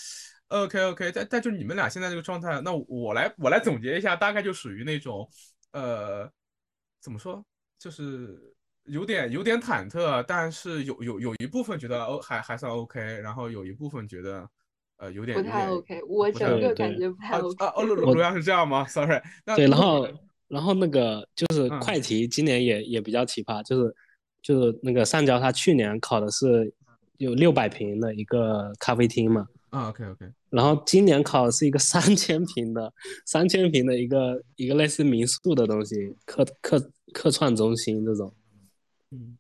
[0.48, 5.30] OK OK，但但就是你们俩现在这个状态，那我来我来总结一下，大概就属于那种，
[5.74, 6.32] 呃，
[7.02, 7.44] 怎么说，
[7.84, 8.40] 就是
[8.86, 14.50] 有点有点忐忑，但是有有有一部分觉得哦还还算 OK，然后有一部分觉得
[15.00, 17.66] 呃有点不太 OK，我整个感觉不太啊 OK。
[17.66, 20.08] 啊哦，罗 罗罗阳是这样吗？Sorry，那对，然后
[20.48, 23.94] 然后那个就是嗯快题今年也也比较奇葩，就是
[24.42, 26.74] 就是那个上交他去年考的是
[27.18, 30.26] 有六百平的一个咖啡厅嘛，啊 OK OK。
[30.52, 32.94] 然后今年考的是一个三千平的
[33.26, 38.34] 三千平的一个一个类似民宿的东西，客客客串中心这种。
[39.12, 39.38] 嗯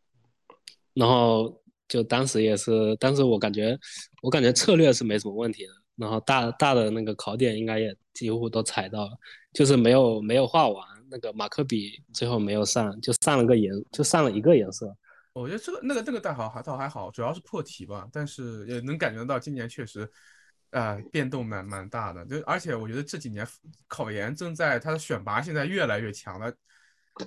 [0.95, 3.77] 然后就当时也是，但是我感觉
[4.21, 9.11] 我感觉策略是没什么问题的，然后大大的那个考点应该也几乎都踩到了，
[9.53, 14.95] 就是没有没有画完，那个马克笔最后没有上，就上了个颜，就上了一个颜色。
[15.33, 20.09] 我觉得这个那个那个倒好还倒还好，主要是破题吧，但是也能感觉到今年确实，
[20.69, 22.25] 呃，变动蛮蛮大的。
[22.25, 23.47] 就而且我觉得这几年
[23.87, 26.53] 考研正在它的选拔现在越来越强了，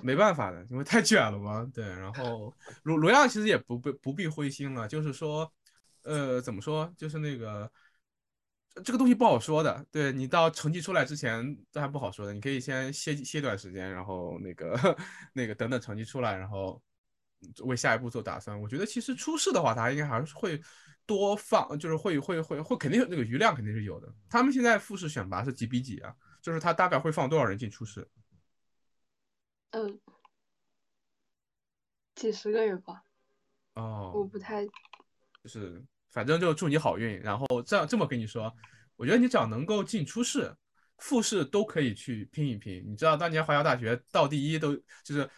[0.01, 1.69] 没办法的，因为太卷了嘛。
[1.73, 2.53] 对，然后
[2.83, 5.51] 罗罗亚其实也不不不必灰心了，就是说，
[6.03, 7.69] 呃，怎么说，就是那个。
[8.85, 14.95] 这个东西不好说的，对你到成绩出来之前这还不好说的，你可以先歇歇段时间，然后那个
[15.33, 16.79] 那个等等成绩出来，然后
[17.63, 18.59] 为下一步做打算。
[18.59, 20.59] 我觉得其实出事的话，他应该还是会
[21.05, 24.13] 多放，就是会会会会肯定那个余量肯定是有的。
[24.29, 26.13] 他们现在复试选拔是几比几啊？
[26.41, 28.07] 就是他大概会放多少人进初试？
[29.71, 29.99] 嗯，
[32.15, 33.03] 几十个人吧，
[33.75, 37.19] 哦我哦，不太就是反正就祝你好运。
[37.21, 38.53] 然后这样这么跟你说，
[38.95, 40.55] 我觉得你只要能够进初试、
[40.97, 42.83] 复试都可以去拼一拼。
[42.85, 45.29] 你知道当年华侨大学倒第一都就是。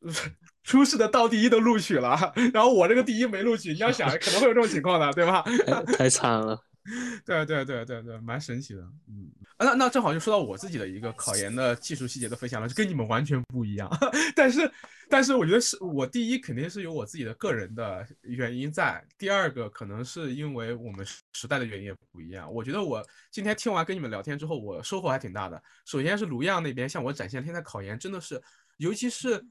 [0.64, 5.42] 初试的倒第一都录取了，然后我这个第一没录取，你要想可能会有这种情况的，对吧？
[5.66, 6.60] 太 太惨了。
[7.26, 13.90] 对对对对对，蛮神奇的，嗯，啊那那正好就说到我自己的一个考研的技术细节的分享了，就跟你们完全不一样。
[14.34, 14.72] 但是
[15.10, 21.04] 但是我觉得是我第一肯定是有我自己的个人的原因在，第二个可能是因为我们
[21.34, 22.50] 时代的原因也不一样。
[22.50, 25.62] 我觉得我今天听完跟你们聊天之后，我收获还挺大的。
[25.84, 28.40] 首先是卢漾那边向我展现现在考研真的是，
[28.78, 29.44] 尤其是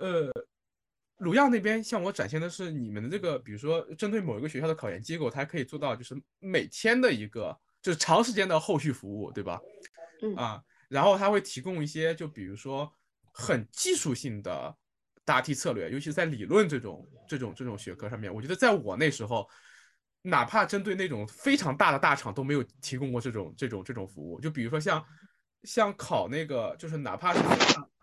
[0.00, 0.30] 呃。
[1.18, 9.60] 鲁漾那边向我展现的是你们的这个，比如说针对某一个学校的考研机构，它可以做到就是每天的一个就是长时间的后续服务，对吧？
[10.22, 12.92] 嗯啊，然后它会提供一些就比如说
[13.32, 14.76] 很技术性的
[15.24, 19.48] 答题策略，尤其是在理论这种这种这种学科上面，我觉得在我那时候，
[20.20, 24.40] 哪怕针对那种非常大的大厂都没有提供过这种这种这种服务。
[24.40, 25.02] 就比如说像
[25.62, 27.40] 像考那个，就是哪怕是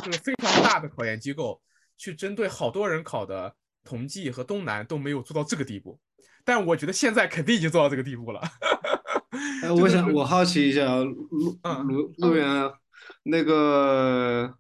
[0.06, 1.62] 就是非常大的考研机构。
[1.98, 6.00] 去针对好多人考的同济和东南都没有做到这个地步，
[6.44, 8.42] 但我觉得现在肯定已经做到这个地步了。
[9.64, 12.72] 哎，我想我好奇一下，陆嗯陆陆源
[13.24, 14.54] 那个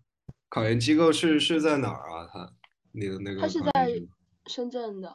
[0.49, 2.27] 考研机构是是在哪儿啊？
[2.31, 2.53] 他
[2.93, 4.01] 你的那个他是在
[4.47, 5.09] 深圳的，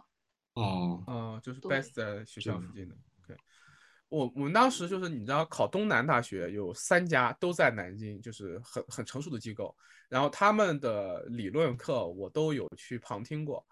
[0.54, 2.94] 哦，嗯，就是 best 在学校附近的。
[3.26, 3.36] 对，
[4.08, 9.74] 我我们当时就是你知道考东南大学有三家都在南京，就是很很成熟的机构，
[10.08, 13.66] 然后他们的理论课我都有去旁听过，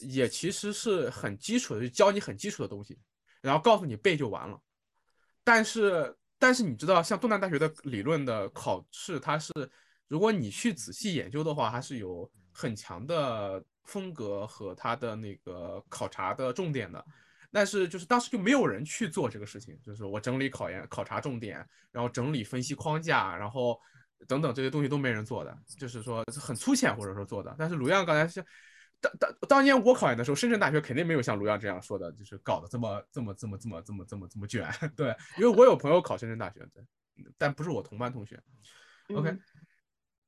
[0.00, 2.98] 也其实是很基础的，就教你很基础的东西，
[3.40, 4.60] 然后告诉你背就完了。
[5.42, 9.52] 但是但是你知道，像东南大学的理论的考试，它是
[10.08, 17.04] 如果你去仔细研究的话，它是有很强的风格和它的那个考察的重点的。
[17.52, 23.80] 但是就是当时就没有人去做这个事情，就是我整理考研考察重点，然后整理分析框架，然后
[24.26, 27.54] 等等这些东西都没人做的，就是说很粗浅或者说做的。
[27.58, 28.44] 但是卢漾刚才是
[29.00, 34.68] 当当当年我考研的时候，深圳大学肯定没有像卢漾这样说的，就是搞得这么这么这么这么这么这么这么卷。
[34.96, 36.82] 对，因为我有朋友考深圳大学，对，
[37.36, 38.40] 但不是我同班同学。
[39.14, 39.40] OK，嗯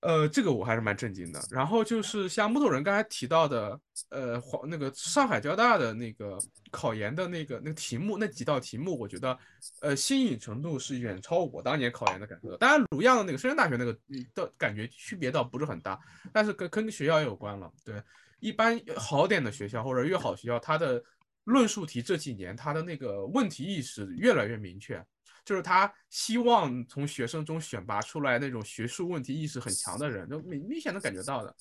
[0.01, 1.41] 呃，这个我还是蛮震惊的。
[1.51, 6.39] 然后就是像木头人刚才提到的，呃，黄那个上海交大的那个
[6.71, 9.37] 考研的那个那个题目，那几道题目，我觉得，
[9.81, 12.59] 呃，新颖程度是远超我当年考研的感受的。
[12.59, 15.99] 当然，鲁漾的那个深圳大学那个嗯的感觉区别倒不是很大，
[16.33, 17.73] 但是跟跟学校也有关了。
[17.85, 18.01] 对，
[18.39, 21.03] 一般好点的学校或者越好学校，它的
[21.45, 25.05] 论述题这几年它的那个问题意识越来越明确。
[25.47, 31.55] 就是他希望从学生中选拔出来那种学术问题意识很强的人，就明明显能感觉到的。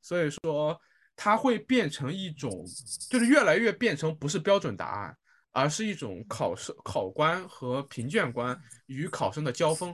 [0.00, 0.80] 所以说，
[1.16, 2.64] 它会变成一种，
[3.10, 5.16] 就是越来越变成不是标准答案，
[5.50, 8.56] 而是一种考试考官和评卷官
[8.86, 9.92] 与考生的交锋。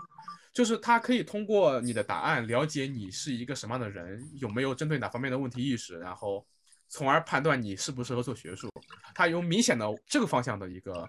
[0.52, 6.46] 就是他可以通过你的答案了解你是一个什么样的人，有没有针对哪方面的问题意识，然后
[6.88, 8.68] 从而判断你适不适合做学术。
[9.14, 11.08] 他有明显的这个方向的一个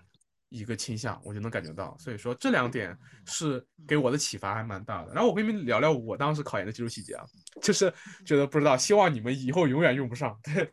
[0.49, 1.95] 一个倾向，我就能感觉到。
[1.97, 5.13] 所以说这两点是给我的启发还蛮大的。
[5.13, 7.25] 然后我跟你们聊聊我当时考研的技术细节啊，
[7.61, 7.93] 就是
[8.25, 10.71] 觉得不知道，希望你们以后永远用不上，对，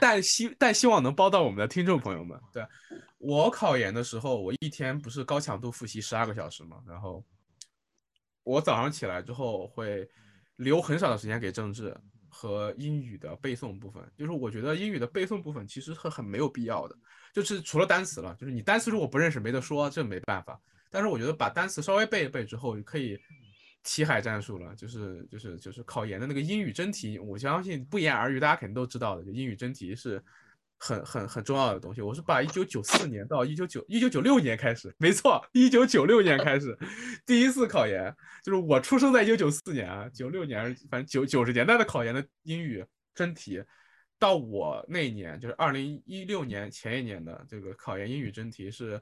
[0.00, 2.38] 但希但希望能帮到我们的听众朋友们。
[2.52, 2.66] 对
[3.18, 7.24] 我考研的时候，我一天不是高强度复习十二个小时嘛，然后
[8.42, 10.08] 我早上起来之后会
[10.56, 11.96] 留很少的时间给政治
[12.38, 16.94] 和英语的背诵部分，就是我觉得英语的背诵部分其实是很没有必要的，
[17.32, 20.60] 就是除了单词了，就是你单词如果不认识没得说，这没办法。
[20.90, 23.18] 但是我觉得把单词稍微背一背之后，可以
[23.82, 30.22] 题海战术了，就是就是就是考研的那个英语真题，我相信不言而喻，大家肯定都知道的，就英语真题是
[30.78, 32.00] 很很很重要的东西。
[32.00, 36.76] 我是把一九九四年到一九九一九九六年开始，没错，一九九六年开始
[37.24, 42.84] 第一次考研，就是我出生在一九九四年啊，九六年反正九九十年代的考研的英语
[43.14, 43.62] 真题。
[44.18, 48.98] 到我那一年，就是二零一六年前一年的这个考研英语真题是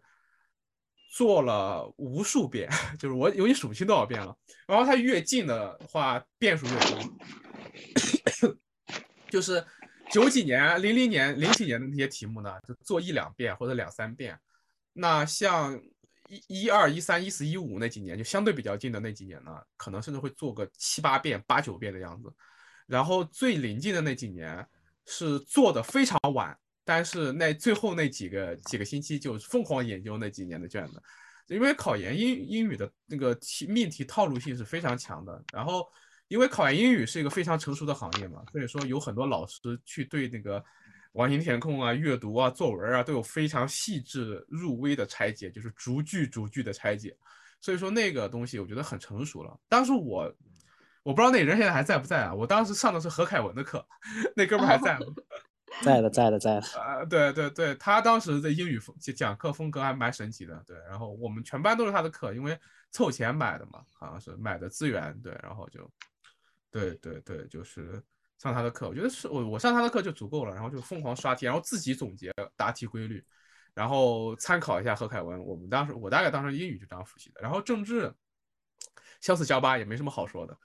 [1.13, 2.69] 做了无数遍，
[2.99, 4.37] 就是我有点数不清多少遍了。
[4.67, 8.57] 然后它越近的话，变数越多。
[9.31, 9.65] 就是
[10.15, 14.39] 九几年、零零年、零几年的那些题目呢，就做一两遍或者两三遍。
[14.93, 15.77] 那像
[16.28, 22.32] 一一二、一三、一四、一五那几年，就相对比较近的那几年呢，可能甚至会做个七八遍、八九遍的样子。
[22.86, 24.65] 然后最临近的那几年
[25.05, 31.03] 是做的非常晚，但是那最后那几个几个星期就疯狂研究那几年的卷子，
[31.49, 35.45] 因为考研英英语的那个题命题套路性是非常强的。
[35.53, 35.85] 然后
[36.29, 40.63] 因为考研英语是一个非常成熟的行业嘛，所以说有很多老师去对那个
[41.13, 47.17] 完形填空啊、阅读啊、作文啊都有非常细致入微的拆解，就是逐句逐句的拆解。
[47.61, 49.59] 所以说那个东西我觉得很成熟了。
[49.69, 50.35] 当时我
[51.03, 52.35] 我不知道那人现在还在不在啊？
[52.35, 53.87] 我当时上的是何凯文的课，
[54.37, 55.07] 那哥们还在吗？
[55.83, 56.67] 在的，在的，在的。
[56.81, 60.63] 啊，对对对，他当时的英语风讲课风格还蛮神奇的。
[60.67, 62.59] 对，然后我们全班都是他的课，因为
[62.93, 65.13] 凑钱买的嘛，好像是买的资源。
[65.21, 65.91] 对，然后就，
[66.75, 68.03] 对对对，就是
[68.39, 68.89] 上他的课。
[68.89, 73.25] 我觉得是我我上他的课就足够了，然后就疯狂刷题，然后自己总结答题规律，
[73.75, 75.41] 然后参考一下何凯文。
[75.41, 78.13] 我们当时我大概当时英语就这样复习的，然后政治，
[79.21, 80.59] 相似交八也没什么好说的。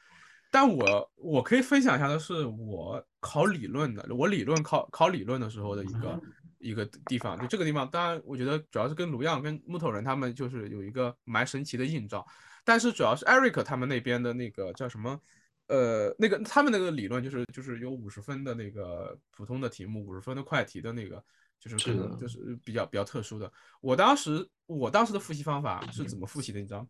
[0.52, 6.22] 但我我可以分享一下的是，我考理论的，我理论考考理论的时候的一个
[6.58, 12.26] 一个地方，就这个地方，当然我觉得主要是跟卢样、跟木头人他们就是有一个蛮神奇的映照，
[12.66, 15.22] 但是主要是 Eric 他们那边的那个叫什么，
[15.70, 21.24] 呃，那个他们那个理论就是就是有五十分的那个普通的题目，五十分的快题的那个，
[21.60, 23.52] 就是可能就是比较比较特殊的。
[23.80, 26.60] 我当时我当时的复习方法是怎么复习的？
[26.60, 26.86] 你知道，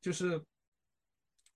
[0.00, 0.40] 就是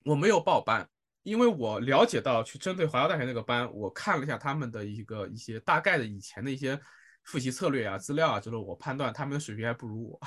[0.05, 0.89] 我没有报班。
[1.23, 6.81] 因为我了解到，去针对华侨大学那个班，我看了一下他们的一个一些大概的以前的一些
[7.25, 10.19] 复习策略啊、资料啊，就是我判断他们的水平还不如我，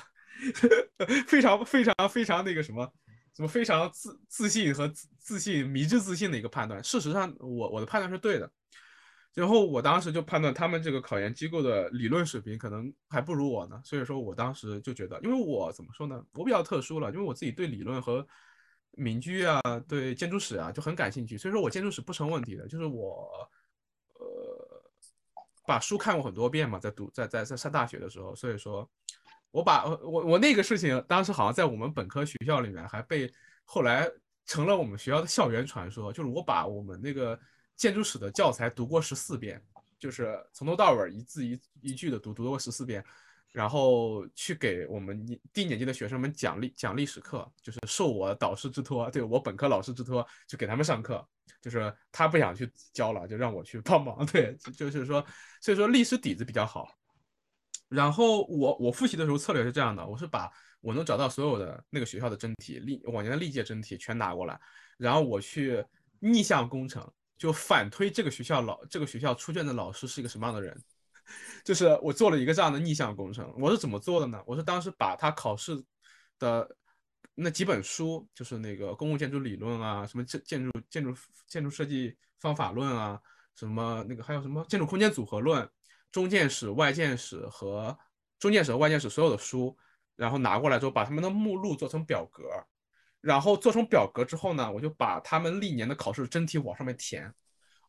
[1.25, 2.87] 非常非常非常那个什么，
[3.35, 6.84] 什么非常自自信和自自信迷之自信的一个判断。
[6.84, 8.51] 事实上，我我的判断是对的。
[9.34, 18.23] 然后我当时就判断他们这个考研机构的理论水平可能还不如我呢，所以说我当时就觉得，因为我怎么说呢，我比较特殊了，因为我自己对理论和
[18.91, 22.68] 民居啊，对建筑史啊就很感兴趣，所以说我建筑史不成问题的。
[22.68, 23.27] 就是我，
[24.19, 24.84] 呃，
[25.65, 28.88] 把书看过很多遍嘛，在读在在在上大学的时候，所以说，
[29.53, 33.31] 我把我我那个事情当时好像在我们本科学校里面还被
[33.63, 34.09] 后来
[34.45, 37.39] 成了我们学校的校园传说，就是我把我们那个
[37.75, 39.61] 建筑史的教材读过十四遍，
[39.99, 43.05] 就是从头到尾一字一一句的读读过十四遍。
[43.51, 45.23] 然后去给我们
[45.53, 51.23] 低年级的学生们讲历讲历史课，就是受我导师之托，对我本科老师之托，就给他们上课。
[51.61, 54.25] 就是他不想去教了，就让我去帮忙。
[54.25, 55.23] 对，就是说，
[55.61, 56.89] 所以说历史底子比较好。
[57.93, 60.51] 然后我我复习的时候策略是这样的，我是把
[60.81, 64.59] 我能找到所有的那个学校的真题，历往年的历届真题全拿过来，
[64.97, 65.85] 然后我去
[66.19, 67.07] 逆向工程，
[67.37, 70.75] 就反推这个学校老这个学校出卷的老师是一个什么样的人。
[71.63, 74.41] 就是我做了一个这样的逆向工程，我是怎么做的呢？
[74.45, 75.81] 我是当时把他考试
[76.37, 76.75] 的
[77.33, 81.15] 那几本书，就是那个公共建筑理论啊，什么建建筑建筑
[81.47, 83.17] 建筑设计方法论啊，
[83.55, 85.67] 什么那个还有什么建筑空间组合论、
[86.14, 87.98] 中建史、外建史和
[88.40, 89.77] 中建史和外建史所有的书，
[90.15, 92.44] 然后拿过来之后，把他们的目录做成表格，
[93.19, 97.30] 然后做成表格之后呢，我就把他们历年的考试真题往上面填，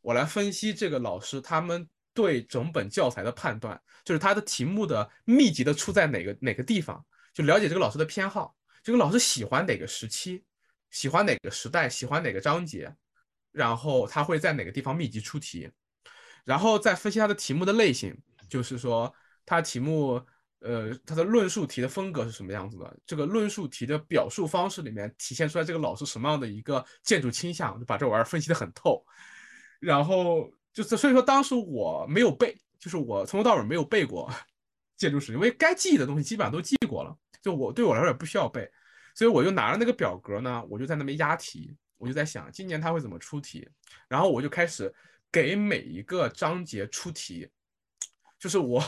[0.01, 1.89] 我来分析这个老师他们。
[2.17, 10.45] 对整本教材的判断，就是他的题目的密集的出在哪个哪个地方，就了解这个老师的偏好，这个老师喜欢哪个时期，
[10.93, 12.95] 喜欢哪个时代，喜欢哪个章节，
[13.51, 15.69] 然后他会在哪个地方密集出题，
[16.45, 18.17] 然后再分析它的题目的类型，
[18.49, 19.13] 就是说
[19.45, 20.21] 它题目，
[20.61, 29.05] 呃，它的论述题的风格是什么样子的，这个论述题的表述方式里面体现出来这个老师什么样的一个建筑倾向，就把这玩意儿分析的很透，
[29.81, 30.51] 然后。
[30.75, 34.29] 就是所以说，当时我没有背，就是我从头到尾没有背过
[34.99, 37.17] 建筑史，因为该记的东西基本上都记过了。
[37.41, 38.69] 就我对我来说也不需要背，
[39.15, 43.69] 所以我就拿着那个表格呢，我就在那边押题，我就在想今年他会怎么出题，
[44.09, 44.93] 然后我就开始
[45.35, 47.51] 给每一个章节出题，
[48.39, 48.81] 就是我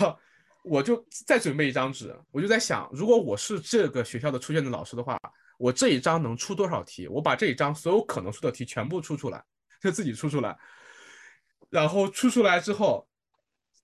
[0.62, 5.20] 我就再准备一张纸，我就在想，如果我是这个学校的出卷的老师的话，
[5.58, 7.08] 我这一章能出多少题？
[7.08, 9.44] 我把这一章所有可能出的题全部出出来，
[9.80, 10.56] 就自己出出来。
[11.68, 13.08] 然后出出来之后，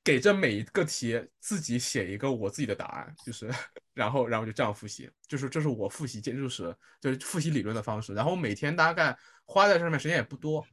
[0.04, 3.50] 给这每一个题自己写一个我自己的答案，就是，
[3.92, 8.14] 然后然后就这样复习，就是这是我复习建筑史，就是复习理论的方式。
[8.14, 10.64] 然后每天大概花在上面时间也不多，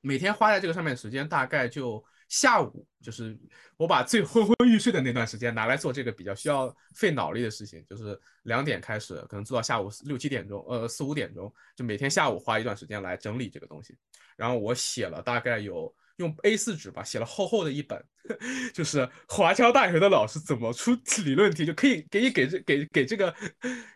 [0.00, 3.38] 每天花在这个上面时间大概就下午，就是
[3.76, 13.96] 我把最昏昏欲睡的那段时间拿来做这个比较需要费脑力的事情，就是两点开始，可能做到下午六七点钟，呃四五点钟，就每天下午花一段时间来整理这个东西。
[14.36, 15.94] 然后我写了大概有。
[16.20, 17.98] 用 A4 纸吧，写了厚厚的一本，
[18.72, 20.94] 就是华侨大学的老师怎么出
[21.24, 23.34] 理论题，就可以给你给这给给这个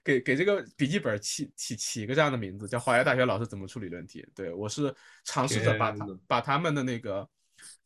[0.02, 4.26] 给给这个笔记本起起起一个这样的名字，叫华侨大学老师怎么出理论题。
[4.34, 4.92] 对我是
[5.24, 7.28] 尝试着把他把他们的那个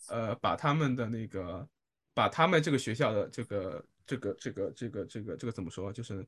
[0.09, 1.69] 呃把他们的那个
[2.15, 6.25] 把他们这个学校的这个这个这个这个这个这个怎么说，就是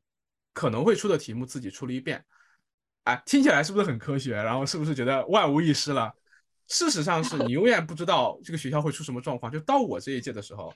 [0.53, 2.24] 可能会出的题目自己出了一遍，
[3.05, 4.32] 哎，听起来是不是很科学？
[4.35, 6.12] 然后是不是觉得万无一失了？
[6.70, 9.51] 事实上是你永远不知道这个学校会出什么状况。
[9.51, 10.72] 就到我这一届的时候，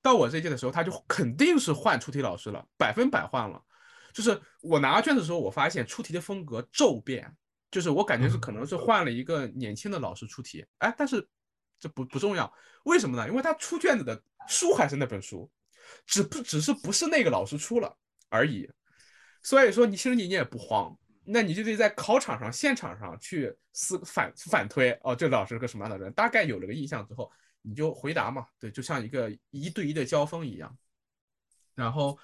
[0.00, 3.62] 到我这一届的时候，他就肯定是换出题老师了，百分百换了。
[4.12, 7.30] 就是我拿到卷子的时候，我发现出题的风格骤变，
[7.70, 10.64] 就是我感觉是可能是换了一个年轻的老师出题。
[10.78, 11.28] 哎，但是
[11.78, 12.50] 这不不重要，
[12.84, 13.28] 为什么呢？
[13.28, 15.48] 因为他出卷子的书还是那本书，
[16.06, 17.94] 只不只是不是那个老师出了
[18.30, 18.66] 而已。
[19.42, 20.96] 所以说你其实你你也不慌。
[21.30, 26.10] 那你就得在考场上、现场上去思反反推哦，这老师是个什么样的人？
[26.14, 27.30] 大概有了个印象之后，
[27.60, 30.74] 你就回答嘛，对，就像一个一对一的交锋一样。
[31.74, 32.18] 然后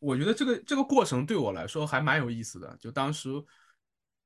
[0.00, 2.76] 我觉得这个这个过程对我来说还蛮有意思的。
[2.80, 3.30] 就当时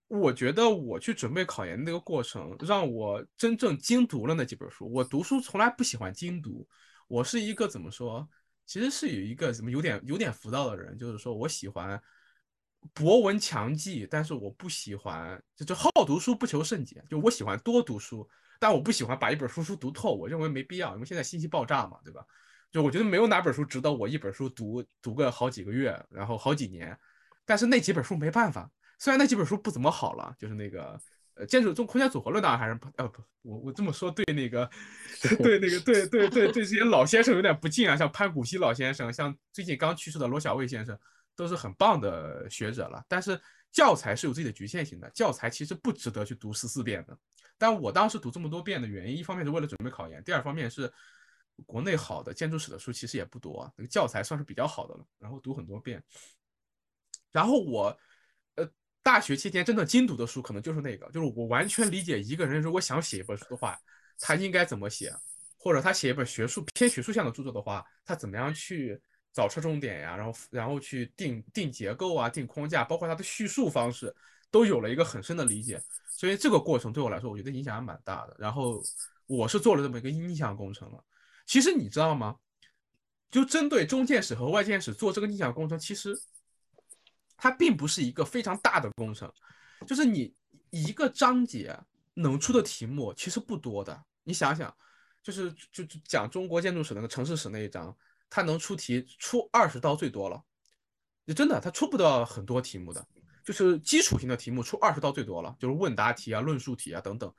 [0.09, 4.91] 我觉得我去准备考研的那个过程，让我真正精读了那几本书。
[4.91, 6.67] 我读书从来不喜欢精读，
[7.09, 8.27] 我是一个怎么说？
[8.65, 12.03] 其实是有一个怎么有点有点浮躁的人，就是说我喜欢。
[12.93, 17.03] 博闻强记，但是我不喜欢，就就好读书不求甚解。
[17.09, 18.29] 就我喜欢多读书，
[18.61, 20.15] 但我不喜欢把一本书书读透。
[20.15, 22.25] 我认为没必要，因为现在信息爆炸嘛，对吧？
[22.71, 26.97] 就我觉得没有哪本书值得我一本书读读个好几个月，然后好几年。
[27.47, 31.01] 但是那几本书没办法，虽然那几本书不怎么好了，就是那个
[31.35, 34.69] 呃建筑中空间组合论当然还是呃不，我我这么说对那个
[35.43, 40.99] 对那个对对对对这些老先生有点不敬啊，像潘古希老先生，像最近刚去世的罗小卫先生。
[41.37, 43.41] 都是很棒的学者了，但是
[43.73, 47.19] 教材是有自己的局限性的，教材其实不值得去读十四遍的。
[47.59, 50.93] 但我当时读这么多遍的原因，一方面是为了准备考研，第二方面是
[51.67, 56.03] 国内好的建筑史的书其实也不多，那个教材算是比较好的了，然后读很多遍。
[57.33, 57.97] 然后我，
[58.55, 58.69] 呃，
[59.03, 63.77] 大学期间真的精读的书可能就是那个，就是我完全理解一个人如果想写一本书的话，
[64.21, 65.13] 他应该怎么写，
[65.57, 69.01] 或者他写一本学术偏学术向的著作的话，他怎么样去。
[69.35, 74.15] 找侧重点呀，然后然后去定定结构啊，定框架，包括它的叙述方式，
[74.49, 75.83] 都有了一个很深的理解。
[76.09, 78.37] 所以这个过程对我来说，我觉得影响还蛮大的。
[78.39, 78.81] 然后
[79.27, 81.05] 我是做了这么一个印象工程了。
[81.45, 82.37] 其实你知道吗？
[83.29, 86.17] 就针对中建史和外建史做这个印象工程，其实
[87.37, 89.29] 它并不是一个非常大的工程。
[89.85, 90.33] 就是你
[90.71, 91.77] 一个章节
[92.15, 94.01] 能出的题目其实不多的。
[94.23, 94.73] 你想想，
[95.21, 97.95] 就是就就讲中国建筑史那个城市史那一章。
[98.29, 100.43] 他能出题出二十道最多了，
[101.27, 103.07] 就真的他出不到很多题目的，
[103.45, 107.33] 就是基础性的题目出二十道最多了，就是问答题啊、论述题啊等等。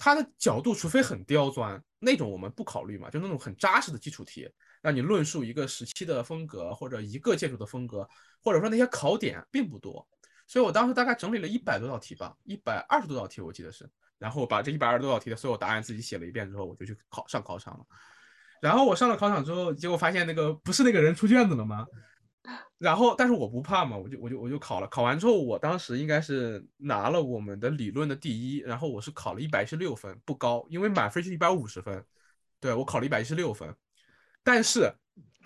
[0.00, 4.48] 他的角度除非很刁钻那种，我们不考虑嘛，就那种很扎实的基础题，
[4.80, 8.08] 让你论述一个时期的风格或者一个建筑的风格，
[8.40, 10.06] 或者说那些考点并不多。
[10.46, 17.84] 所以我当时大概整理了一百多道题吧，一百二十多道题我记得是，然后把这一百二十多道题的所有答案自己写了一遍之后，我就去考上考场了。
[18.60, 21.86] 然后我上了考场之后，结果发现那个不是那个人出卷子了吗？
[22.78, 24.86] 然后，但是我不怕嘛，我就我就我就考了。
[24.86, 28.58] 考完之后，我当时应该是拿了我们的理论的第一。
[28.60, 32.02] 然后我是考了一百一十六分，不高，因为满分是一百五十分。
[32.60, 33.74] 对我考了一百一十六分，
[34.42, 34.92] 但是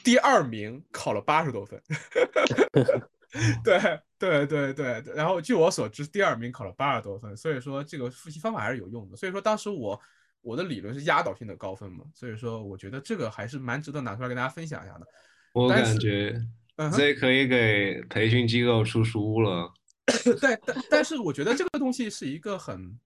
[0.04, 1.82] 第二名考了八十多分。
[3.64, 9.16] 对对对对，然后据我所知，第二名考了八十多分，所以说这个复习方法还是有用的。
[9.16, 10.00] 所以说当时我。
[10.42, 15.06] 我的理论是压倒性的高分嘛，所以说我觉得这个还是蛮值得拿出来跟大家分享一下的。
[15.54, 16.34] 我感觉
[16.96, 19.72] 这可以给培训机构出书了。
[20.40, 22.98] 但但但是我觉得这个东西是一个很，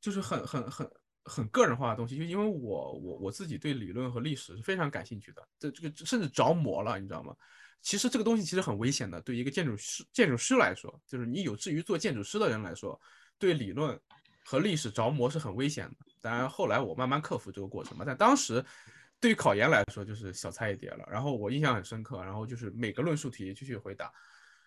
[0.00, 0.88] 就是很很很
[1.24, 7.34] 很个人化的东西，就因为我我我自己对理论和历史是非常感兴趣的，这这个甚至着魔了，你知道吗？
[7.82, 12.98] 其实这个东西其实很危险的，对一个建筑师建筑师来说，就是你有志于做建筑师的人来说，
[13.36, 13.98] 对理论。
[14.44, 18.04] 和历史着魔是很危险的，当然后来我慢慢克服这个过程嘛。
[18.06, 18.62] 但当时
[19.18, 21.04] 对于考研来说就是小菜一碟了。
[21.10, 24.12] 然后我印象很深刻，然后就是每个论述题继续回答。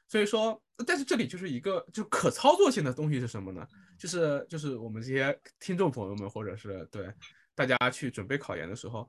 [0.10, 3.68] 所以说，但是这里就是一个就可操作性的东西是什么呢？
[4.00, 7.14] 就是就是我们这些听众朋友们或者是对
[7.54, 9.08] 大家去准备考研的时候，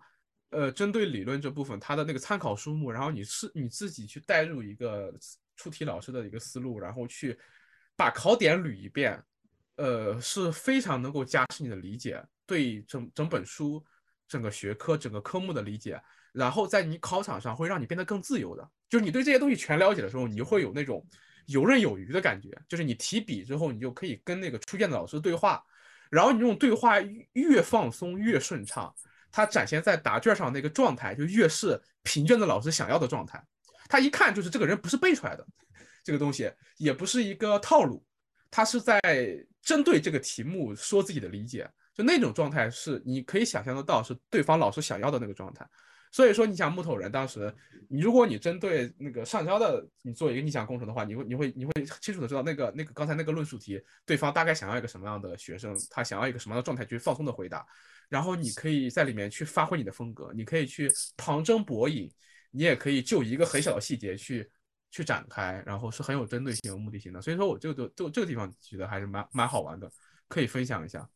[0.50, 5.14] 呃，针对理论这部分它的那个参考书目，然后你是你自己去带入一个
[5.56, 7.38] 出题老师的一个思路，然后去
[7.96, 9.22] 把考点捋一遍。
[9.78, 13.82] 呃，是非常能够加深你的理解，对整整本书、
[14.26, 16.02] 整个学科、整个科目的理解，
[16.32, 18.68] 然后在你考场上会让你变得更自由的。
[18.88, 21.06] 就是你对这些东西全了解的时候，你就会有那种
[21.46, 22.50] 游刃有余的感觉。
[22.68, 25.64] 就是你提笔之后，你就可以跟那个出卷的老师对话，
[26.10, 26.96] 然后你这种对话
[27.34, 28.92] 越放松越顺畅，
[29.30, 33.40] 他展现在答卷上那个状态就越是评卷的老师想要的状态。
[33.88, 35.46] 他一看就是这个人不是背出来的，
[36.02, 38.04] 这个东西也不是一个套路。
[38.50, 39.00] 他是在
[39.62, 45.68] 针对这个题目说自己的理解，就那种状态是你可以想象得到，是对方老师想要的那个状态。
[46.10, 47.54] 所以说，你想木头人当时，
[47.86, 57.66] 你如果你针对那个上交的，你做一个逆向工程的话，你会你会你会清楚的知道那个那个刚才那个论述题，对方大概想要一个什么样的学生，他想要一个什么样的状态去放松的回答，
[58.08, 62.10] 然后你可以在里面去发挥你的风格，你可以去旁征博引，
[62.52, 64.50] 你也可以就一个很小的细节去
[64.90, 67.20] 去展开，然后是很有针对性、有目的性的。
[67.20, 69.90] 所以说我这个就这个地方觉得还是蛮蛮好玩的，
[70.28, 71.08] 可以分享一下。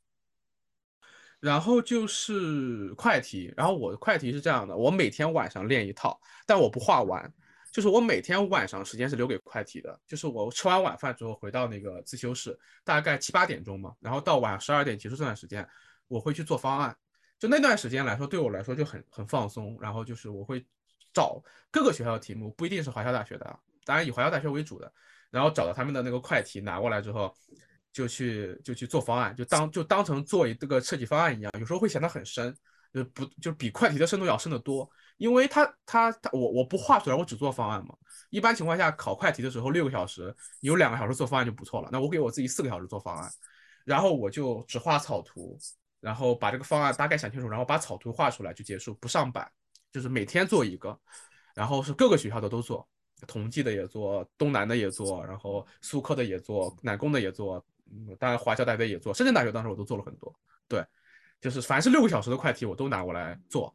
[1.41, 6.17] 然后就是快题，然后我的快题是这样的，我每天晚上练一套，
[6.47, 7.35] 但我不画完，
[7.73, 15.69] 就是我每天晚上时间是留给快题的，就是我吃完晚饭之后回到那个自修室，大概七八点钟嘛，然后到晚十二点结束这段时间，
[16.07, 16.97] 我会去做方案，
[17.41, 20.65] 就那段时间来说，对我来说就很很放松，然后就是我会
[21.13, 24.93] 找各个学校的题目，不一定是华侨大学的，当然以华侨大学为主的，
[25.31, 27.35] 然后找到他们的那个快题拿过来之后。
[27.95, 32.57] 就去就去做方案，就当就当成做一这个设计方案一样，有时候会显得很深，
[32.91, 37.95] 就不就比快题的深度要深得多，因为他他他我我不画出来，我只做方案嘛。
[38.31, 41.91] 一般情况下考快题的时候六个小时，有两个小时做方案就不错了。
[41.93, 43.31] 那我给我自己四个小时做方案，
[43.85, 45.59] 然后我就只画草图，
[46.01, 49.47] 然后把这个方案大概想清楚，然后把草图画出来就结束，不上板，
[49.93, 50.99] 就是每天做一个，
[51.55, 52.89] 然后是各个学校的都做，
[53.27, 57.65] 同济的也做，东南的也做，然后苏科的也做，南工的也做。
[57.95, 60.35] 嗯，当然华侨大学也做，深圳大学当时我都做了很多。
[60.67, 60.83] 对，
[61.43, 63.75] 就是凡是六个小时的快题我都拿过来做，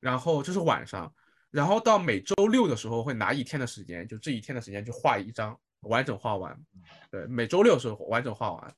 [0.00, 1.14] 然后这是晚上，
[1.52, 6.58] 然后到每周六的时候会拿一天的时间，就这一天的时间就画一张完整画完。
[7.12, 8.74] 对，每周六是完整画完，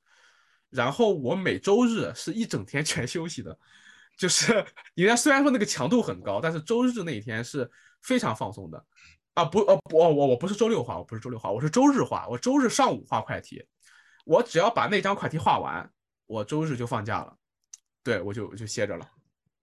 [0.68, 3.58] 然后我每周日是一整天全 休息的，
[4.16, 4.64] 就是
[4.94, 7.70] 你看虽然说那个强度很高，但是周日那一天是
[8.02, 8.84] 非常放松的。
[9.34, 13.62] 啊不呃不我我不是周六画，我不是周六画，我是周日画，我周日上午画快题。
[14.24, 15.88] 我只要把那张快题画完，
[16.26, 17.36] 我周日就放假了，
[18.02, 19.06] 对我就就歇着了，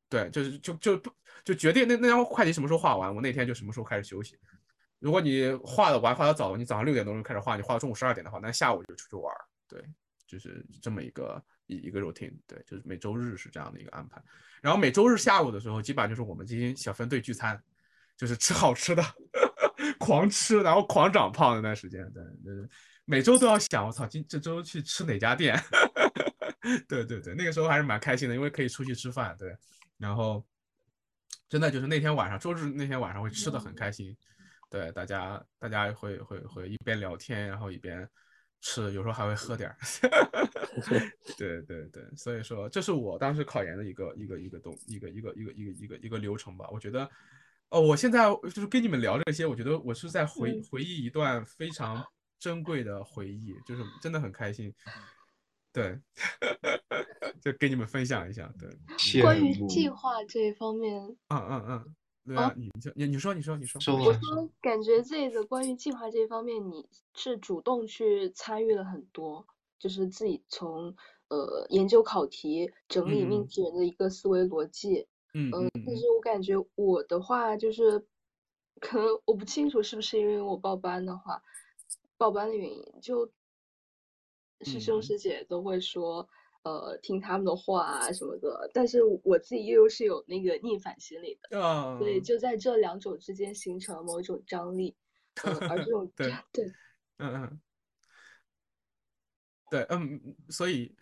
[0.08, 1.02] 对，就是就就
[1.44, 4.38] 就决定那那张快题什么时候画完，我那天就什么时候开始休息。
[5.00, 9.36] 如果你画的完画的早，你早上六点多钟开始画，你画到中午十二点的话，那下午就出去玩，
[9.68, 9.84] 对，
[10.26, 14.22] 就是这么一个一一个 routine，对，就是每周日是这样的一个安排。
[14.62, 17.62] 然后每周日下午的时候，基本上就是我们进行小分队聚餐，
[18.18, 19.04] 就是吃好吃的，
[20.00, 22.70] 狂吃，然后狂长胖那段时间，对，对。
[23.06, 25.62] 每周都要想，我操，今这周去吃哪家店？
[26.88, 29.36] 对对对，那个时候还是蛮开心的，因为可以出去吃饭。
[29.38, 29.54] 对，
[29.98, 30.46] 然后
[31.50, 34.16] 真的就是那天晚上，周日那天晚上会吃的很开心。
[34.70, 38.10] 对，大家大家会会会一边聊天，然后一边
[38.64, 39.78] 吃，有时候还会喝点儿。
[41.38, 46.68] 对对对，所以说这是我当时考研的一个一个一个东一个一个一个一个一个一个流程吧。
[46.72, 47.08] 我觉得，
[47.70, 52.04] 哦，我现在就是跟你们聊这些，我觉得我是在回回忆一段非常。
[52.40, 54.74] 珍贵的回忆，就是真的很开心，
[55.72, 55.98] 对，
[57.40, 58.52] 就跟你们分享一下。
[58.60, 69.46] 对，关于计划这一方面，嗯嗯嗯，对啊，你你你说你说你说，我说感觉这个关于计划这一方面，你是主动去参与了很多，
[69.78, 70.96] 就是自己从
[71.28, 78.06] 呃研究考题、整理命题人的一个思维逻辑，嗯嗯，但是我感觉我的话就是，
[78.80, 81.44] 可能我不清楚是不是因为我报班的话。
[82.16, 83.30] 报班的原因，就
[84.62, 86.30] 师兄师姐都会说，
[86.64, 88.70] 呃，听他们的话啊什么的。
[88.74, 94.96] 但是我自己又是有那个逆反心理的，所以就在这两种之间形成了某一种张力。
[95.44, 96.66] 而这种对 对，
[97.18, 97.62] 嗯嗯，
[99.72, 100.96] 对，嗯，所以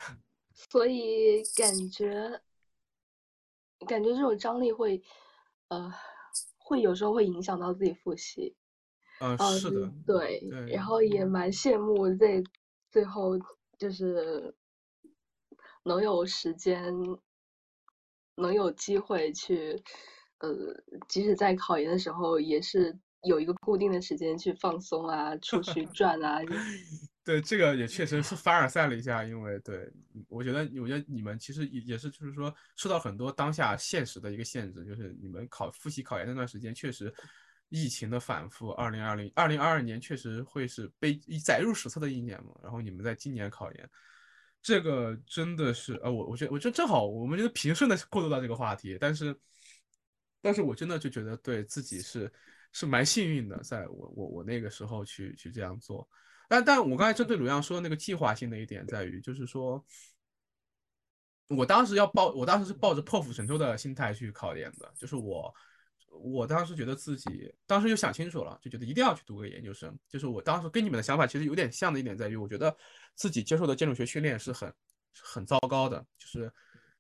[0.54, 2.42] 所以感觉
[3.86, 5.04] 感觉这种张力会，
[5.68, 5.92] 呃，
[6.58, 8.56] 会有时候会影响到自己复习。
[9.20, 12.42] 嗯，是的，对，然后也蛮羡慕这
[12.90, 13.38] 最后
[13.78, 14.56] 就是
[15.84, 16.94] 能有时间，
[18.36, 19.82] 能有机会去，
[20.40, 20.50] 呃，
[21.08, 26.40] 即使在考研的时候，也是有一个固定的时间去放松啊，出 去转啊。
[27.24, 29.92] 对，这个也确实是凡尔赛了一下，因为对
[30.28, 37.14] 我觉得，我觉得你们其实也也是，就是说受到很多当下现实的一个限制，就是你们考复习考研那段时间确实。
[37.74, 42.52] 疫情的反复，二零二零、二零二二年确实会是被载入史册的一年嘛。
[42.62, 43.90] 然后你们在今年考研，
[44.62, 48.98] 这个真的是，呃，我我觉得，我觉得正好，我们觉得平顺的过渡到这个话题。
[49.00, 49.36] 但是，
[50.42, 52.32] 但是我真的就觉得对自己是
[52.72, 56.08] 是蛮幸运的，在我我我那个时候去去这样做。
[56.48, 59.84] 但但我刚才针对鲁阳说的那个计划性的一点在于，就是说，
[61.48, 65.54] 我当时要抱，我当时是抱着破釜沉舟的心态去考研的，就是我。
[66.12, 69.98] 我当时觉得自己当时就想清楚了，就觉得一定要去读个研究生。
[70.08, 72.76] 就是我当时跟你们的想法其实有点像的一点在于，我觉得
[73.16, 74.74] 自己接受的建筑学训练是很
[75.22, 76.06] 很糟糕的。
[76.18, 76.52] 就是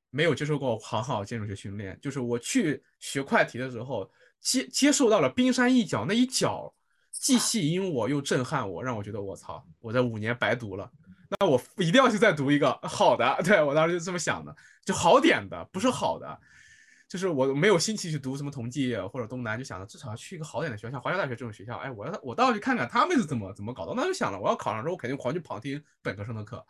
[0.09, 4.09] 没有接受过很好建筑学训练，就是我去学快题的时候，
[4.39, 6.73] 接接受到了冰山一角，那一角
[7.11, 10.91] 既吸引我又震撼我，让我觉得我操，我这五年白读了。
[11.39, 16.37] 那我一定要去再读一个好的，对我当时就这么想的，就好点的，不是好的，
[17.11, 23.91] 就是我没有心情去读什么同济或者东南，就想着至少要去一个好点的学校，华侨大学这种学校，哎，我要我倒要去看看他们是怎么怎么搞的。
[23.93, 26.65] 那就想了，我要考上之后，我肯定狂去旁听本科生的课，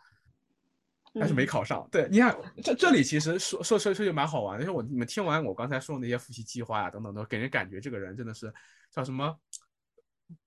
[1.14, 1.88] 但是没考上。
[1.92, 8.52] 对，你看这这里其实说说说说就蛮好玩的，就是我你们听完我刚才说的那些复习计划呀等等的，给人感觉这个人真的是
[8.90, 9.38] 叫什么？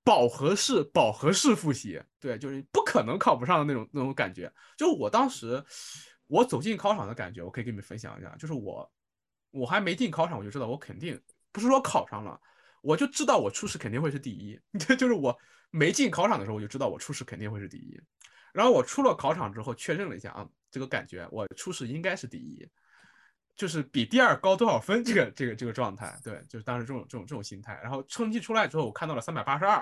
[0.03, 4.51] 饱和式饱和式复习，对，就是不可能考不上的那种那种感觉。
[4.75, 5.63] 就我当时
[6.27, 8.35] 我走进考场的感觉，我可以跟你们分享一下。
[8.37, 8.91] 就是我
[9.55, 11.19] 我还没进考场，我就知道我肯定
[11.51, 12.39] 不是说考上了，
[12.81, 14.59] 我就知道我初试肯定会是第一。
[14.77, 15.37] 这就是我
[15.71, 17.99] 没进考场的时候，我就知道我初试肯定会是第一。
[18.53, 22.67] 然后我出了考场之后，确认了一下啊，这个感觉我初试应该是第一。
[23.55, 27.79] 就是比第二高多少分，这个这个这个状态，对，就是当时这种这种这种心态。
[27.81, 29.81] 然后成绩出来之后，我看到了三百八十二，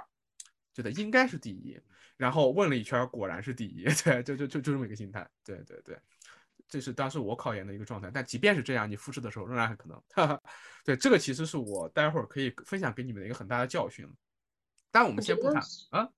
[0.76, 1.76] 觉得应该是第一。
[2.16, 5.98] 然后问了一圈，果然是第一， 对，就就就就这么一个心态，对对对，
[6.74, 8.10] 这是当时我考研的一个状态。
[8.12, 10.02] 但即便是这样，你复试的时候仍然很可能。
[10.10, 10.42] 哈哈，
[10.84, 14.08] 对，这个其实是我待会儿可以分享给你们的一个很大的教训。
[14.92, 16.10] 但我们先不谈啊，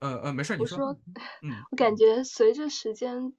[0.00, 0.96] 呃呃，没事，你说，
[1.42, 3.32] 嗯， 我感觉随着时间。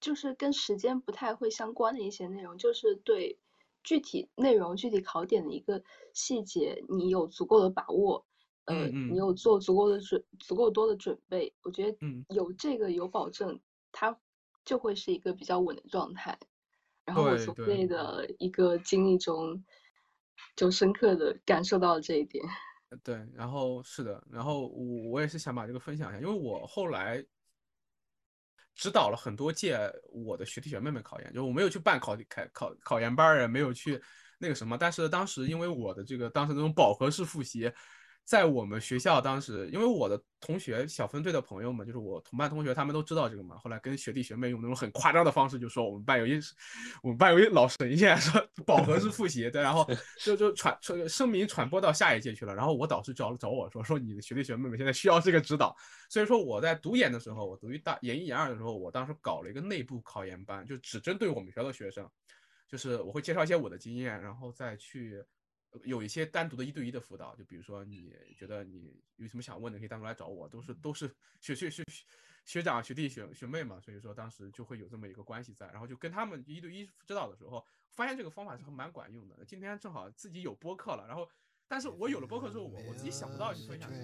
[0.00, 3.38] 就是跟时间不太会相关的一些内容，就是对
[3.84, 5.84] 具体内容、具体考点的一个
[6.14, 8.24] 细节，你有足够的把握，
[8.64, 11.98] 呃，你有做足够的准、足够多的准备，我觉得
[12.30, 13.60] 有这个有保证，
[13.92, 14.18] 它
[14.64, 16.38] 就会是一个比较稳的状态。
[17.04, 19.64] 然后我从内的一个经历中，
[20.56, 22.44] 就深刻的感受到了这一点。
[23.02, 27.24] 对，然后是的，然后我我也是想把这个分享一下，因为我后来。
[28.76, 29.78] 指导了很多届
[30.10, 34.00] 我的学弟学妹们考研，就我没有去办考考考考研班儿，也没有去
[34.38, 34.78] 那个什么。
[34.78, 37.70] 但是当时因为我的这个当时那种饱和式复习。
[38.30, 43.58] 在我们学校，当时因为我的同学小分队的朋友们，就是我同班同学，他们都知道这个嘛。
[43.58, 46.38] 后来跟学弟学妹用那种很夸张的方式，就说我们班有一
[47.02, 49.84] 我们班有一老神仙，说饱和式复习，对，然后
[50.24, 52.54] 就就传传声明传播到下一届去了。
[52.54, 55.76] 然后我导师找找我说，说你的学弟学妹们现在需要这个指导。
[56.08, 62.08] 所以说我在读研的时候，我读一大研一研二的时候，我当时搞了一个内部考研班，就只针对我们学校的学生，
[62.68, 65.20] 就是我会介绍一些我的经验，然后再去。
[65.84, 71.84] 有一些单独的一对一的辅导，就比如说你觉得你有什么想问的，可以单独来找我，都是都是学学学
[72.44, 79.44] 学长学弟学学妹嘛，所以说当时就会有这么一个关系在，然后就跟他们一对一指导的时候，发现这个方法是很蛮管用的。
[79.44, 81.28] 今天正好自己有播客了，然后
[81.68, 84.00] 但是我有了播客之后，我我自己想不到去分享，因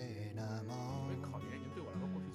[1.08, 2.26] 为考研已经对我来说过去。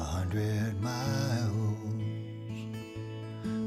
[0.00, 1.76] A hundred miles,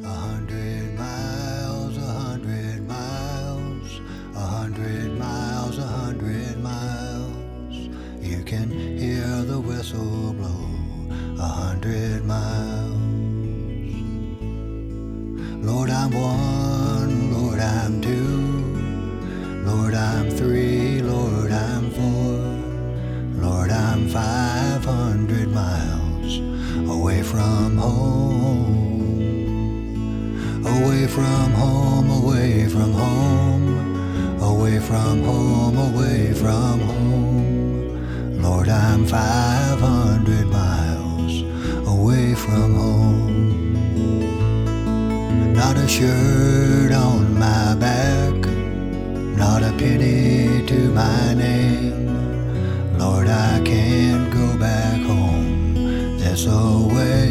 [0.04, 4.02] a hundred miles, a hundred miles,
[4.36, 7.76] a hundred miles, a hundred miles.
[8.20, 10.70] You can hear the whistle blow.
[11.38, 12.94] A hundred miles.
[15.64, 24.43] Lord, I'm one, Lord, I'm two, Lord, I'm three, Lord, I'm four, Lord, I'm five
[27.34, 29.18] from home,
[30.68, 38.40] away from home, away from home, away from home, away from home.
[38.40, 41.42] Lord, I'm 500 miles
[41.88, 43.54] away from home.
[45.56, 48.36] Not a shirt on my back,
[49.44, 53.00] not a penny to my name.
[53.00, 55.53] Lord, I can't go back home
[56.24, 57.28] there's a way,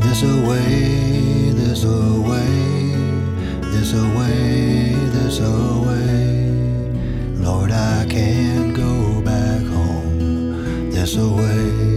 [0.00, 2.94] there's a way, there's a way,
[3.60, 6.16] there's a way, there's a way.
[7.44, 10.90] Lord, I can't go back home.
[10.90, 11.95] There's a way.